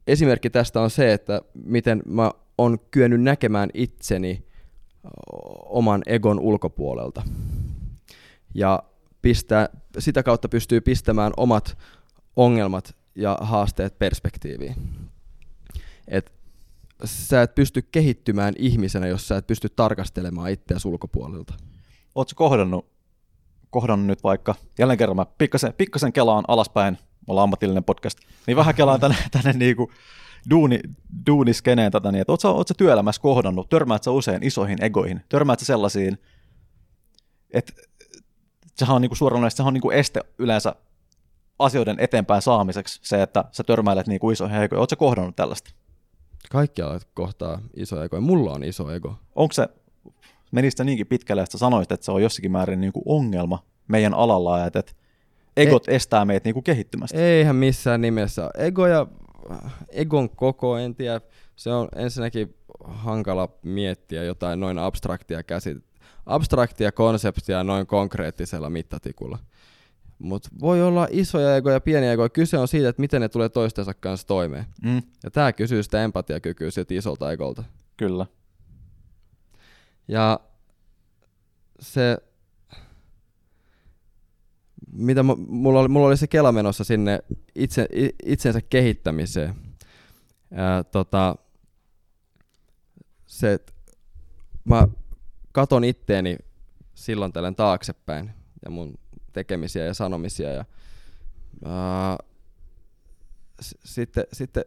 esimerkki 0.07 0.49
tästä 0.49 0.81
on 0.81 0.89
se, 0.89 1.13
että 1.13 1.41
miten 1.53 2.03
mä 2.05 2.31
oon 2.57 2.79
kyennyt 2.91 3.21
näkemään 3.21 3.69
itseni 3.73 4.45
oman 5.65 6.01
egon 6.05 6.39
ulkopuolelta. 6.39 7.23
Ja 8.53 8.83
pistää, 9.21 9.69
sitä 9.99 10.23
kautta 10.23 10.49
pystyy 10.49 10.81
pistämään 10.81 11.33
omat 11.37 11.77
ongelmat 12.35 12.95
ja 13.15 13.37
haasteet 13.41 13.99
perspektiiviin. 13.99 14.75
Et 16.07 16.31
sä 17.03 17.41
et 17.41 17.55
pysty 17.55 17.81
kehittymään 17.81 18.53
ihmisenä, 18.57 19.07
jos 19.07 19.27
sä 19.27 19.37
et 19.37 19.47
pysty 19.47 19.69
tarkastelemaan 19.69 20.51
itseäsi 20.51 20.87
ulkopuolelta. 20.87 21.53
Oletko 22.15 22.33
kohdannut, 22.35 22.85
kohdannut 23.69 24.07
nyt 24.07 24.23
vaikka, 24.23 24.55
jälleen 24.79 24.97
kerran 24.97 25.15
mä 25.15 25.25
pikkasen, 25.37 25.73
pikkasen 25.73 26.13
kelaan 26.13 26.43
alaspäin, 26.47 26.93
me 26.93 27.31
ollaan 27.31 27.43
ammatillinen 27.43 27.83
podcast, 27.83 28.19
niin 28.47 28.57
vähän 28.57 28.75
kelaan 28.75 28.99
tänne, 28.99 29.17
tänne 29.31 29.53
niinku 29.53 29.91
duuni, 30.49 30.79
duuniskeneen 31.27 31.91
tätä, 31.91 32.11
niin 32.11 32.21
että 32.21 32.33
ootko, 32.33 32.49
ootko 32.49 32.73
työelämässä 32.73 33.21
kohdannut, 33.21 33.69
törmäät 33.69 34.03
sä 34.03 34.11
usein 34.11 34.43
isoihin 34.43 34.83
egoihin, 34.83 35.21
törmäät 35.29 35.59
sä 35.59 35.65
sellaisiin, 35.65 36.17
että 37.51 37.73
sehän 38.75 38.95
on 38.95 39.01
niinku 39.01 39.15
suoranaisesti, 39.15 39.57
sehän 39.57 39.67
on 39.67 39.73
niinku 39.73 39.91
este 39.91 40.21
yleensä 40.37 40.75
asioiden 41.59 41.99
eteenpäin 41.99 42.41
saamiseksi 42.41 42.99
se, 43.03 43.21
että 43.21 43.43
sä 43.51 43.63
törmäilet 43.63 44.07
niin 44.07 44.19
kuin 44.19 44.33
isoihin 44.33 44.57
heikoihin. 44.57 44.79
Oletko 44.79 44.95
kohdannut 44.95 45.35
tällaista? 45.35 45.71
Kaikkialla 46.51 46.99
kohtaa 47.13 47.61
iso 47.75 48.03
ego. 48.03 48.17
Ja 48.17 48.21
mulla 48.21 48.53
on 48.53 48.63
iso 48.63 48.91
ego. 48.91 49.15
Onko 49.35 49.53
se, 49.53 49.67
menisit 50.51 50.77
sä 50.77 50.83
niinkin 50.83 51.07
pitkälle, 51.07 51.41
että 51.41 51.51
sä 51.51 51.57
sanoisit, 51.57 51.91
että 51.91 52.05
se 52.05 52.11
on 52.11 52.21
jossakin 52.21 52.51
määrin 52.51 52.81
niin 52.81 52.93
kuin 52.93 53.03
ongelma 53.05 53.63
meidän 53.87 54.13
alalla, 54.13 54.65
että, 54.65 54.79
että 54.79 54.93
egot 55.57 55.87
Ei. 55.87 55.95
estää 55.95 56.25
meitä 56.25 56.47
niin 56.47 56.53
kuin 56.53 56.63
kehittymästä? 56.63 57.17
Eihän 57.17 57.55
missään 57.55 58.01
nimessä. 58.01 58.49
Ego 58.57 58.87
ja 58.87 59.07
egon 59.89 60.29
koko, 60.29 60.77
en 60.77 60.95
tiedä. 60.95 61.21
Se 61.55 61.73
on 61.73 61.87
ensinnäkin 61.95 62.55
hankala 62.83 63.49
miettiä 63.63 64.23
jotain 64.23 64.59
noin 64.59 64.79
abstraktia 64.79 65.43
käsit 65.43 65.77
abstraktia 66.25 66.91
konseptia 66.91 67.63
noin 67.63 67.87
konkreettisella 67.87 68.69
mittatikulla. 68.69 69.39
Mutta 70.19 70.49
voi 70.59 70.83
olla 70.83 71.07
isoja 71.11 71.55
egoja 71.55 71.75
ja 71.75 71.81
pieniä 71.81 72.13
egoja. 72.13 72.29
Kyse 72.29 72.57
on 72.57 72.67
siitä, 72.67 72.89
että 72.89 72.99
miten 72.99 73.21
ne 73.21 73.29
tulee 73.29 73.49
toistensa 73.49 73.93
kanssa 73.93 74.27
toimeen. 74.27 74.65
Mm. 74.83 75.01
Ja 75.23 75.31
tämä 75.31 75.53
kysyy 75.53 75.83
sitä 75.83 76.03
empatiakykyä 76.03 76.71
siltä 76.71 76.93
isolta 76.93 77.31
egolta. 77.31 77.63
Kyllä. 77.97 78.25
Ja 80.07 80.39
se, 81.79 82.17
mitä 84.91 85.23
mulla 85.47 85.79
oli, 85.79 85.87
mulla 85.87 86.07
oli 86.07 86.17
se 86.17 86.27
kela 86.27 86.51
menossa 86.51 86.83
sinne 86.83 87.19
itse, 87.55 87.87
itsensä 88.25 88.61
kehittämiseen. 88.61 89.55
Ää, 90.53 90.83
tota, 90.83 91.35
se, 93.25 93.59
mä 94.65 94.87
katon 95.51 95.83
itteeni 95.83 96.37
silloin 96.93 97.33
tällöin 97.33 97.55
taaksepäin 97.55 98.31
ja 98.65 98.71
mun 98.71 98.97
tekemisiä 99.35 99.85
ja 99.85 99.93
sanomisia. 99.93 100.49
Ja, 100.49 100.65
sitten, 103.85 104.23
sitten 104.33 104.63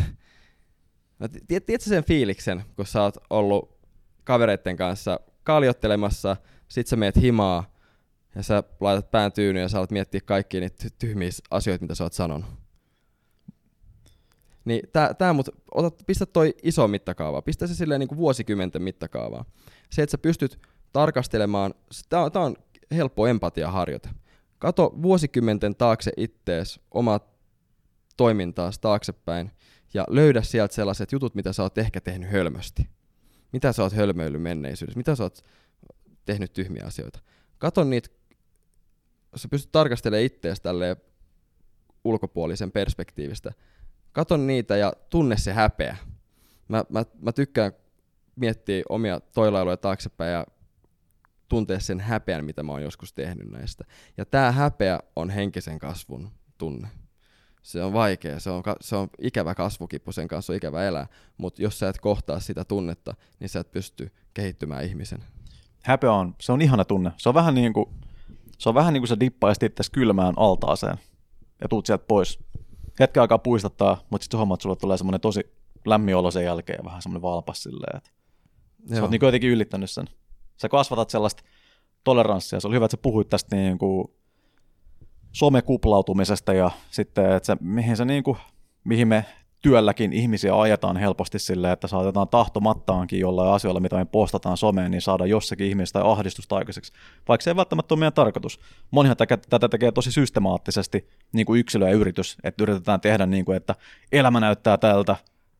no, 1.18 1.28
tiedätkö 1.48 1.78
sen 1.78 2.04
fiiliksen, 2.04 2.64
kun 2.76 2.86
sä 2.86 3.02
oot 3.02 3.16
ollut 3.30 3.78
kavereiden 4.24 4.76
kanssa 4.76 5.20
kaljottelemassa, 5.44 6.36
sit 6.68 6.86
sä 6.86 6.96
meet 6.96 7.16
himaa 7.16 7.74
ja 8.34 8.42
sä 8.42 8.62
laitat 8.80 9.10
pään 9.10 9.32
tyynyyn 9.32 9.62
ja 9.62 9.68
sä 9.68 9.78
alat 9.78 9.90
miettiä 9.90 10.20
kaikkia 10.24 10.60
niitä 10.60 10.88
tyhmiä 10.98 11.30
asioita, 11.50 11.82
mitä 11.82 11.94
sä 11.94 12.04
oot 12.04 12.12
sanonut. 12.12 12.50
Niin 14.64 14.82
tää, 14.92 15.14
tää 15.14 15.32
mut, 15.32 15.48
otat, 15.74 16.02
pistä 16.06 16.26
toi 16.26 16.54
iso 16.62 16.88
mittakaava, 16.88 17.42
pistä 17.42 17.66
se 17.66 17.74
silleen 17.74 18.00
niin 18.00 18.08
kuin 18.08 18.18
vuosikymmenten 18.18 18.82
mittakaavaa. 18.82 19.44
Se, 19.90 20.02
että 20.02 20.10
sä 20.10 20.18
pystyt 20.18 20.58
tarkastelemaan, 20.92 21.74
tää 22.08 22.22
on, 22.22 22.32
tää 22.32 22.42
on 22.42 22.56
helppo 22.90 23.26
empatiaharjoite. 23.26 24.08
Kato 24.58 24.94
vuosikymmenten 25.02 25.76
taakse 25.76 26.12
ittees 26.16 26.80
omaa 26.90 27.20
toimintaas 28.16 28.78
taaksepäin 28.78 29.50
ja 29.94 30.04
löydä 30.08 30.42
sieltä 30.42 30.74
sellaiset 30.74 31.12
jutut, 31.12 31.34
mitä 31.34 31.52
sä 31.52 31.62
oot 31.62 31.78
ehkä 31.78 32.00
tehnyt 32.00 32.30
hölmösti. 32.30 32.88
Mitä 33.52 33.72
sä 33.72 33.82
oot 33.82 33.92
hölmöillyt 33.92 34.42
menneisyydessä, 34.42 34.98
mitä 34.98 35.14
sä 35.14 35.22
oot 35.22 35.44
tehnyt 36.24 36.52
tyhmiä 36.52 36.82
asioita. 36.86 37.18
Kato 37.58 37.84
niitä, 37.84 38.08
sä 39.36 39.48
pystyt 39.48 39.72
tarkastelemaan 39.72 40.24
ittees 40.24 40.60
tälleen 40.60 40.96
ulkopuolisen 42.04 42.72
perspektiivistä. 42.72 43.52
Kato 44.12 44.36
niitä 44.36 44.76
ja 44.76 44.92
tunne 45.10 45.36
se 45.36 45.52
häpeä. 45.52 45.96
Mä, 46.68 46.84
mä, 46.88 47.04
mä 47.20 47.32
tykkään 47.32 47.72
miettiä 48.36 48.82
omia 48.88 49.20
toilailuja 49.20 49.76
taaksepäin 49.76 50.32
ja 50.32 50.46
tuntea 51.48 51.80
sen 51.80 52.00
häpeän, 52.00 52.44
mitä 52.44 52.62
mä 52.62 52.72
oon 52.72 52.82
joskus 52.82 53.12
tehnyt 53.12 53.50
näistä. 53.50 53.84
Ja 54.16 54.24
tämä 54.26 54.52
häpeä 54.52 55.00
on 55.16 55.30
henkisen 55.30 55.78
kasvun 55.78 56.30
tunne. 56.58 56.88
Se 57.62 57.82
on 57.82 57.92
vaikea, 57.92 58.40
se 58.40 58.50
on, 58.50 58.62
se 58.80 58.96
on 58.96 59.08
ikävä 59.20 59.54
kasvukipu, 59.54 60.12
sen 60.12 60.28
kanssa 60.28 60.52
on 60.52 60.56
ikävä 60.56 60.84
elää, 60.84 61.06
mutta 61.38 61.62
jos 61.62 61.78
sä 61.78 61.88
et 61.88 61.98
kohtaa 61.98 62.40
sitä 62.40 62.64
tunnetta, 62.64 63.14
niin 63.40 63.48
sä 63.48 63.60
et 63.60 63.70
pysty 63.70 64.12
kehittymään 64.34 64.84
ihmisen. 64.84 65.24
Häpeä 65.82 66.12
on, 66.12 66.34
se 66.40 66.52
on 66.52 66.62
ihana 66.62 66.84
tunne. 66.84 67.12
Se 67.16 67.28
on 67.28 67.34
vähän 67.34 67.54
niin 67.54 67.72
kuin, 67.72 67.86
se 68.58 68.68
on 68.68 68.74
vähän 68.74 68.92
niin 68.92 69.00
kuin 69.00 69.08
sä 69.08 69.20
dippaisit 69.20 69.62
itse 69.62 69.82
kylmään 69.92 70.34
altaaseen 70.36 70.96
ja 71.60 71.68
tuut 71.68 71.86
sieltä 71.86 72.04
pois. 72.08 72.38
Hetken 73.00 73.20
aikaa 73.20 73.38
puistattaa, 73.38 74.04
mutta 74.10 74.24
sitten 74.24 74.38
huomaat, 74.38 74.58
että 74.58 74.62
sulle 74.62 74.76
tulee 74.76 74.96
semmoinen 74.96 75.20
tosi 75.20 75.40
lämmin 75.84 76.16
olo 76.16 76.30
sen 76.30 76.44
jälkeen 76.44 76.78
ja 76.78 76.84
vähän 76.84 77.02
semmoinen 77.02 77.22
valpas 77.22 77.62
silleen, 77.62 77.96
että 77.96 78.10
Sä 78.94 79.02
oot 79.02 79.10
niin 79.10 79.20
jotenkin 79.22 79.50
ylittänyt 79.50 79.90
sen. 79.90 80.06
Sä 80.56 80.68
kasvatat 80.68 81.10
sellaista 81.10 81.42
toleranssia. 82.04 82.60
Se 82.60 82.66
oli 82.66 82.74
hyvä, 82.74 82.84
että 82.84 82.96
sä 82.96 83.02
puhuit 83.02 83.28
tästä 83.28 83.56
niin 83.56 83.78
kuin 83.78 84.08
somekuplautumisesta 85.32 86.52
ja 86.52 86.70
sitten, 86.90 87.32
että 87.32 87.46
sä, 87.46 87.56
mihin, 87.60 87.96
sä 87.96 88.04
niin 88.04 88.22
kuin, 88.22 88.38
mihin 88.84 89.08
me 89.08 89.24
työlläkin 89.62 90.12
ihmisiä 90.12 90.60
ajetaan 90.60 90.96
helposti 90.96 91.38
silleen, 91.38 91.72
että 91.72 91.88
saatetaan 91.88 92.28
tahtomattaankin 92.28 93.20
jollain 93.20 93.52
asioilla, 93.52 93.80
mitä 93.80 93.96
me 93.96 94.04
postataan 94.04 94.56
someen, 94.56 94.90
niin 94.90 95.00
saada 95.00 95.26
jossakin 95.26 95.66
ihmistä 95.66 96.04
ahdistusta 96.04 96.56
aikaiseksi. 96.56 96.92
Vaikka 97.28 97.42
se 97.42 97.50
ei 97.50 97.56
välttämättä 97.56 97.94
ole 97.94 97.98
meidän 97.98 98.12
tarkoitus. 98.12 98.60
Monihan 98.90 99.16
tätä 99.50 99.68
tekee 99.68 99.92
tosi 99.92 100.12
systemaattisesti 100.12 101.08
niin 101.32 101.46
kuin 101.46 101.60
yksilö 101.60 101.88
ja 101.88 101.94
yritys, 101.94 102.36
että 102.44 102.64
yritetään 102.64 103.00
tehdä 103.00 103.26
niin 103.26 103.44
kuin, 103.44 103.56
että 103.56 103.74
elämä 104.12 104.40
näyttää 104.40 104.78
tältä, 104.78 105.16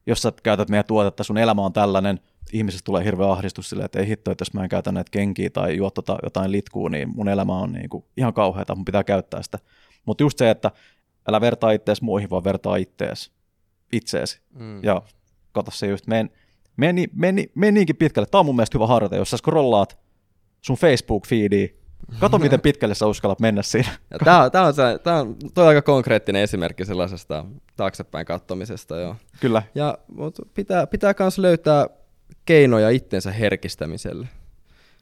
jos 0.07 0.23
sä 0.23 0.33
käytät 0.43 0.69
meidän 0.69 0.85
tuotetta, 0.85 1.25
sun 1.25 1.39
elämä 1.39 1.63
on 1.63 1.73
tällainen, 1.73 2.21
ihmisestä 2.53 2.85
tulee 2.85 3.05
hirveä 3.05 3.27
ahdistus 3.31 3.69
silleen, 3.69 3.85
että 3.85 3.99
ei 3.99 4.09
hitto, 4.09 4.31
että 4.31 4.43
jos 4.43 4.55
mä 4.55 4.63
en 4.63 4.69
käytä 4.69 4.93
näitä 4.93 5.11
kenkiä 5.11 5.51
tai 5.51 5.77
juo 5.77 5.91
tota 5.91 6.19
jotain 6.23 6.53
litkua, 6.53 6.89
niin 6.89 7.09
mun 7.17 7.29
elämä 7.29 7.59
on 7.59 7.73
niin 7.73 7.89
kuin 7.89 8.05
ihan 8.17 8.35
kauheata, 8.35 8.75
mun 8.75 8.85
pitää 8.85 9.05
käyttää 9.05 9.43
sitä. 9.43 9.59
Mutta 10.07 10.23
just 10.23 10.39
se, 10.39 10.51
että 10.51 10.71
älä 11.29 11.41
vertaa 11.41 11.71
ittees 11.71 12.03
muihin, 12.03 12.31
vaan 12.31 12.45
vertaa 12.45 12.77
ittees, 12.77 13.33
itseesi. 13.93 14.41
Mm. 14.59 14.85
Ja 14.85 15.03
kato 15.53 15.71
se 15.71 15.87
just, 15.87 16.07
meni, 16.07 16.31
meni, 16.77 17.07
meni, 17.13 17.51
meni 17.55 17.73
niinkin 17.73 17.97
pitkälle. 17.97 18.27
Tämä 18.31 18.41
on 18.41 18.47
mun 18.47 18.57
mielestä 18.57 18.79
hyvä 18.79 18.87
harjoite, 18.87 19.17
jos 19.17 19.31
sä 19.31 19.37
scrollaat 19.37 19.99
sun 20.61 20.77
Facebook-feediä, 20.77 21.86
Kato, 22.21 22.39
miten 22.39 22.61
pitkälle 22.61 22.95
sä 22.95 23.07
uskallat 23.07 23.41
mennä 23.41 23.63
siinä. 23.63 23.89
Tämä 24.25 24.43
on, 24.43 24.51
tämä 24.51 24.67
on, 24.67 24.75
se, 24.75 24.83
tämä 25.03 25.21
on 25.21 25.37
toi 25.55 25.67
aika 25.67 25.83
konkreettinen 25.83 26.43
esimerkki 26.43 26.85
sellaisesta 26.85 27.45
taaksepäin 27.77 28.27
kattomisesta. 28.27 28.97
Joo. 28.97 29.17
Kyllä. 29.41 29.63
Ja, 29.75 29.99
mutta 30.09 30.43
pitää, 30.55 30.87
pitää 30.87 31.15
myös 31.19 31.39
löytää 31.39 31.87
keinoja 32.45 32.91
itsensä 32.91 33.33
herkistämiselle. 33.33 34.29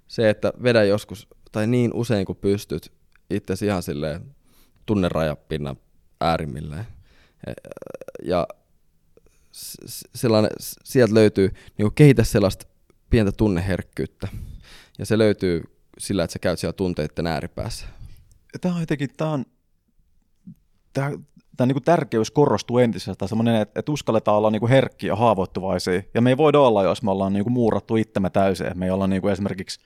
Se, 0.08 0.30
että 0.30 0.52
vedä 0.62 0.84
joskus, 0.84 1.28
tai 1.52 1.66
niin 1.66 1.90
usein 1.94 2.26
kuin 2.26 2.38
pystyt, 2.38 2.92
itse 3.30 3.66
ihan 3.66 3.82
silleen 3.82 4.34
tunnerajapinnan 4.86 5.76
äärimmilleen. 6.20 6.86
E, 7.46 7.52
ja 8.22 8.46
sellainen, 10.14 10.50
sieltä 10.84 11.14
löytyy, 11.14 11.50
niin 11.78 11.94
kehitä 11.94 12.24
sellaista 12.24 12.66
pientä 13.10 13.32
tunneherkkyyttä. 13.32 14.28
Ja 14.98 15.06
se 15.06 15.18
löytyy 15.18 15.62
sillä, 15.98 16.24
että 16.24 16.32
sä 16.32 16.38
käyt 16.38 16.58
siellä 16.58 16.72
tunteiden 16.72 17.26
ääripäässä. 17.26 17.86
Tämä 18.60 18.74
on 18.74 18.80
jotenkin, 18.80 19.10
tämä 19.16 19.30
on, 19.30 19.44
tämä, 20.92 21.10
tämä 21.56 21.66
niin 21.66 21.74
kuin 21.74 21.84
tärkeys 21.84 22.30
korostuu 22.30 22.78
entisestään, 22.78 23.28
semmoinen, 23.28 23.56
että, 23.56 23.80
että 23.80 23.92
uskalletaan 23.92 24.36
olla 24.36 24.50
niin 24.50 24.60
kuin 24.60 24.70
herkkiä 24.70 25.08
ja 25.08 25.16
haavoittuvaisia. 25.16 26.02
Ja 26.14 26.20
me 26.20 26.30
ei 26.30 26.36
voida 26.36 26.60
olla, 26.60 26.82
jos 26.82 27.02
me 27.02 27.10
ollaan 27.10 27.32
niin 27.32 27.44
kuin 27.44 27.52
muurattu 27.52 27.96
itsemme 27.96 28.30
täysin. 28.30 28.66
Me 28.74 28.84
ei 28.84 28.90
olla 28.90 29.06
niin 29.06 29.22
kuin 29.22 29.32
esimerkiksi 29.32 29.80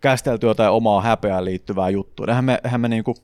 käsitelty 0.00 0.46
jotain 0.46 0.70
omaa 0.70 1.02
häpeään 1.02 1.44
liittyvää 1.44 1.90
juttua. 1.90 2.26
Eihän 2.28 2.44
me, 2.44 2.60
eihän 2.64 2.80
me, 2.80 2.88
niin 2.88 3.04
kuin, 3.04 3.16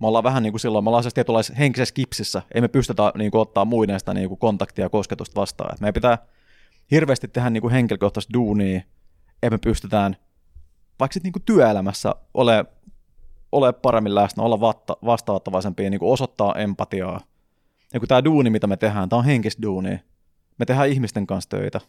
me 0.00 0.06
ollaan 0.06 0.24
vähän 0.24 0.42
niin 0.42 0.52
kuin 0.52 0.60
silloin, 0.60 0.84
me 0.84 0.88
ollaan 0.88 1.04
siis 1.04 1.14
tietynlaisessa 1.14 1.58
henkisessä 1.58 1.94
kipsissä. 1.94 2.42
Ei 2.54 2.60
me 2.60 2.68
pystytä 2.68 3.12
niin 3.18 3.30
kuin, 3.30 3.40
ottaa 3.40 3.64
muiden 3.64 3.98
sitä 3.98 4.14
niin 4.14 4.28
kuin 4.28 4.38
kontaktia 4.38 4.84
ja 4.84 4.88
kosketusta 4.88 5.40
vastaan. 5.40 5.76
Meidän 5.80 5.94
pitää 5.94 6.18
hirveästi 6.90 7.28
tehdä 7.28 7.50
niin 7.50 7.60
kuin 7.60 7.72
henkilökohtaista 7.72 8.32
duunia, 8.32 8.80
että 9.42 9.50
me 9.50 9.58
pystytään 9.58 10.16
vaikka 11.02 11.12
sitten 11.12 11.32
niin 11.34 11.44
työelämässä 11.44 12.14
ole 12.34 12.64
ole 13.52 13.72
paremmin 13.72 14.14
läsnä, 14.14 14.42
olla 14.42 14.60
vatta, 14.60 14.96
vastaanottavaisempia, 15.04 15.90
niin 15.90 16.00
osoittaa 16.02 16.54
empatiaa. 16.54 17.20
Ja 17.94 18.00
kun 18.00 18.08
tämä 18.08 18.24
duuni, 18.24 18.50
mitä 18.50 18.66
me 18.66 18.76
tehdään, 18.76 19.08
tämä 19.08 19.18
on 19.18 19.24
henkistä 19.24 19.62
duunia. 19.62 19.98
Me 20.58 20.64
tehdään 20.66 20.88
ihmisten 20.88 21.26
kanssa 21.26 21.50
töitä. 21.50 21.80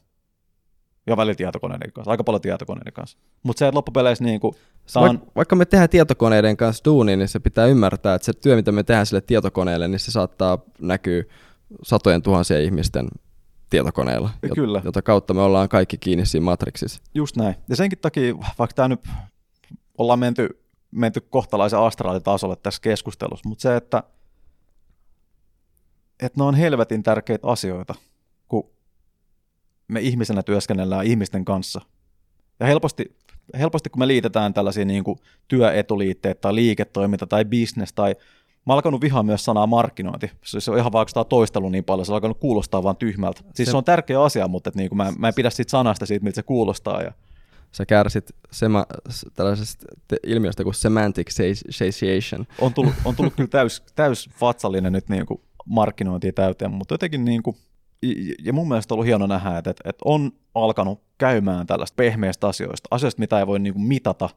Ja 1.08 1.18
välillä 1.18 1.36
tietokoneiden 1.36 1.92
kanssa, 1.92 2.12
aika 2.12 2.24
paljon 2.24 2.42
tietokoneiden 2.42 2.94
kanssa. 2.94 3.18
Mutta 3.44 3.60
se, 3.60 3.68
että 3.68 3.78
loppupeleissä 3.78 4.24
niin 4.24 4.40
kuin, 4.40 4.56
on... 4.96 5.16
Vaik- 5.16 5.32
vaikka 5.36 5.56
me 5.56 5.66
tehdään 5.66 5.90
tietokoneiden 5.90 6.58
kanssa 6.58 6.86
duunia, 6.86 7.18
niin 7.18 7.28
se 7.28 7.40
pitää 7.40 7.66
ymmärtää, 7.66 8.16
että 8.16 8.26
se 8.26 8.34
työ, 8.34 8.56
mitä 8.56 8.72
me 8.72 8.84
tehdään 8.84 9.06
sille 9.06 9.22
tietokoneelle, 9.22 9.88
niin 9.88 10.00
se 10.00 10.12
saattaa 10.12 10.58
näkyä 10.82 11.24
satojen 11.84 12.22
tuhansien 12.22 12.64
ihmisten 12.64 13.08
tietokoneella, 13.74 14.30
Kyllä. 14.56 14.82
jota 14.86 15.02
kautta 15.02 15.34
me 15.34 15.42
ollaan 15.42 15.70
kaikki 15.70 15.98
kiinni 15.98 16.26
siinä 16.26 16.44
matriksissa. 16.44 17.02
Just 17.14 17.36
näin. 17.36 17.56
Ja 17.70 17.76
senkin 17.76 18.00
takia, 18.00 18.36
vaikka 18.38 18.74
tämä 18.76 18.88
nyt 18.88 19.08
ollaan 19.98 20.20
menty 20.20 20.64
menty 20.92 21.22
kohtalaisen 21.22 21.80
astraalitasolle 21.80 22.56
tässä 22.56 22.82
keskustelussa, 22.82 23.50
mutta 23.50 23.62
se, 23.62 23.76
että, 23.76 24.04
että 26.24 26.40
ne 26.40 26.44
on 26.44 26.56
helvetin 26.56 27.04
tärkeitä 27.04 27.48
asioita, 27.48 27.96
kun 28.48 28.70
me 29.88 30.02
ihmisenä 30.02 30.44
työskennellään 30.44 31.06
ihmisten 31.06 31.46
kanssa. 31.46 31.82
Ja 32.60 32.66
helposti, 32.66 33.18
helposti 33.60 33.90
kun 33.90 34.00
me 34.00 34.08
liitetään 34.08 34.54
tällaisia 34.54 34.86
niin 34.86 35.04
kuin 35.04 35.20
työetuliitteitä 35.48 36.42
tai 36.42 36.56
liiketoiminta 36.56 37.28
tai 37.28 37.46
business 37.46 37.94
tai 37.94 38.16
Mä 38.66 38.74
oon 38.74 38.78
alkanut 38.78 39.02
vihaa 39.02 39.24
myös 39.24 39.46
sanaa 39.46 39.68
markkinointi. 39.68 40.32
Se 40.46 40.60
se 40.62 40.72
on 40.72 40.78
ihan 40.78 40.92
vaikka 40.92 41.10
sitä 41.10 41.24
toistelu 41.24 41.70
niin 41.70 41.84
paljon, 41.84 42.06
se 42.06 42.12
on 42.12 42.16
alkanut 42.16 42.40
kuulostaa 42.40 42.84
vaan 42.84 42.96
tyhmältä. 42.98 43.42
Siis 43.54 43.66
se, 43.68 43.72
Se- 43.72 43.78
on 43.78 43.84
tärkeä 43.84 44.22
asia, 44.24 44.48
mutta 44.48 44.68
et 44.70 44.76
niinku 44.76 44.96
mä, 44.96 45.14
mä 45.18 45.28
en 45.28 45.34
pidä 45.34 45.50
siitä 45.50 45.72
sanasta 45.72 46.06
siitä, 46.06 46.24
miltä 46.24 46.36
se 46.36 46.44
kuulostaa. 46.44 47.02
Ja 47.02 47.12
Sä 47.72 47.86
kärsit 47.86 48.32
sema, 48.52 48.86
tällaisesta 49.36 49.86
ilmiöstä 50.28 50.64
kuin 50.64 50.74
semantic 50.74 51.30
sa- 51.32 51.44
satiation. 51.70 52.48
on 52.62 52.74
tullut, 52.74 52.94
on 53.06 53.16
tullut 53.16 53.34
kyllä 53.36 53.48
täys, 53.50 53.84
täys 53.96 54.30
vatsallinen 54.42 54.94
nyt 54.94 55.10
niinku 55.10 55.42
markkinointia 55.66 56.34
täyteen, 56.34 56.72
mutta 56.72 56.94
jotenkin 56.94 57.26
niinku, 57.26 57.56
ja- 58.02 58.36
ja 58.44 58.54
mun 58.54 58.68
mielestä 58.68 58.94
on 58.94 58.96
ollut 58.96 59.06
hieno 59.08 59.28
nähdä, 59.28 59.58
että, 59.58 59.72
että 59.72 60.02
on 60.06 60.32
alkanut 60.56 61.02
käymään 61.18 61.68
tällaista 61.68 61.96
pehmeistä 61.96 62.48
asioista, 62.48 62.88
asioista, 62.92 63.20
mitä 63.20 63.40
ei 63.40 63.48
voi 63.48 63.60
niinku 63.60 63.80
mitata, 63.80 64.30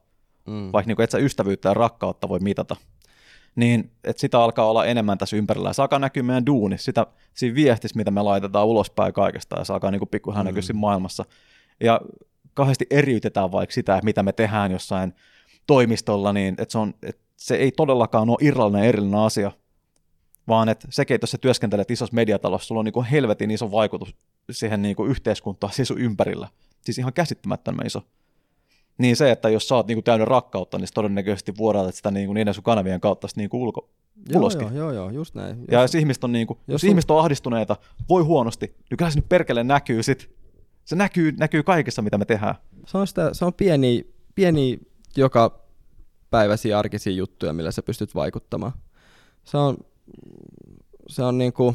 Mm. 0.46 0.72
vaikka 0.72 0.86
niinku 0.88 1.02
et 1.02 1.10
sä 1.10 1.18
ystävyyttä 1.18 1.68
ja 1.68 1.74
rakkautta 1.74 2.28
voi 2.28 2.38
mitata, 2.38 2.76
niin 3.56 3.90
että 4.04 4.20
sitä 4.20 4.40
alkaa 4.40 4.70
olla 4.70 4.84
enemmän 4.86 5.18
tässä 5.18 5.36
ympärillä. 5.36 5.72
Se 5.72 5.82
alkaa 5.82 5.98
näkyä 5.98 6.22
meidän 6.22 6.46
duunissa, 6.46 6.84
sitä, 6.84 7.06
siinä 7.34 7.54
viestissä, 7.54 7.96
mitä 7.96 8.10
me 8.10 8.22
laitetaan 8.22 8.66
ulospäin 8.66 9.12
kaikesta, 9.12 9.58
ja 9.58 9.64
se 9.64 9.72
alkaa 9.72 9.90
niinku 9.90 10.06
pikkuhiljaa 10.06 10.42
Mm. 10.42 10.46
näkyä 10.46 10.62
siinä 10.62 10.80
maailmassa. 10.80 11.24
Ja 11.80 12.00
kauheasti 12.54 12.86
eriytetään 12.90 13.52
vaikka 13.52 13.72
sitä, 13.74 14.00
mitä 14.02 14.22
me 14.22 14.32
tehdään 14.32 14.72
jossain 14.72 15.14
toimistolla, 15.66 16.32
niin 16.32 16.54
että 16.58 16.72
se, 16.72 16.78
on, 16.78 16.94
että 17.02 17.22
se 17.36 17.56
ei 17.56 17.72
todellakaan 17.72 18.30
ole 18.30 18.38
irrallinen 18.40 18.84
erillinen 18.84 19.20
asia, 19.20 19.52
vaan 20.48 20.68
että 20.68 20.88
sekin, 20.90 21.14
että 21.14 21.22
jos 21.24 21.30
sä 21.30 21.38
työskentelet 21.38 21.90
isossa 21.90 22.14
mediatalossa, 22.14 22.66
sulla 22.66 22.78
on 22.78 22.84
niinku 22.84 23.04
helvetin 23.10 23.50
iso 23.50 23.70
vaikutus 23.70 24.14
siihen 24.50 24.82
niinku 24.82 25.04
yhteiskuntaan, 25.04 25.72
siis 25.72 25.88
sun 25.88 26.00
ympärillä. 26.00 26.48
Siis 26.80 26.98
ihan 26.98 27.12
käsittämättömän 27.12 27.86
iso. 27.86 28.02
Niin 28.98 29.16
se, 29.16 29.30
että 29.30 29.48
jos 29.48 29.68
sä 29.68 29.74
oot 29.74 29.86
niinku 29.86 30.02
täynnä 30.02 30.24
rakkautta, 30.24 30.78
niin 30.78 30.88
todennäköisesti 30.94 31.56
vuodatat 31.56 31.94
sitä 31.94 32.10
niinku 32.10 32.32
niiden 32.32 32.54
sun 32.54 32.64
kanavien 32.64 33.00
kautta 33.00 33.28
niinku 33.36 33.62
ulko, 33.62 33.88
Joo, 34.28 34.40
uloskin. 34.40 34.62
joo, 34.68 34.74
joo, 34.76 34.92
joo, 34.92 35.10
just 35.10 35.34
näin. 35.34 35.64
Ja 35.70 35.78
Just- 35.78 35.82
jos 35.84 35.94
ihmiset 35.94 36.24
on, 36.24 36.32
niinku, 36.32 36.54
jos, 36.54 36.62
jos 36.68 36.72
jos 36.72 36.84
on- 36.84 36.88
ihmiset 36.90 37.10
on 37.10 37.20
ahdistuneita, 37.20 37.76
voi 38.08 38.22
huonosti, 38.22 38.66
niin 38.90 38.98
kyllä 38.98 39.10
se 39.10 39.18
nyt 39.18 39.28
perkele 39.28 39.64
näkyy 39.64 40.02
sit. 40.02 40.30
Se 40.84 40.96
näkyy, 40.96 41.32
näkyy 41.38 41.62
kaikessa, 41.62 42.02
mitä 42.02 42.18
me 42.18 42.24
tehdään. 42.24 42.54
se 42.86 42.98
on, 42.98 43.06
sitä, 43.06 43.34
se 43.34 43.44
on 43.44 43.54
pieni, 43.54 44.06
pieni 44.34 44.78
joka 45.16 45.60
päiväisiä 46.30 46.78
arkisia 46.78 47.12
juttuja, 47.12 47.52
millä 47.52 47.70
sä 47.70 47.82
pystyt 47.82 48.14
vaikuttamaan. 48.14 48.72
Se 49.44 49.56
on, 49.56 49.76
se 51.08 51.22
on 51.22 51.38
niinku, 51.38 51.74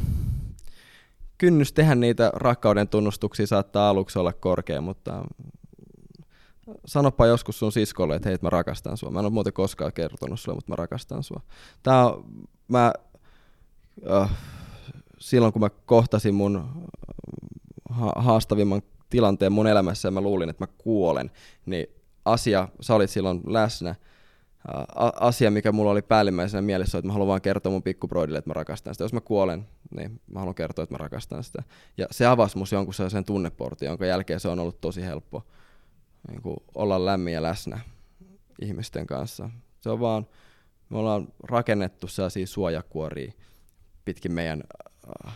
kynnys 1.38 1.74
tehdä 1.74 1.96
niitä 1.96 2.32
rakkauden 2.34 2.88
tunnustuksia 2.88 3.48
saattaa 3.48 3.90
aluksi 3.90 4.20
olla 4.20 4.34
korkea, 4.34 4.82
mutta 4.82 5.24
sanopa 6.86 7.28
joskus 7.28 7.60
sun 7.60 7.72
siskolle, 7.72 8.16
että 8.16 8.30
hei, 8.30 8.38
mä 8.42 8.50
rakastan 8.50 8.98
sua. 8.98 9.12
Mä 9.12 9.20
en 9.20 9.26
ole 9.26 9.34
muuten 9.34 9.54
koskaan 9.54 9.94
kertonut 9.94 10.40
sulle, 10.40 10.56
mutta 10.56 10.72
mä 10.72 10.76
rakastan 10.76 11.24
sua. 11.24 11.42
Tää 11.84 12.06
on, 12.06 12.26
mä, 12.68 12.94
äh, 14.12 14.30
silloin 15.20 15.54
kun 15.54 15.60
mä 15.60 15.70
kohtasin 15.70 16.36
mun 16.36 16.86
ha- 17.90 18.14
haastavimman 18.16 18.82
tilanteen 19.10 19.52
mun 19.52 19.68
elämässä 19.68 20.08
ja 20.08 20.12
mä 20.12 20.22
luulin, 20.22 20.50
että 20.50 20.64
mä 20.64 20.74
kuolen, 20.78 21.32
niin 21.66 21.88
asia, 22.26 22.68
sä 22.82 22.96
olit 22.96 23.10
silloin 23.10 23.42
läsnä, 23.48 23.96
a- 24.96 25.12
asia, 25.20 25.52
mikä 25.52 25.72
mulla 25.72 25.92
oli 25.92 26.02
päällimmäisenä 26.02 26.62
mielessä, 26.62 26.98
että 26.98 27.08
mä 27.08 27.14
haluan 27.14 27.28
vaan 27.28 27.42
kertoa 27.42 27.72
mun 27.72 27.84
pikkubroidille, 27.84 28.38
että 28.38 28.50
mä 28.50 28.54
rakastan 28.54 28.94
sitä. 28.94 29.04
Jos 29.04 29.14
mä 29.14 29.22
kuolen, 29.22 29.68
niin 29.96 30.22
mä 30.28 30.40
haluan 30.40 30.56
kertoa, 30.56 30.84
että 30.84 30.94
mä 30.94 30.98
rakastan 30.98 31.44
sitä. 31.44 31.64
Ja 31.98 32.08
se 32.12 32.26
avasi 32.26 32.58
mus 32.58 32.72
jonkun 32.72 32.94
sellaisen 32.94 33.26
tunneportin, 33.26 33.86
jonka 33.86 34.06
jälkeen 34.06 34.40
se 34.40 34.48
on 34.48 34.60
ollut 34.60 34.82
tosi 34.82 35.02
helppo 35.02 35.44
niin 36.28 36.42
kuin 36.42 36.58
olla 36.76 37.06
lämmin 37.06 37.34
ja 37.34 37.42
läsnä 37.42 37.80
ihmisten 38.62 39.08
kanssa. 39.08 39.50
Se 39.82 39.90
on 39.90 40.00
vaan, 40.00 40.28
me 40.90 40.98
ollaan 40.98 41.28
rakennettu 41.44 42.08
sellaisia 42.08 42.48
suojakuoria 42.48 43.32
pitkin 44.06 44.32
meidän 44.32 44.64
äh, 45.28 45.34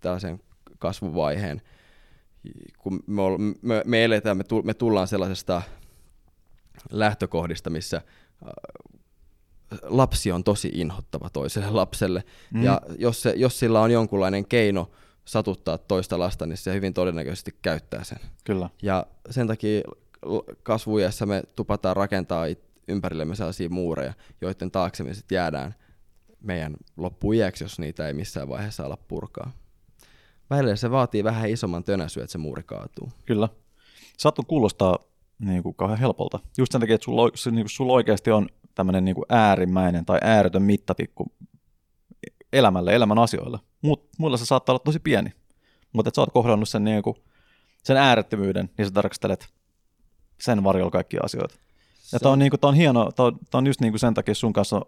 tällaisen 0.00 0.40
kasvuvaiheen, 0.78 1.62
kun 2.78 3.02
me, 3.06 3.22
ol, 3.22 3.38
me, 3.62 3.82
me 3.84 4.04
eletään, 4.04 4.36
me, 4.36 4.44
tu, 4.44 4.62
me 4.62 4.74
tullaan 4.74 5.08
sellaisesta 5.08 5.62
lähtökohdista, 6.90 7.70
missä 7.70 7.96
äh, 7.96 8.50
lapsi 9.82 10.32
on 10.32 10.44
tosi 10.44 10.70
inhottava 10.74 11.30
toiselle 11.30 11.70
lapselle, 11.70 12.24
mm. 12.54 12.62
ja 12.62 12.80
jos, 12.98 13.22
se, 13.22 13.34
jos 13.36 13.58
sillä 13.58 13.80
on 13.80 13.90
jonkunlainen 13.90 14.46
keino 14.46 14.90
satuttaa 15.26 15.78
toista 15.78 16.18
lasta, 16.18 16.46
niin 16.46 16.56
se 16.56 16.74
hyvin 16.74 16.94
todennäköisesti 16.94 17.54
käyttää 17.62 18.04
sen. 18.04 18.18
Kyllä. 18.44 18.70
Ja 18.82 19.06
sen 19.30 19.46
takia 19.46 19.80
kasvuiässä 20.62 21.26
me 21.26 21.42
tupataan 21.56 21.96
rakentaa 21.96 22.46
it- 22.46 22.66
ympärillemme 22.88 23.34
sellaisia 23.34 23.68
muureja, 23.70 24.14
joiden 24.40 24.70
taakse 24.70 25.04
me 25.04 25.14
sitten 25.14 25.36
jäädään 25.36 25.74
meidän 26.40 26.76
loppuiäksi, 26.96 27.64
jos 27.64 27.78
niitä 27.78 28.06
ei 28.06 28.14
missään 28.14 28.48
vaiheessa 28.48 28.86
ala 28.86 28.96
purkaa. 28.96 29.52
Välillä 30.50 30.76
se 30.76 30.90
vaatii 30.90 31.24
vähän 31.24 31.50
isomman 31.50 31.84
tönäsyä, 31.84 32.22
että 32.22 32.32
se 32.32 32.38
muuri 32.38 32.62
kaatuu. 32.62 33.12
Kyllä. 33.24 33.48
Saattu 34.18 34.42
kuulostaa 34.42 34.98
niin 35.38 35.62
kuin 35.62 35.74
kauhean 35.74 35.98
helpolta. 35.98 36.38
Just 36.58 36.72
sen 36.72 36.80
takia, 36.80 36.94
että 36.94 37.04
sulla, 37.04 37.50
niin 37.50 37.64
kuin 37.64 37.70
sulla 37.70 37.92
oikeasti 37.92 38.30
on 38.30 38.48
tämmöinen 38.74 39.04
niin 39.04 39.14
kuin 39.14 39.26
äärimmäinen 39.28 40.04
tai 40.04 40.18
ääretön 40.22 40.62
mittatikku 40.62 41.32
elämälle, 42.58 42.94
elämän 42.94 43.18
asioille. 43.18 43.58
Mut, 43.82 44.08
muilla 44.18 44.36
se 44.36 44.46
saattaa 44.46 44.72
olla 44.72 44.82
tosi 44.84 44.98
pieni. 44.98 45.32
Mutta 45.92 46.10
sä 46.14 46.20
oot 46.20 46.32
kohdannut 46.32 46.68
sen, 46.68 46.84
niin 46.84 47.02
kuin, 47.02 47.16
sen 47.82 47.96
äärettömyyden, 47.96 48.70
niin 48.78 48.86
sä 48.86 48.92
tarkastelet 48.92 49.48
sen 50.40 50.64
varjolla 50.64 50.90
kaikkia 50.90 51.20
asioita. 51.24 51.54
Ja 52.12 52.20
tää 52.20 52.32
on, 52.32 52.38
niin 52.38 52.50
kuin, 52.50 52.60
tää 52.60 52.68
on 52.68 52.74
hieno, 52.74 53.12
tää 53.12 53.26
on, 53.26 53.38
tää 53.50 53.58
on 53.58 53.66
just 53.66 53.80
niin 53.80 53.92
kuin 53.92 54.00
sen 54.00 54.14
takia 54.14 54.34
sun 54.34 54.52
kanssa 54.52 54.80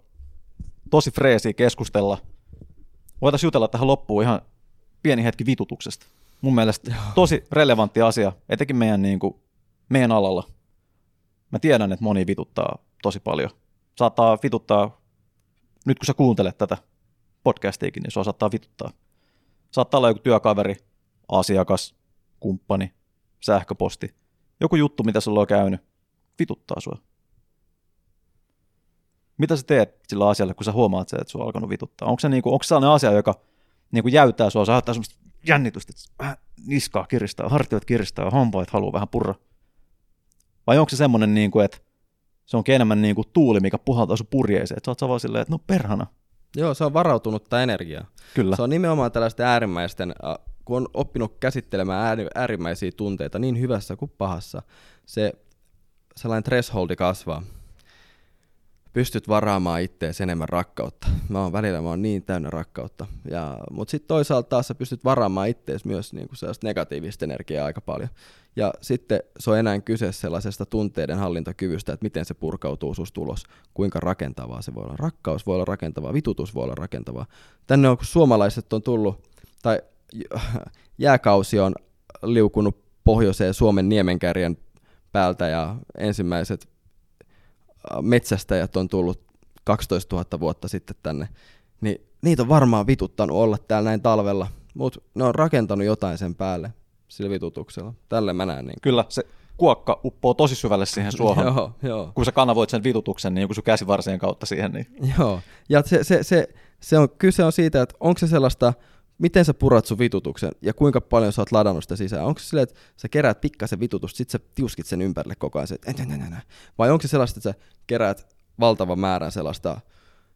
tosi 0.90 1.10
freesiä 1.10 1.52
keskustella. 1.52 2.18
Voitaisiin 3.20 3.46
jutella 3.46 3.68
tähän 3.68 3.86
loppuun 3.86 4.22
ihan 4.22 4.40
pieni 5.02 5.24
hetki 5.24 5.46
vitutuksesta. 5.46 6.06
Mun 6.40 6.54
mielestä 6.54 6.94
tosi 7.14 7.44
relevantti 7.52 8.02
asia, 8.02 8.32
etenkin 8.48 8.76
meidän, 8.76 9.02
niin 9.02 9.18
kuin, 9.18 9.34
meidän 9.88 10.12
alalla. 10.12 10.48
Mä 11.50 11.58
tiedän, 11.58 11.92
että 11.92 12.04
moni 12.04 12.26
vituttaa 12.26 12.78
tosi 13.02 13.20
paljon. 13.20 13.50
Saattaa 13.98 14.38
vituttaa, 14.42 15.00
nyt 15.86 15.98
kun 15.98 16.06
sä 16.06 16.14
kuuntelet 16.14 16.58
tätä 16.58 16.78
podcastiikin, 17.48 18.02
niin 18.02 18.10
sua 18.10 18.24
saattaa 18.24 18.50
vituttaa. 18.52 18.90
Saattaa 19.70 19.98
olla 19.98 20.08
joku 20.08 20.20
työkaveri, 20.20 20.76
asiakas, 21.28 21.94
kumppani, 22.40 22.92
sähköposti. 23.40 24.14
Joku 24.60 24.76
juttu, 24.76 25.02
mitä 25.02 25.20
sulla 25.20 25.40
on 25.40 25.46
käynyt, 25.46 25.80
vituttaa 26.38 26.80
sua. 26.80 26.98
Mitä 29.38 29.56
sä 29.56 29.62
teet 29.62 29.98
sillä 30.08 30.28
asialla, 30.28 30.54
kun 30.54 30.64
sä 30.64 30.72
huomaat 30.72 31.08
sen, 31.08 31.20
että 31.20 31.30
sua 31.30 31.40
on 31.40 31.46
alkanut 31.46 31.70
vituttaa? 31.70 32.08
Onko 32.08 32.20
se, 32.20 32.28
niinku, 32.28 32.52
onko 32.52 32.62
se 32.62 32.68
sellainen 32.68 32.90
asia, 32.90 33.12
joka 33.12 33.40
niinku 33.90 34.08
jäytää 34.08 34.50
sua, 34.50 34.64
sä 34.64 34.72
aiheuttaa 34.72 34.94
semmoista 34.94 35.16
jännitystä, 35.46 35.92
että 35.92 36.24
vähän 36.24 36.36
niskaa 36.66 37.06
kiristää, 37.06 37.48
hartiot 37.48 37.84
kiristää 37.84 38.30
hampaat 38.30 38.70
haluaa 38.70 38.92
vähän 38.92 39.08
purra? 39.08 39.34
Vai 40.66 40.78
onko 40.78 40.90
se 40.90 40.96
semmoinen, 40.96 41.34
niinku, 41.34 41.60
että 41.60 41.78
se 42.46 42.56
onkin 42.56 42.74
enemmän 42.74 43.02
niinku 43.02 43.24
tuuli, 43.24 43.60
mikä 43.60 43.78
puhaltaa 43.78 44.16
sun 44.16 44.26
purjeeseen, 44.30 44.78
että 44.78 44.84
sä 44.84 44.90
oot 44.90 45.08
vaan 45.08 45.20
silleen, 45.20 45.42
että 45.42 45.52
no 45.52 45.58
perhana. 45.58 46.06
Joo, 46.56 46.74
se 46.74 46.84
on 46.84 46.92
varautunutta 46.92 47.62
energiaa. 47.62 48.04
Kyllä. 48.34 48.56
Se 48.56 48.62
on 48.62 48.70
nimenomaan 48.70 49.12
tällaisten 49.12 49.46
äärimmäisten, 49.46 50.14
äh, 50.24 50.34
kun 50.64 50.76
on 50.76 50.88
oppinut 50.94 51.36
käsittelemään 51.40 52.06
ääri- 52.18 52.30
äärimmäisiä 52.34 52.90
tunteita 52.96 53.38
niin 53.38 53.60
hyvässä 53.60 53.96
kuin 53.96 54.12
pahassa, 54.18 54.62
se 55.06 55.32
sellainen 56.16 56.42
thresholdi 56.42 56.96
kasvaa. 56.96 57.42
Pystyt 58.92 59.28
varaamaan 59.28 59.82
ittees 59.82 60.20
enemmän 60.20 60.48
rakkautta. 60.48 61.06
Mä 61.28 61.42
oon 61.42 61.52
välillä 61.52 61.80
mä 61.80 61.88
oon 61.88 62.02
niin 62.02 62.22
täynnä 62.22 62.50
rakkautta. 62.50 63.06
Ja, 63.30 63.58
mutta 63.70 63.90
sitten 63.90 64.08
toisaalta 64.08 64.48
taas 64.48 64.68
sä 64.68 64.74
pystyt 64.74 65.04
varaamaan 65.04 65.48
ittees 65.48 65.84
myös 65.84 66.12
niin 66.12 66.28
kuin 66.28 66.36
sellaista 66.36 66.66
negatiivista 66.66 67.24
energiaa 67.24 67.66
aika 67.66 67.80
paljon. 67.80 68.08
Ja 68.58 68.74
sitten 68.80 69.20
se 69.38 69.50
on 69.50 69.58
enää 69.58 69.80
kyse 69.80 70.12
sellaisesta 70.12 70.66
tunteiden 70.66 71.18
hallintakyvystä, 71.18 71.92
että 71.92 72.04
miten 72.04 72.24
se 72.24 72.34
purkautuu 72.34 72.94
susta 72.94 73.20
ulos, 73.20 73.44
kuinka 73.74 74.00
rakentavaa 74.00 74.62
se 74.62 74.74
voi 74.74 74.84
olla. 74.84 74.96
Rakkaus 74.96 75.46
voi 75.46 75.54
olla 75.54 75.64
rakentavaa, 75.64 76.12
vitutus 76.12 76.54
voi 76.54 76.64
olla 76.64 76.74
rakentavaa. 76.74 77.26
Tänne 77.66 77.88
on, 77.88 77.96
kun 77.96 78.06
suomalaiset 78.06 78.72
on 78.72 78.82
tullut, 78.82 79.28
tai 79.62 79.82
jääkausi 80.98 81.60
on 81.60 81.74
liukunut 82.22 82.84
pohjoiseen 83.04 83.54
Suomen 83.54 83.88
niemenkärjen 83.88 84.56
päältä 85.12 85.48
ja 85.48 85.76
ensimmäiset 85.98 86.68
metsästäjät 88.02 88.76
on 88.76 88.88
tullut 88.88 89.22
12 89.64 90.16
000 90.16 90.40
vuotta 90.40 90.68
sitten 90.68 90.96
tänne, 91.02 91.28
niin 91.80 92.00
niitä 92.22 92.42
on 92.42 92.48
varmaan 92.48 92.86
vituttanut 92.86 93.36
olla 93.36 93.58
täällä 93.58 93.90
näin 93.90 94.02
talvella, 94.02 94.46
mutta 94.74 95.00
ne 95.14 95.24
on 95.24 95.34
rakentanut 95.34 95.86
jotain 95.86 96.18
sen 96.18 96.34
päälle 96.34 96.72
sillä 97.08 97.30
vitutuksella. 97.30 97.94
Tälle 98.08 98.32
mä 98.32 98.46
näen. 98.46 98.64
Niin. 98.66 98.76
Kyllä, 98.82 99.04
se 99.08 99.22
kuokka 99.56 100.00
uppoo 100.04 100.34
tosi 100.34 100.54
syvälle 100.54 100.86
siihen 100.86 101.12
suohon. 101.12 101.46
Joo, 101.54 101.72
joo. 101.82 102.12
Kun 102.14 102.24
sä 102.24 102.32
kanavoit 102.32 102.70
sen 102.70 102.82
vitutuksen 102.82 103.34
niin 103.34 103.42
joku 103.42 103.54
sun 103.54 103.64
käsivarsien 103.64 104.18
kautta 104.18 104.46
siihen, 104.46 104.72
niin 104.72 104.86
Joo, 105.18 105.40
ja 105.68 105.82
se, 105.86 106.04
se, 106.04 106.22
se, 106.22 106.48
se 106.80 106.98
on, 106.98 107.08
kyse 107.10 107.44
on 107.44 107.52
siitä, 107.52 107.82
että 107.82 107.94
onko 108.00 108.18
se 108.18 108.26
sellaista, 108.26 108.72
miten 109.18 109.44
sä 109.44 109.54
purat 109.54 109.86
sun 109.86 109.98
vitutuksen 109.98 110.50
ja 110.62 110.74
kuinka 110.74 111.00
paljon 111.00 111.32
sä 111.32 111.42
oot 111.42 111.52
ladannut 111.52 111.84
sitä 111.84 111.96
sisään. 111.96 112.24
Onko 112.24 112.40
se 112.40 112.46
silleen, 112.46 112.62
että 112.62 112.80
sä 112.96 113.08
keräät 113.08 113.40
pikkasen 113.40 113.80
vitutusta, 113.80 114.16
sit 114.16 114.30
sä 114.30 114.38
tiuskit 114.54 114.86
sen 114.86 115.02
ympärille 115.02 115.34
koko 115.34 115.58
ajan, 115.58 115.68
että, 115.74 115.90
"Ä, 115.90 116.06
nä, 116.06 116.16
nä, 116.16 116.24
nä, 116.24 116.30
nä." 116.30 116.42
vai 116.78 116.90
onko 116.90 117.02
se 117.02 117.08
sellaista, 117.08 117.38
että 117.38 117.50
sä 117.50 117.66
keräät 117.86 118.36
valtavan 118.60 118.98
määrän 118.98 119.32
sellaista 119.32 119.80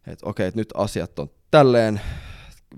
että 0.06 0.28
okei, 0.28 0.46
että 0.46 0.60
nyt 0.60 0.72
asiat 0.74 1.18
on 1.18 1.30
tälleen, 1.50 2.00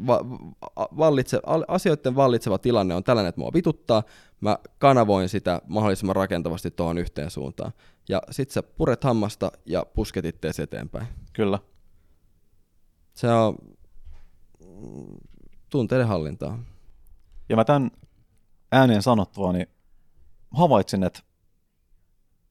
va- 0.06 0.24
va- 0.30 0.88
vallitse, 0.96 1.40
al- 1.46 1.64
asioiden 1.68 2.16
vallitseva 2.16 2.58
tilanne 2.58 2.94
on 2.94 3.04
tällainen, 3.04 3.28
että 3.28 3.40
mua 3.40 3.50
vituttaa, 3.54 4.02
mä 4.40 4.58
kanavoin 4.78 5.28
sitä 5.28 5.62
mahdollisimman 5.66 6.16
rakentavasti 6.16 6.70
tuohon 6.70 6.98
yhteen 6.98 7.30
suuntaan. 7.30 7.72
Ja 8.08 8.22
sit 8.30 8.50
sä 8.50 8.62
puret 8.62 9.04
hammasta 9.04 9.52
ja 9.66 9.86
pusket 9.94 10.24
ittees 10.24 10.60
eteenpäin. 10.60 11.06
Kyllä. 11.32 11.58
Se 13.14 13.32
on 13.32 13.58
mm, 14.60 15.16
tunteiden 15.70 16.06
hallintaa. 16.06 16.58
Ja 17.48 17.56
mä 17.56 17.64
tämän 17.64 17.90
ääneen 18.72 19.02
sanottua, 19.02 19.52
niin 19.52 19.66
havaitsin, 20.50 21.02
että, 21.02 21.20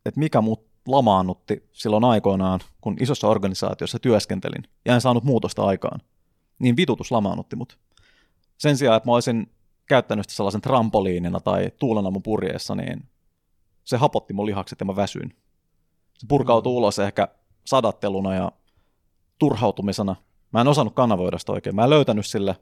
että 0.06 0.20
mikä 0.20 0.41
mut 0.41 0.68
lamaannutti 0.88 1.70
silloin 1.72 2.04
aikoinaan, 2.04 2.60
kun 2.82 2.98
isossa 3.00 3.28
organisaatiossa 3.28 4.00
työskentelin 4.00 4.64
ja 4.86 4.94
en 4.94 5.02
saanut 5.02 5.24
muutosta 5.24 5.66
aikaan, 5.66 6.02
niin 6.60 6.78
vitutus 6.78 7.12
lamaannutti 7.12 7.56
mut. 7.56 7.80
Sen 8.58 8.78
sijaan, 8.78 8.97
että 8.97 9.10
mä 9.10 9.14
olisin 9.14 9.51
käyttänyt 9.86 10.26
sitä 10.30 10.38
sellaisen 10.38 10.62
trampoliinina 10.62 11.39
tai 11.39 11.72
tuulenamun 11.80 12.24
purjeessa, 12.24 12.76
niin 12.76 13.10
se 13.84 13.97
hapotti 13.97 14.34
mun 14.34 14.45
lihakset 14.45 14.80
ja 14.80 14.86
mä 14.86 14.95
väsyin. 14.95 15.36
Se 16.14 16.28
purkautui 16.28 16.74
Mm. 16.74 16.78
ulos 16.78 16.99
ehkä 16.99 17.28
sadatteluna 17.66 18.36
ja 18.36 18.51
turhautumisena. 19.39 20.16
Mä 20.54 20.62
en 20.62 20.68
osannut 20.68 20.93
kanavoida 20.93 21.38
sitä 21.38 21.51
oikein. 21.51 21.76
Mä 21.76 21.84
en 21.84 21.89
löytänyt 21.89 22.26
sille 22.26 22.56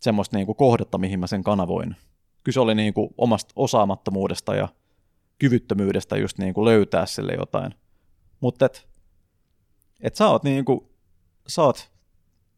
semmoista 0.00 0.36
niinku 0.36 0.54
kohdetta, 0.54 0.98
mihin 0.98 1.20
mä 1.20 1.26
sen 1.26 1.44
kanavoin. 1.44 1.96
Kyse 2.44 2.60
oli 2.60 2.74
niinku 2.74 3.14
omasta 3.18 3.52
osaamattomuudesta 3.56 4.54
ja 4.54 4.68
kyvyttömyydestä 5.38 6.16
just 6.16 6.38
niinku 6.38 6.64
löytää 6.64 7.06
sille 7.06 7.32
jotain. 7.34 7.74
Mutta 8.40 8.66
et, 8.66 8.88
et 10.00 10.14
sä 10.14 10.28
oot 10.28 10.42
niinku, 10.42 10.92
sä 11.48 11.62
oot, 11.62 11.92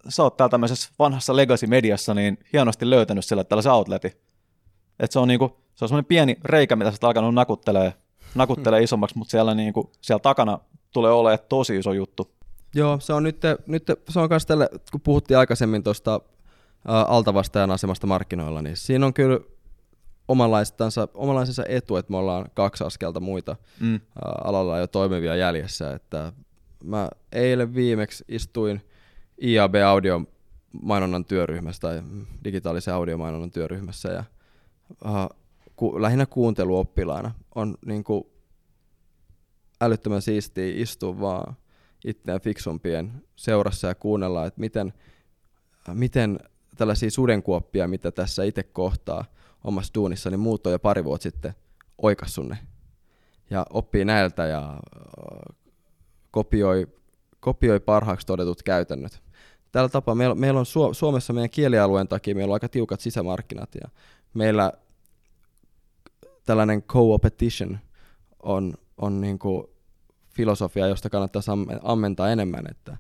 sä 0.09 0.23
oot 0.23 0.37
täällä 0.37 0.51
tämmöisessä 0.51 0.91
vanhassa 0.99 1.37
legacy-mediassa 1.37 2.15
niin 2.15 2.39
hienosti 2.53 2.91
löytänyt 2.91 3.25
sille 3.25 3.45
tällaisen 3.45 3.73
outletin. 3.73 4.13
Et 5.01 5.13
se 5.13 5.19
on 5.19 5.29
niinku, 5.29 5.57
se 5.75 5.85
on 5.85 5.89
semmoinen 5.89 6.09
pieni 6.09 6.37
reikä, 6.45 6.77
mitä 6.77 6.91
sä 6.91 6.95
oot 6.95 7.05
alkanut 7.05 7.35
nakuttelee, 7.35 7.95
nakuttelee 8.35 8.83
isommaksi, 8.87 9.19
mutta 9.19 9.31
siellä, 9.31 9.55
niinku, 9.55 9.93
siellä 10.01 10.21
takana 10.21 10.59
tulee 10.93 11.13
olemaan 11.13 11.39
tosi 11.49 11.77
iso 11.77 11.93
juttu. 11.93 12.31
Joo, 12.75 13.01
se 13.01 13.13
on 13.13 13.23
nyt, 13.23 13.41
nyt 13.67 13.83
se 14.09 14.21
on 14.21 14.29
myös 14.31 14.47
tälle, 14.47 14.69
kun 14.91 15.01
puhuttiin 15.01 15.39
aikaisemmin 15.39 15.83
tuosta 15.83 16.21
altavastajan 16.85 17.71
asemasta 17.71 18.07
markkinoilla, 18.07 18.63
niin 18.63 18.77
siinä 18.77 19.07
on 19.07 19.15
kyllä 19.15 19.41
omanlaisensa, 20.29 21.09
omanlaisensa 21.15 21.63
etu, 21.69 21.97
että 21.97 22.11
me 22.11 22.17
ollaan 22.17 22.47
kaksi 22.55 22.85
askelta 22.85 23.21
muita 23.21 23.57
Mm. 23.81 24.01
alalla 24.45 24.79
jo 24.79 24.87
toimivia 24.87 25.37
jäljessä. 25.37 25.93
Että 25.95 26.33
mä 26.85 27.09
eilen 27.33 27.75
viimeksi 27.75 28.25
istuin 28.29 28.83
IAB 29.43 29.75
Audio 29.87 30.23
mainonnan 30.83 31.25
työryhmässä 31.25 31.81
tai 31.81 32.03
digitaalisen 32.45 32.95
audiomainonnan 32.95 33.51
työryhmässä 33.51 34.09
ja 34.09 34.25
ää, 35.05 35.29
ku, 35.77 36.03
lähinnä 36.03 36.27
kuunteluoppilaana 36.27 37.35
on 37.55 37.75
niin 37.87 38.05
kuin 38.05 38.25
älyttömän 39.81 40.23
siistiä 40.23 40.73
istua 40.83 41.21
vaan 41.21 41.57
itseään 42.05 42.41
fiksumpien 42.41 43.13
seurassa 43.37 43.89
ja 43.89 43.95
kuunnella, 43.95 44.47
että 44.47 44.61
miten, 44.61 44.93
miten 45.93 46.39
tällaisia 46.77 47.11
sudenkuoppia, 47.11 47.89
mitä 47.89 48.13
tässä 48.13 48.45
itse 48.45 48.63
kohtaa 48.63 49.25
omassa 49.65 49.95
duunissa, 49.95 50.31
niin 50.31 50.41
muut 50.41 50.67
on 50.67 50.73
jo 50.73 50.79
pari 50.79 51.05
vuotta 51.05 51.23
sitten 51.23 51.55
oikassu 51.99 52.43
ne. 52.43 52.59
Ja 53.51 53.67
oppii 53.71 54.05
näiltä 54.05 54.47
ja 54.47 54.71
äh, 54.71 55.57
kopioi, 56.31 56.89
kopioi 57.41 57.81
parhaaksi 57.81 58.27
todetut 58.27 58.63
käytännöt. 58.63 59.26
Tällä 59.73 59.89
tapaa 59.89 60.15
meillä, 60.15 60.35
meillä 60.35 60.61
on 60.61 60.67
Su- 60.67 60.95
Suomessa 60.95 61.33
meidän 61.33 61.51
kielialueen 61.51 62.09
takia 62.09 62.35
meillä 62.35 62.53
on 62.53 62.55
aika 62.55 62.69
tiukat 62.69 63.01
sisämarkkinat 63.01 63.75
ja 63.75 63.89
meillä 64.35 64.73
tällainen 66.45 66.83
co-opetition 66.83 67.79
on, 68.43 68.75
on 68.99 69.21
niin 69.21 69.39
kuin 69.39 69.67
filosofia, 70.29 70.87
josta 70.87 71.11
kannattaa 71.11 71.43
amme- 71.53 71.81
ammentaa 71.83 72.31
enemmän, 72.31 72.65
että 72.71 72.97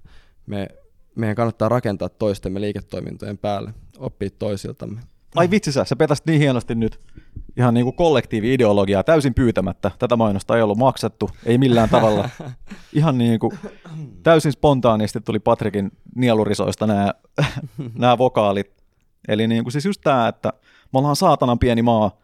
me, 0.47 0.69
meidän 1.15 1.37
kannattaa 1.37 1.69
rakentaa 1.69 2.09
toistemme 2.09 2.61
liiketoimintojen 2.61 3.39
päälle, 3.39 3.75
oppia 3.99 4.31
toisiltamme. 4.39 5.01
Ai 5.37 5.51
vitsi 5.51 5.73
sä, 5.73 5.85
sä 5.85 5.97
petäsit 5.97 6.27
niin 6.27 6.41
hienosti 6.41 6.75
nyt 6.75 7.01
ihan 7.57 7.75
niin 7.75 7.85
kuin 7.85 7.97
kollektiivi-ideologiaa 7.97 9.05
täysin 9.05 9.35
pyytämättä. 9.35 9.91
Tätä 9.99 10.17
mainosta 10.17 10.57
ei 10.57 10.63
ollut 10.63 10.79
maksettu, 10.79 11.31
ei 11.47 11.59
millään 11.59 11.89
tavalla. 11.89 12.29
Ihan 12.93 13.19
niin 13.19 13.39
kuin 13.39 13.53
täysin 14.23 14.53
spontaanisti 14.53 15.21
tuli 15.21 15.39
Patrikin 15.39 15.93
nielurisoista 16.15 16.87
nämä, 16.87 17.15
nämä 17.99 18.19
vokaalit. 18.19 18.77
Eli 19.29 19.47
niin 19.49 19.65
kuin 19.65 19.73
siis 19.73 19.85
just 19.85 20.01
tämä, 20.05 20.29
että 20.29 20.53
me 20.93 20.99
ollaan 20.99 21.17
saatanan 21.17 21.59
pieni 21.59 21.83
maa, 21.83 22.19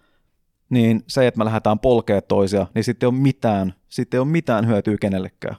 niin 0.70 1.02
se, 1.06 1.26
että 1.26 1.38
me 1.38 1.44
lähdetään 1.44 1.78
polkea 1.78 2.22
toisia, 2.22 2.66
niin 2.74 2.84
sitten 2.84 3.06
ei 3.06 3.08
ole 3.08 3.22
mitään, 3.22 3.74
sitten 3.88 4.18
ei 4.18 4.20
ole 4.20 4.28
mitään 4.28 4.66
hyötyä 4.66 4.96
kenellekään. 5.00 5.56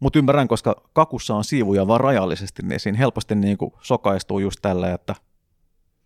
Mutta 0.00 0.18
ymmärrän, 0.18 0.48
koska 0.48 0.82
kakussa 0.92 1.34
on 1.34 1.44
siivuja 1.44 1.86
vaan 1.86 2.00
rajallisesti, 2.00 2.62
niin 2.62 2.80
siinä 2.80 2.98
helposti 2.98 3.34
niin 3.34 3.58
kuin 3.58 3.72
sokaistuu 3.82 4.38
just 4.38 4.58
tällä, 4.62 4.92
että 4.92 5.14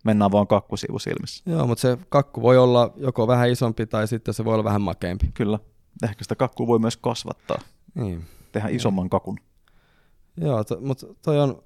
mennään 0.05 0.33
vaan 0.33 0.47
kakkusiivu 0.47 0.99
silmissä. 0.99 1.51
Joo, 1.51 1.67
mutta 1.67 1.83
se 1.83 1.99
kakku 2.09 2.43
voi 2.43 2.59
olla 2.59 2.93
joko 2.97 3.27
vähän 3.27 3.51
isompi 3.51 3.87
tai 3.87 4.09
sitten 4.09 4.35
se 4.35 4.45
voi 4.45 4.55
olla 4.55 4.65
vähän 4.65 4.83
makeampi. 4.83 5.31
Kyllä. 5.35 5.59
Ehkä 6.03 6.25
sitä 6.25 6.35
kakkua 6.37 6.67
voi 6.67 6.79
myös 6.79 6.97
kasvattaa, 6.97 7.59
Niin. 7.95 8.25
tehdä 8.53 8.69
isomman 8.69 9.11
kakun. 9.11 9.39
Joo, 10.37 10.65
to, 10.65 10.79
mutta 10.81 11.07
toi 11.23 11.41
on, 11.41 11.63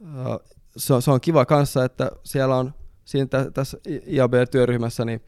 uh, 0.00 0.40
se, 0.76 0.94
on, 0.94 1.02
se 1.02 1.10
on 1.10 1.20
kiva 1.20 1.46
kanssa, 1.46 1.84
että 1.84 2.10
siellä 2.24 2.56
on 2.56 2.74
siinä 3.04 3.26
tä, 3.26 3.50
tässä 3.50 3.78
IAB-työryhmässä, 4.06 5.04
niin 5.04 5.20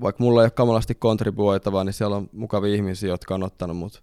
vaikka 0.00 0.24
mulla 0.24 0.40
ei 0.40 0.44
ole 0.44 0.50
kamalasti 0.50 0.94
kontribuoitavaa, 0.94 1.84
niin 1.84 1.92
siellä 1.92 2.16
on 2.16 2.28
mukavia 2.32 2.74
ihmisiä, 2.74 3.08
jotka 3.08 3.34
on 3.34 3.42
ottanut 3.42 3.76
mut 3.76 4.02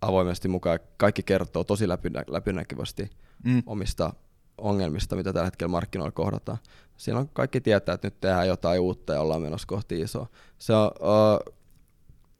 avoimesti 0.00 0.48
mukaan. 0.48 0.78
Kaikki 0.96 1.22
kertoo 1.22 1.64
tosi 1.64 1.88
läpinä, 1.88 2.24
läpinäkyvästi 2.28 3.10
Mm. 3.44 3.62
omista 3.66 4.12
ongelmista, 4.60 5.16
mitä 5.16 5.32
tällä 5.32 5.44
hetkellä 5.44 5.70
markkinoilla 5.70 6.12
kohdataan. 6.12 6.58
Siinä 6.96 7.18
on 7.18 7.28
kaikki 7.28 7.60
tietää, 7.60 7.94
että 7.94 8.06
nyt 8.06 8.20
tehdään 8.20 8.48
jotain 8.48 8.80
uutta 8.80 9.12
ja 9.12 9.20
ollaan 9.20 9.42
menossa 9.42 9.66
kohti 9.66 10.00
isoa. 10.00 10.26
Se 10.58 10.72
on, 10.74 10.90
uh, 11.00 11.54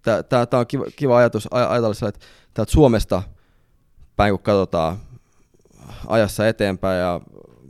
Tämä 0.02 0.60
on 0.60 0.66
kiva, 0.66 0.84
kiva 0.96 1.18
ajatus 1.18 1.46
aj- 1.46 1.68
ajatella 1.68 2.08
että 2.08 2.26
täältä 2.54 2.72
Suomesta 2.72 3.22
päin 4.16 4.32
kun 4.32 4.42
katsotaan 4.42 4.98
ajassa 6.06 6.48
eteenpäin 6.48 7.00
ja 7.00 7.20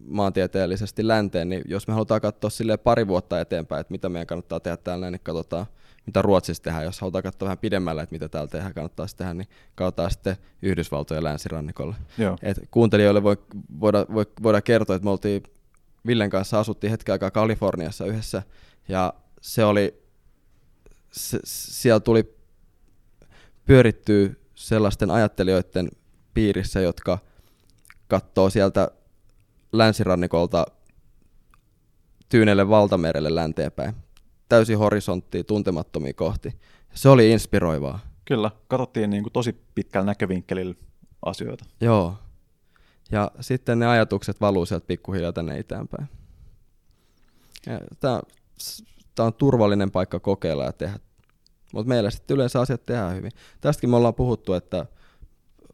maantieteellisesti 0.07 1.09
länteen, 1.09 1.49
niin 1.49 1.63
jos 1.69 1.89
me 1.89 1.95
halutaan 1.95 2.21
katsoa 2.21 2.51
sille 2.51 2.77
pari 2.77 3.09
vuotta 3.09 3.41
eteenpäin, 3.41 3.81
että 3.81 3.93
mitä 3.93 4.09
meidän 4.09 4.27
kannattaa 4.27 4.61
tehdä 4.61 4.77
täällä, 4.77 5.11
niin 5.11 5.21
katsotaan, 5.23 5.67
mitä 6.07 6.23
Ruotsissa 6.23 6.63
tehdään. 6.63 6.85
Jos 6.85 7.01
halutaan 7.01 7.23
katsoa 7.23 7.47
vähän 7.47 7.59
pidemmälle, 7.59 8.03
että 8.03 8.15
mitä 8.15 8.29
täällä 8.29 8.49
tehdään, 8.49 8.75
kannattaa 8.75 9.07
sitten 9.07 9.25
tehdä, 9.25 9.35
niin 9.35 9.49
katsotaan 9.75 10.11
sitten 10.11 10.37
Yhdysvaltojen 10.63 11.25
länsirannikolle. 11.25 11.97
Joo. 12.19 12.37
Et 12.43 12.59
kuuntelijoille 12.71 13.23
voi, 13.23 13.37
voida, 13.81 14.07
voi, 14.15 14.27
voidaan 14.43 14.63
kertoa, 14.63 14.97
että 14.97 15.05
me 15.05 15.11
oltiin 15.11 15.43
Villen 16.07 16.31
kanssa 16.31 16.61
asuttiin 16.61 16.91
hetken 16.91 17.13
aikaa 17.13 17.31
Kaliforniassa 17.31 18.07
yhdessä, 18.07 18.43
ja 18.89 19.15
se 19.41 19.65
oli, 19.65 20.03
se, 21.13 21.39
siellä 21.45 22.01
tuli 22.01 22.37
pyörittyä 23.65 24.31
sellaisten 24.55 25.11
ajattelijoiden 25.11 25.89
piirissä, 26.35 26.81
jotka 26.81 27.19
katsoo 28.09 28.51
sieltä 28.51 28.91
länsirannikolta 29.73 30.67
Tyynelle 32.29 32.69
valtamerelle 32.69 33.35
länteenpäin. 33.35 33.95
Täysin 34.51 34.79
horisonttia, 34.79 35.45
tuntemattomia 35.45 36.13
kohti. 36.13 36.61
Se 36.95 37.09
oli 37.09 37.31
inspiroivaa. 37.31 37.99
Kyllä, 38.25 38.51
katsottiin 38.69 39.11
niin 39.11 39.23
kuin 39.23 39.33
tosi 39.33 39.61
pitkällä 39.75 40.07
näkövinkkelillä 40.07 40.75
asioita. 41.23 41.65
Joo. 41.81 42.15
Ja 43.13 43.31
sitten 43.41 43.79
ne 43.79 43.87
ajatukset 43.87 44.41
valuu 44.41 44.67
sieltä 44.67 44.87
pikkuhiljaa 44.87 45.33
tänne 45.33 45.59
itäänpäin. 45.59 46.09
Tämä, 48.01 48.21
tämä 49.15 49.27
on 49.27 49.35
turvallinen 49.35 49.91
paikka 49.91 50.21
kokeilla 50.21 50.65
ja 50.65 50.73
tehdä. 50.73 50.99
Mutta 51.75 51.89
meillä 51.89 52.11
sitten 52.11 52.35
yleensä 52.35 52.61
asiat 52.61 52.87
tehdään 52.87 53.17
hyvin. 53.17 53.33
Tästäkin 53.61 53.91
me 53.91 53.97
ollaan 53.97 54.15
puhuttu, 54.15 54.53
että 54.53 54.87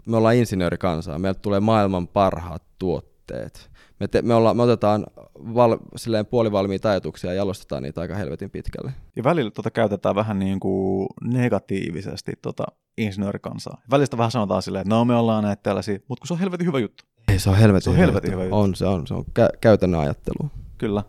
me 0.06 0.16
ollaan 0.16 0.36
insinöörikansaa. 0.36 1.18
Meiltä 1.18 1.40
tulee 1.40 1.60
maailman 1.60 2.08
parhaat 2.08 2.62
tuotteet. 2.78 3.70
Me, 4.00 4.08
te, 4.08 4.22
me, 4.22 4.34
ollaan, 4.34 4.56
me 4.56 4.62
otetaan 4.62 5.06
val, 5.34 5.78
silleen 5.96 6.26
puolivalmiita 6.26 6.90
ajatuksia 6.90 7.30
ja 7.30 7.36
jalostetaan 7.36 7.82
niitä 7.82 8.00
aika 8.00 8.14
helvetin 8.14 8.50
pitkälle. 8.50 8.92
Ja 9.16 9.24
välillä 9.24 9.50
tota 9.50 9.70
käytetään 9.70 10.14
vähän 10.14 10.38
niin 10.38 10.60
kuin 10.60 11.08
negatiivisesti 11.24 12.32
tota 12.42 12.64
insinöörikansaa. 12.98 13.82
Välistä 13.90 14.18
vähän 14.18 14.30
sanotaan 14.30 14.62
silleen, 14.62 14.82
että 14.82 14.94
no 14.94 15.04
me 15.04 15.14
ollaan 15.14 15.44
näitä 15.44 15.62
tällaisia, 15.62 15.98
mutta 16.08 16.20
kun 16.20 16.26
se 16.28 16.34
on 16.34 16.40
helvetin 16.40 16.66
hyvä 16.66 16.78
juttu. 16.78 17.04
Ei, 17.28 17.38
se 17.38 17.50
on 17.50 17.56
helvetin, 17.56 17.82
Se 17.82 17.90
on 17.90 17.96
helvetin 17.96 18.32
hyvä 18.32 18.42
juttu. 18.42 18.56
On, 18.56 18.74
se 18.74 18.86
on. 18.86 19.06
Se 19.06 19.14
on 19.14 19.24
kä- 19.38 19.58
käytännön 19.60 20.00
ajattelu. 20.00 20.50
Kyllä. 20.78 21.02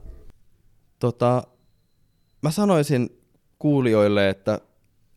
Tota, 1.00 1.44
mä 2.42 2.52
sanoisin 2.52 3.10
kuulijoille, 3.60 4.30
että 4.30 4.60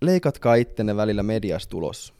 leikatkaa 0.02 0.54
ittenne 0.54 0.96
välillä 0.96 1.22
mediasta 1.22 1.76
ulos. 1.76 2.14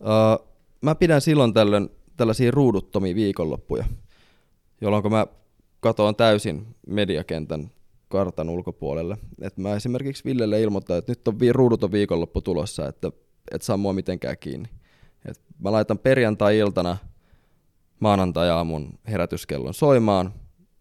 Uh, 0.00 0.48
mä 0.80 0.94
pidän 0.94 1.20
silloin 1.20 1.54
tällöin 1.54 1.90
tällaisia 2.16 2.50
ruuduttomia 2.50 3.14
viikonloppuja, 3.14 3.84
jolloin 4.80 5.10
mä 5.10 5.26
katoan 5.80 6.16
täysin 6.16 6.66
mediakentän 6.86 7.70
kartan 8.08 8.48
ulkopuolelle. 8.48 9.16
Et 9.40 9.58
mä 9.58 9.74
esimerkiksi 9.74 10.24
Villelle 10.24 10.62
ilmoittaa, 10.62 10.96
että 10.96 11.12
nyt 11.12 11.28
on 11.28 11.40
vi- 11.40 11.52
ruuduton 11.52 11.92
viikonloppu 11.92 12.40
tulossa, 12.40 12.88
että 12.88 13.12
et 13.50 13.62
saa 13.62 13.76
mua 13.76 13.92
mitenkään 13.92 14.38
kiinni. 14.38 14.68
Et 15.28 15.40
mä 15.58 15.72
laitan 15.72 15.98
perjantai-iltana 15.98 16.96
maanantai-aamun 18.00 18.98
herätyskellon 19.08 19.74
soimaan, 19.74 20.34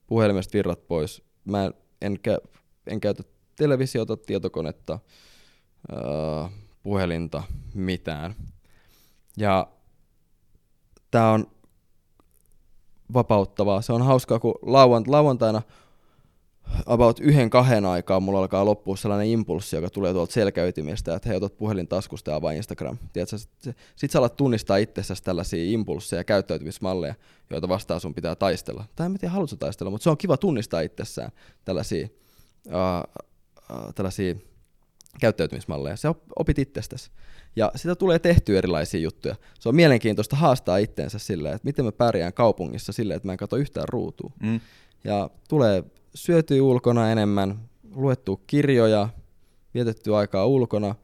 puhelimesta 0.08 0.54
virrat 0.54 0.88
pois. 0.88 1.24
Mä 1.46 1.72
en, 2.02 2.20
kä- 2.28 2.60
en 2.88 3.02
käytä 3.02 3.24
televisiota, 3.56 4.18
tietokonetta, 4.18 5.00
öö, 5.92 6.00
puhelinta, 6.84 7.44
mitään. 7.74 8.36
Ja 9.38 9.68
tämä 11.14 11.32
on 11.32 11.48
vapauttavaa. 13.14 13.82
Se 13.82 13.94
on 13.94 14.02
hauskaa, 14.02 14.40
kun 14.40 14.56
lauant- 14.62 15.08
lauantaina 15.08 15.62
about 16.86 17.20
yhden 17.20 17.50
kahden 17.50 17.86
aikaa 17.86 18.20
mulla 18.20 18.40
alkaa 18.40 18.66
loppua 18.66 18.98
sellainen 18.98 19.28
impulssi, 19.28 19.76
joka 19.76 19.90
tulee 19.90 20.14
tuolta 20.14 20.34
selkäytimestä, 20.34 21.16
että 21.16 21.30
hei, 21.30 21.38
otat 21.38 21.58
puhelin 21.58 21.88
taskusta 21.88 22.32
ja 22.32 22.38
avaa 22.38 22.52
Instagram. 22.52 22.98
Tiedätkö, 23.14 23.38
sit 23.96 24.12
sä 24.12 24.20
alat 24.20 24.36
tunnistaa 24.36 24.78
itsessäsi 24.78 25.24
tällaisia 25.24 25.72
impulsseja 25.72 26.20
ja 26.20 26.24
käyttäytymismalleja, 26.24 27.16
joita 27.50 27.70
vastaan 27.70 28.00
sun 28.00 28.14
pitää 28.14 28.36
taistella. 28.36 28.86
Tai 28.96 29.06
en 29.06 29.18
tiedä, 29.18 29.34
taistella, 29.60 29.92
mutta 29.92 30.04
se 30.04 30.10
on 30.10 30.18
kiva 30.18 30.38
tunnistaa 30.38 30.82
itsessään 30.82 31.32
tällaisia, 31.66 32.08
uh, 32.66 33.24
uh, 33.76 33.94
tällaisia 33.94 34.36
käyttäytymismalleja. 35.20 35.96
Se 35.96 36.08
opit 36.40 36.60
itsestäsi. 36.60 37.12
Ja 37.56 37.72
sitä 37.76 37.96
tulee 37.96 38.20
tehtyä 38.20 38.58
erilaisia 38.58 39.00
juttuja. 39.00 39.36
Se 39.60 39.70
on 39.70 39.76
mielenkiintoista 39.76 40.36
haastaa 40.36 40.78
itteensä 40.78 41.20
silleen, 41.20 41.56
että 41.56 41.66
miten 41.66 41.86
mä 41.86 41.92
pärjään 41.92 42.34
kaupungissa 42.34 42.92
silleen, 42.92 43.16
että 43.16 43.28
mä 43.28 43.32
en 43.32 43.38
katso 43.38 43.56
yhtään 43.56 43.90
ruutua. 43.90 44.32
Mm. 44.44 44.60
Ja 45.04 45.30
tulee 45.50 45.84
syötyä 46.16 46.64
ulkona 46.64 47.12
enemmän, 47.12 47.60
luettu 47.96 48.42
kirjoja, 48.48 49.10
vietetty 49.74 50.16
aikaa 50.16 50.46
ulkona. 50.46 50.96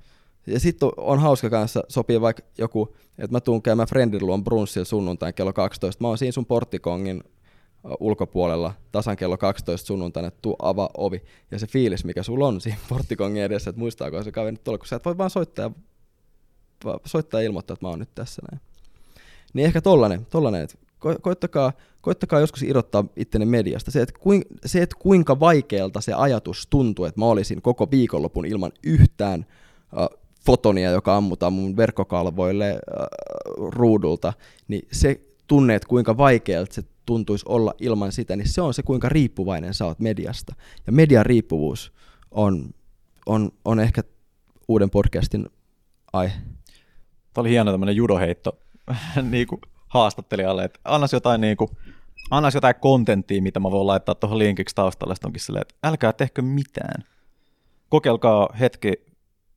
Ja 0.47 0.59
sitten 0.59 0.89
on 0.97 1.19
hauska 1.19 1.49
kanssa, 1.49 1.83
sopii 1.87 2.21
vaikka 2.21 2.43
joku, 2.57 2.95
että 3.17 3.35
mä 3.35 3.39
tuun 3.39 3.61
käymään 3.61 3.87
friendin 3.87 4.25
luon 4.25 4.43
brunssilla 4.43 4.85
sunnuntain 4.85 5.33
kello 5.33 5.53
12. 5.53 6.03
Mä 6.03 6.07
oon 6.07 6.17
siinä 6.17 6.31
sun 6.31 6.45
porttikongin 6.45 7.23
ulkopuolella 7.99 8.73
tasan 8.91 9.17
kello 9.17 9.37
12 9.37 9.87
sunnuntaina, 9.87 10.31
tuu 10.31 10.55
avaa 10.59 10.89
ovi. 10.97 11.21
Ja 11.51 11.59
se 11.59 11.67
fiilis, 11.67 12.05
mikä 12.05 12.23
sulla 12.23 12.47
on 12.47 12.61
siinä 12.61 12.77
porttikongin 12.89 13.43
edessä, 13.43 13.69
että 13.69 13.79
muistaako 13.79 14.23
se 14.23 14.31
kaveri 14.31 14.51
nyt 14.51 14.63
tuolla, 14.63 14.77
kun 14.77 14.87
sä 14.87 14.95
et 14.95 15.05
voi 15.05 15.17
vaan 15.17 15.29
soittaa, 15.29 15.71
soittaa 17.05 17.41
ja 17.41 17.45
ilmoittaa, 17.45 17.73
että 17.73 17.85
mä 17.85 17.89
oon 17.89 17.99
nyt 17.99 18.15
tässä 18.15 18.41
näin. 18.51 18.61
Niin 19.53 19.65
ehkä 19.65 19.81
tollanen, 19.81 20.25
tollanen 20.25 20.61
että 20.61 20.77
ko- 21.05 21.19
koittakaa, 21.21 21.73
koittakaa 22.01 22.39
joskus 22.39 22.63
irrottaa 22.63 23.05
ittenne 23.15 23.45
mediasta. 23.45 23.91
Se, 23.91 24.01
että, 24.01 24.19
kuin, 24.19 24.41
se, 24.65 24.81
että 24.81 24.95
kuinka 24.99 25.39
vaikealta 25.39 26.01
se 26.01 26.13
ajatus 26.13 26.67
tuntuu, 26.69 27.05
että 27.05 27.19
mä 27.19 27.25
olisin 27.25 27.61
koko 27.61 27.91
viikonlopun 27.91 28.45
ilman 28.45 28.71
yhtään 28.83 29.45
uh, 29.93 30.19
fotonia, 30.45 30.91
joka 30.91 31.17
ammutaan 31.17 31.53
mun 31.53 31.77
verkkokalvoille 31.77 32.71
uh, 32.73 33.69
ruudulta, 33.69 34.33
niin 34.67 34.87
se 34.91 35.21
tunne, 35.47 35.75
että 35.75 35.87
kuinka 35.87 36.17
vaikealta 36.17 36.73
se 36.73 36.83
tuntuisi 37.09 37.45
olla 37.49 37.73
ilman 37.79 38.11
sitä, 38.11 38.35
niin 38.35 38.49
se 38.49 38.61
on 38.61 38.73
se, 38.73 38.83
kuinka 38.83 39.09
riippuvainen 39.09 39.73
sä 39.73 39.85
oot 39.85 39.99
mediasta. 39.99 40.55
Ja 40.87 40.93
median 40.93 41.25
riippuvuus 41.25 41.93
on, 42.31 42.69
on, 43.25 43.51
on 43.65 43.79
ehkä 43.79 44.01
uuden 44.67 44.89
podcastin 44.89 45.49
aihe. 46.13 46.33
Tämä 47.33 47.41
oli 47.41 47.49
hieno 47.49 47.71
tämmöinen 47.71 47.95
judoheitto 47.95 48.59
niin 49.31 49.47
kuin 49.47 49.61
haastattelijalle, 49.87 50.63
että 50.63 50.79
annas 50.83 51.13
jotain, 51.13 51.41
niin 51.41 51.57
kuin, 51.57 51.69
annas 52.31 52.55
jotain 52.55 52.75
kontenttia, 52.81 53.41
mitä 53.41 53.59
mä 53.59 53.71
voin 53.71 53.87
laittaa 53.87 54.15
tuohon 54.15 54.39
linkiksi 54.39 54.75
taustalle. 54.75 55.15
Onkin 55.25 55.41
silleen, 55.41 55.61
että 55.61 55.87
älkää 55.87 56.13
tehkö 56.13 56.41
mitään. 56.41 57.03
Kokeilkaa 57.89 58.49
hetki, 58.59 58.93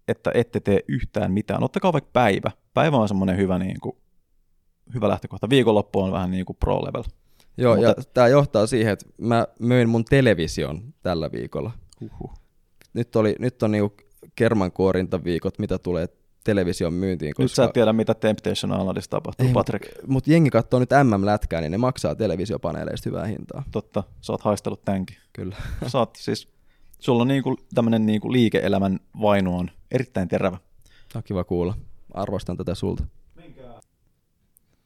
että 0.08 0.30
ette 0.34 0.60
tee 0.60 0.80
yhtään 0.88 1.32
mitään. 1.32 1.64
Ottakaa 1.64 1.92
vaikka 1.92 2.10
päivä. 2.12 2.50
Päivä 2.74 2.96
on 2.96 3.08
semmoinen 3.08 3.36
hyvä, 3.36 3.58
niin 3.58 3.80
kuin, 3.80 3.96
hyvä 4.94 5.08
lähtökohta. 5.08 5.50
Viikonloppu 5.50 6.00
on 6.00 6.12
vähän 6.12 6.30
niin 6.30 6.44
kuin 6.44 6.56
pro-level. 6.60 7.02
Joo, 7.56 7.76
Mutta- 7.76 7.88
ja 7.88 7.94
tämä 8.14 8.28
johtaa 8.28 8.66
siihen, 8.66 8.92
että 8.92 9.06
mä 9.18 9.46
möin 9.58 9.88
mun 9.88 10.04
television 10.04 10.94
tällä 11.02 11.32
viikolla. 11.32 11.70
Huhhuh. 12.00 12.32
Nyt, 12.94 13.16
oli, 13.16 13.36
nyt 13.38 13.62
on 13.62 13.70
niinku 13.70 13.96
kermankuorintaviikot, 14.36 15.58
mitä 15.58 15.78
tulee 15.78 16.08
television 16.44 16.94
myyntiin. 16.94 17.34
Nyt 17.38 17.52
sä 17.52 17.64
et 17.64 17.72
tiedä, 17.72 17.92
mitä 17.92 18.14
Temptation 18.14 18.80
Islandissa 18.80 19.10
tapahtuu, 19.10 19.46
Ei, 19.46 19.52
Patrick. 19.52 20.06
Mutta 20.06 20.30
jengi 20.30 20.50
katsoo 20.50 20.80
nyt 20.80 20.90
MM-lätkää, 21.02 21.60
niin 21.60 21.72
ne 21.72 21.78
maksaa 21.78 22.14
televisiopaneeleista 22.14 23.08
hyvää 23.08 23.26
hintaa. 23.26 23.62
Totta, 23.70 24.02
sä 24.20 24.32
oot 24.32 24.40
haistellut 24.40 24.84
tämänkin. 24.84 25.16
Kyllä. 25.32 25.56
Sä 25.86 25.98
oot 25.98 26.16
siis, 26.16 26.48
sulla 26.98 27.22
on 27.22 27.28
niinku 27.28 27.56
tämmönen 27.74 28.06
niinku 28.06 28.32
liike-elämän 28.32 29.00
vainu 29.22 29.58
on 29.58 29.70
erittäin 29.90 30.28
terävä. 30.28 30.56
Tämä 31.12 31.20
on 31.20 31.22
kiva 31.22 31.44
kuulla. 31.44 31.74
Arvostan 32.14 32.56
tätä 32.56 32.74
sulta. 32.74 33.04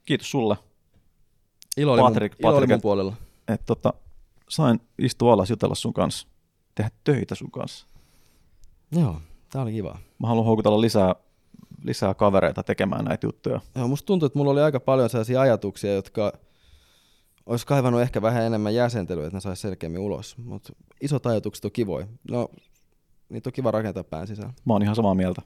Kiitos 0.05 0.31
sulle, 0.31 0.57
Ilo 1.77 1.93
oli, 1.93 2.03
Patrik, 2.03 2.33
mun, 2.43 2.51
ilo 2.51 2.59
oli 2.59 2.67
mun 2.67 2.75
et- 2.75 2.83
puolella. 2.83 3.13
että 3.49 3.67
tota, 3.67 3.95
sain 4.49 4.81
istua 4.99 5.33
alas 5.33 5.51
jutella 5.51 5.75
sun 5.75 5.93
kanssa, 5.93 6.29
tehdä 6.75 6.91
töitä 7.05 7.35
sun 7.35 7.51
kanssa. 7.51 7.87
Joo, 8.93 9.21
tää 9.51 9.63
oli 9.63 9.73
kiva. 9.73 9.99
Mä 10.19 10.29
haluan 10.29 10.47
houkutella 10.47 10.81
lisää, 10.81 11.15
lisää 11.85 12.15
kavereita 12.15 12.63
tekemään 12.63 13.05
näitä 13.05 13.27
juttuja. 13.27 13.61
Joo, 13.75 13.89
musta 13.89 14.07
tuntuu, 14.07 14.27
että 14.27 14.39
mulla 14.39 14.51
oli 14.53 14.61
aika 14.63 14.81
paljon 14.81 15.11
sellaisia 15.11 15.41
ajatuksia, 15.41 15.95
jotka 15.95 16.33
olisi 17.47 17.67
kaivannut 17.67 18.03
ehkä 18.03 18.23
vähän 18.23 18.43
enemmän 18.43 18.75
jäsentelyä, 18.75 19.25
että 19.27 19.37
ne 19.37 19.41
saisi 19.41 19.63
selkeämmin 19.63 20.01
ulos. 20.01 20.39
Mutta 20.39 20.73
isot 21.01 21.27
ajatukset 21.27 21.65
on 21.65 21.73
kivoja. 21.73 22.07
No, 22.31 22.49
niitä 23.29 23.49
on 23.49 23.53
kiva 23.53 23.71
rakentaa 23.71 24.05
pään 24.05 24.27
sisään. 24.27 24.53
Mä 24.65 24.73
oon 24.73 24.83
ihan 24.83 24.97
samaa 24.97 25.15
mieltä. 25.15 25.43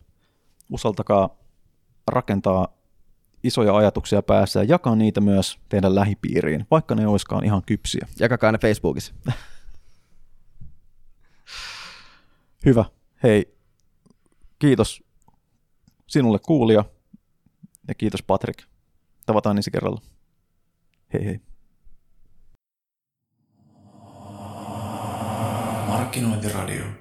Uskaltakaa 0.73 1.37
rakentaa 2.07 2.69
isoja 3.43 3.77
ajatuksia 3.77 4.23
päässä 4.23 4.61
ja 4.61 4.65
jakaa 4.65 4.97
niitä 4.97 5.21
myös 5.21 5.59
teidän 5.69 5.95
lähipiiriin, 5.95 6.67
vaikka 6.71 6.95
ne 6.95 7.07
oiskaan 7.07 7.45
ihan 7.45 7.63
kypsiä. 7.67 8.07
Jakakaa 8.21 8.53
ne 8.53 8.59
Facebookissa. 8.59 9.15
Hyvä. 12.67 12.85
Hei, 13.23 13.55
kiitos 14.59 15.03
sinulle 16.07 16.39
kuulija 16.39 16.85
ja 17.89 17.95
kiitos 17.95 18.23
Patrick. 18.23 18.69
Tavataan 19.27 19.57
ensi 19.57 19.71
kerralla. 19.71 20.01
Hei 21.13 21.25
hei. 21.25 21.41
Markkinointiradio. 25.89 27.00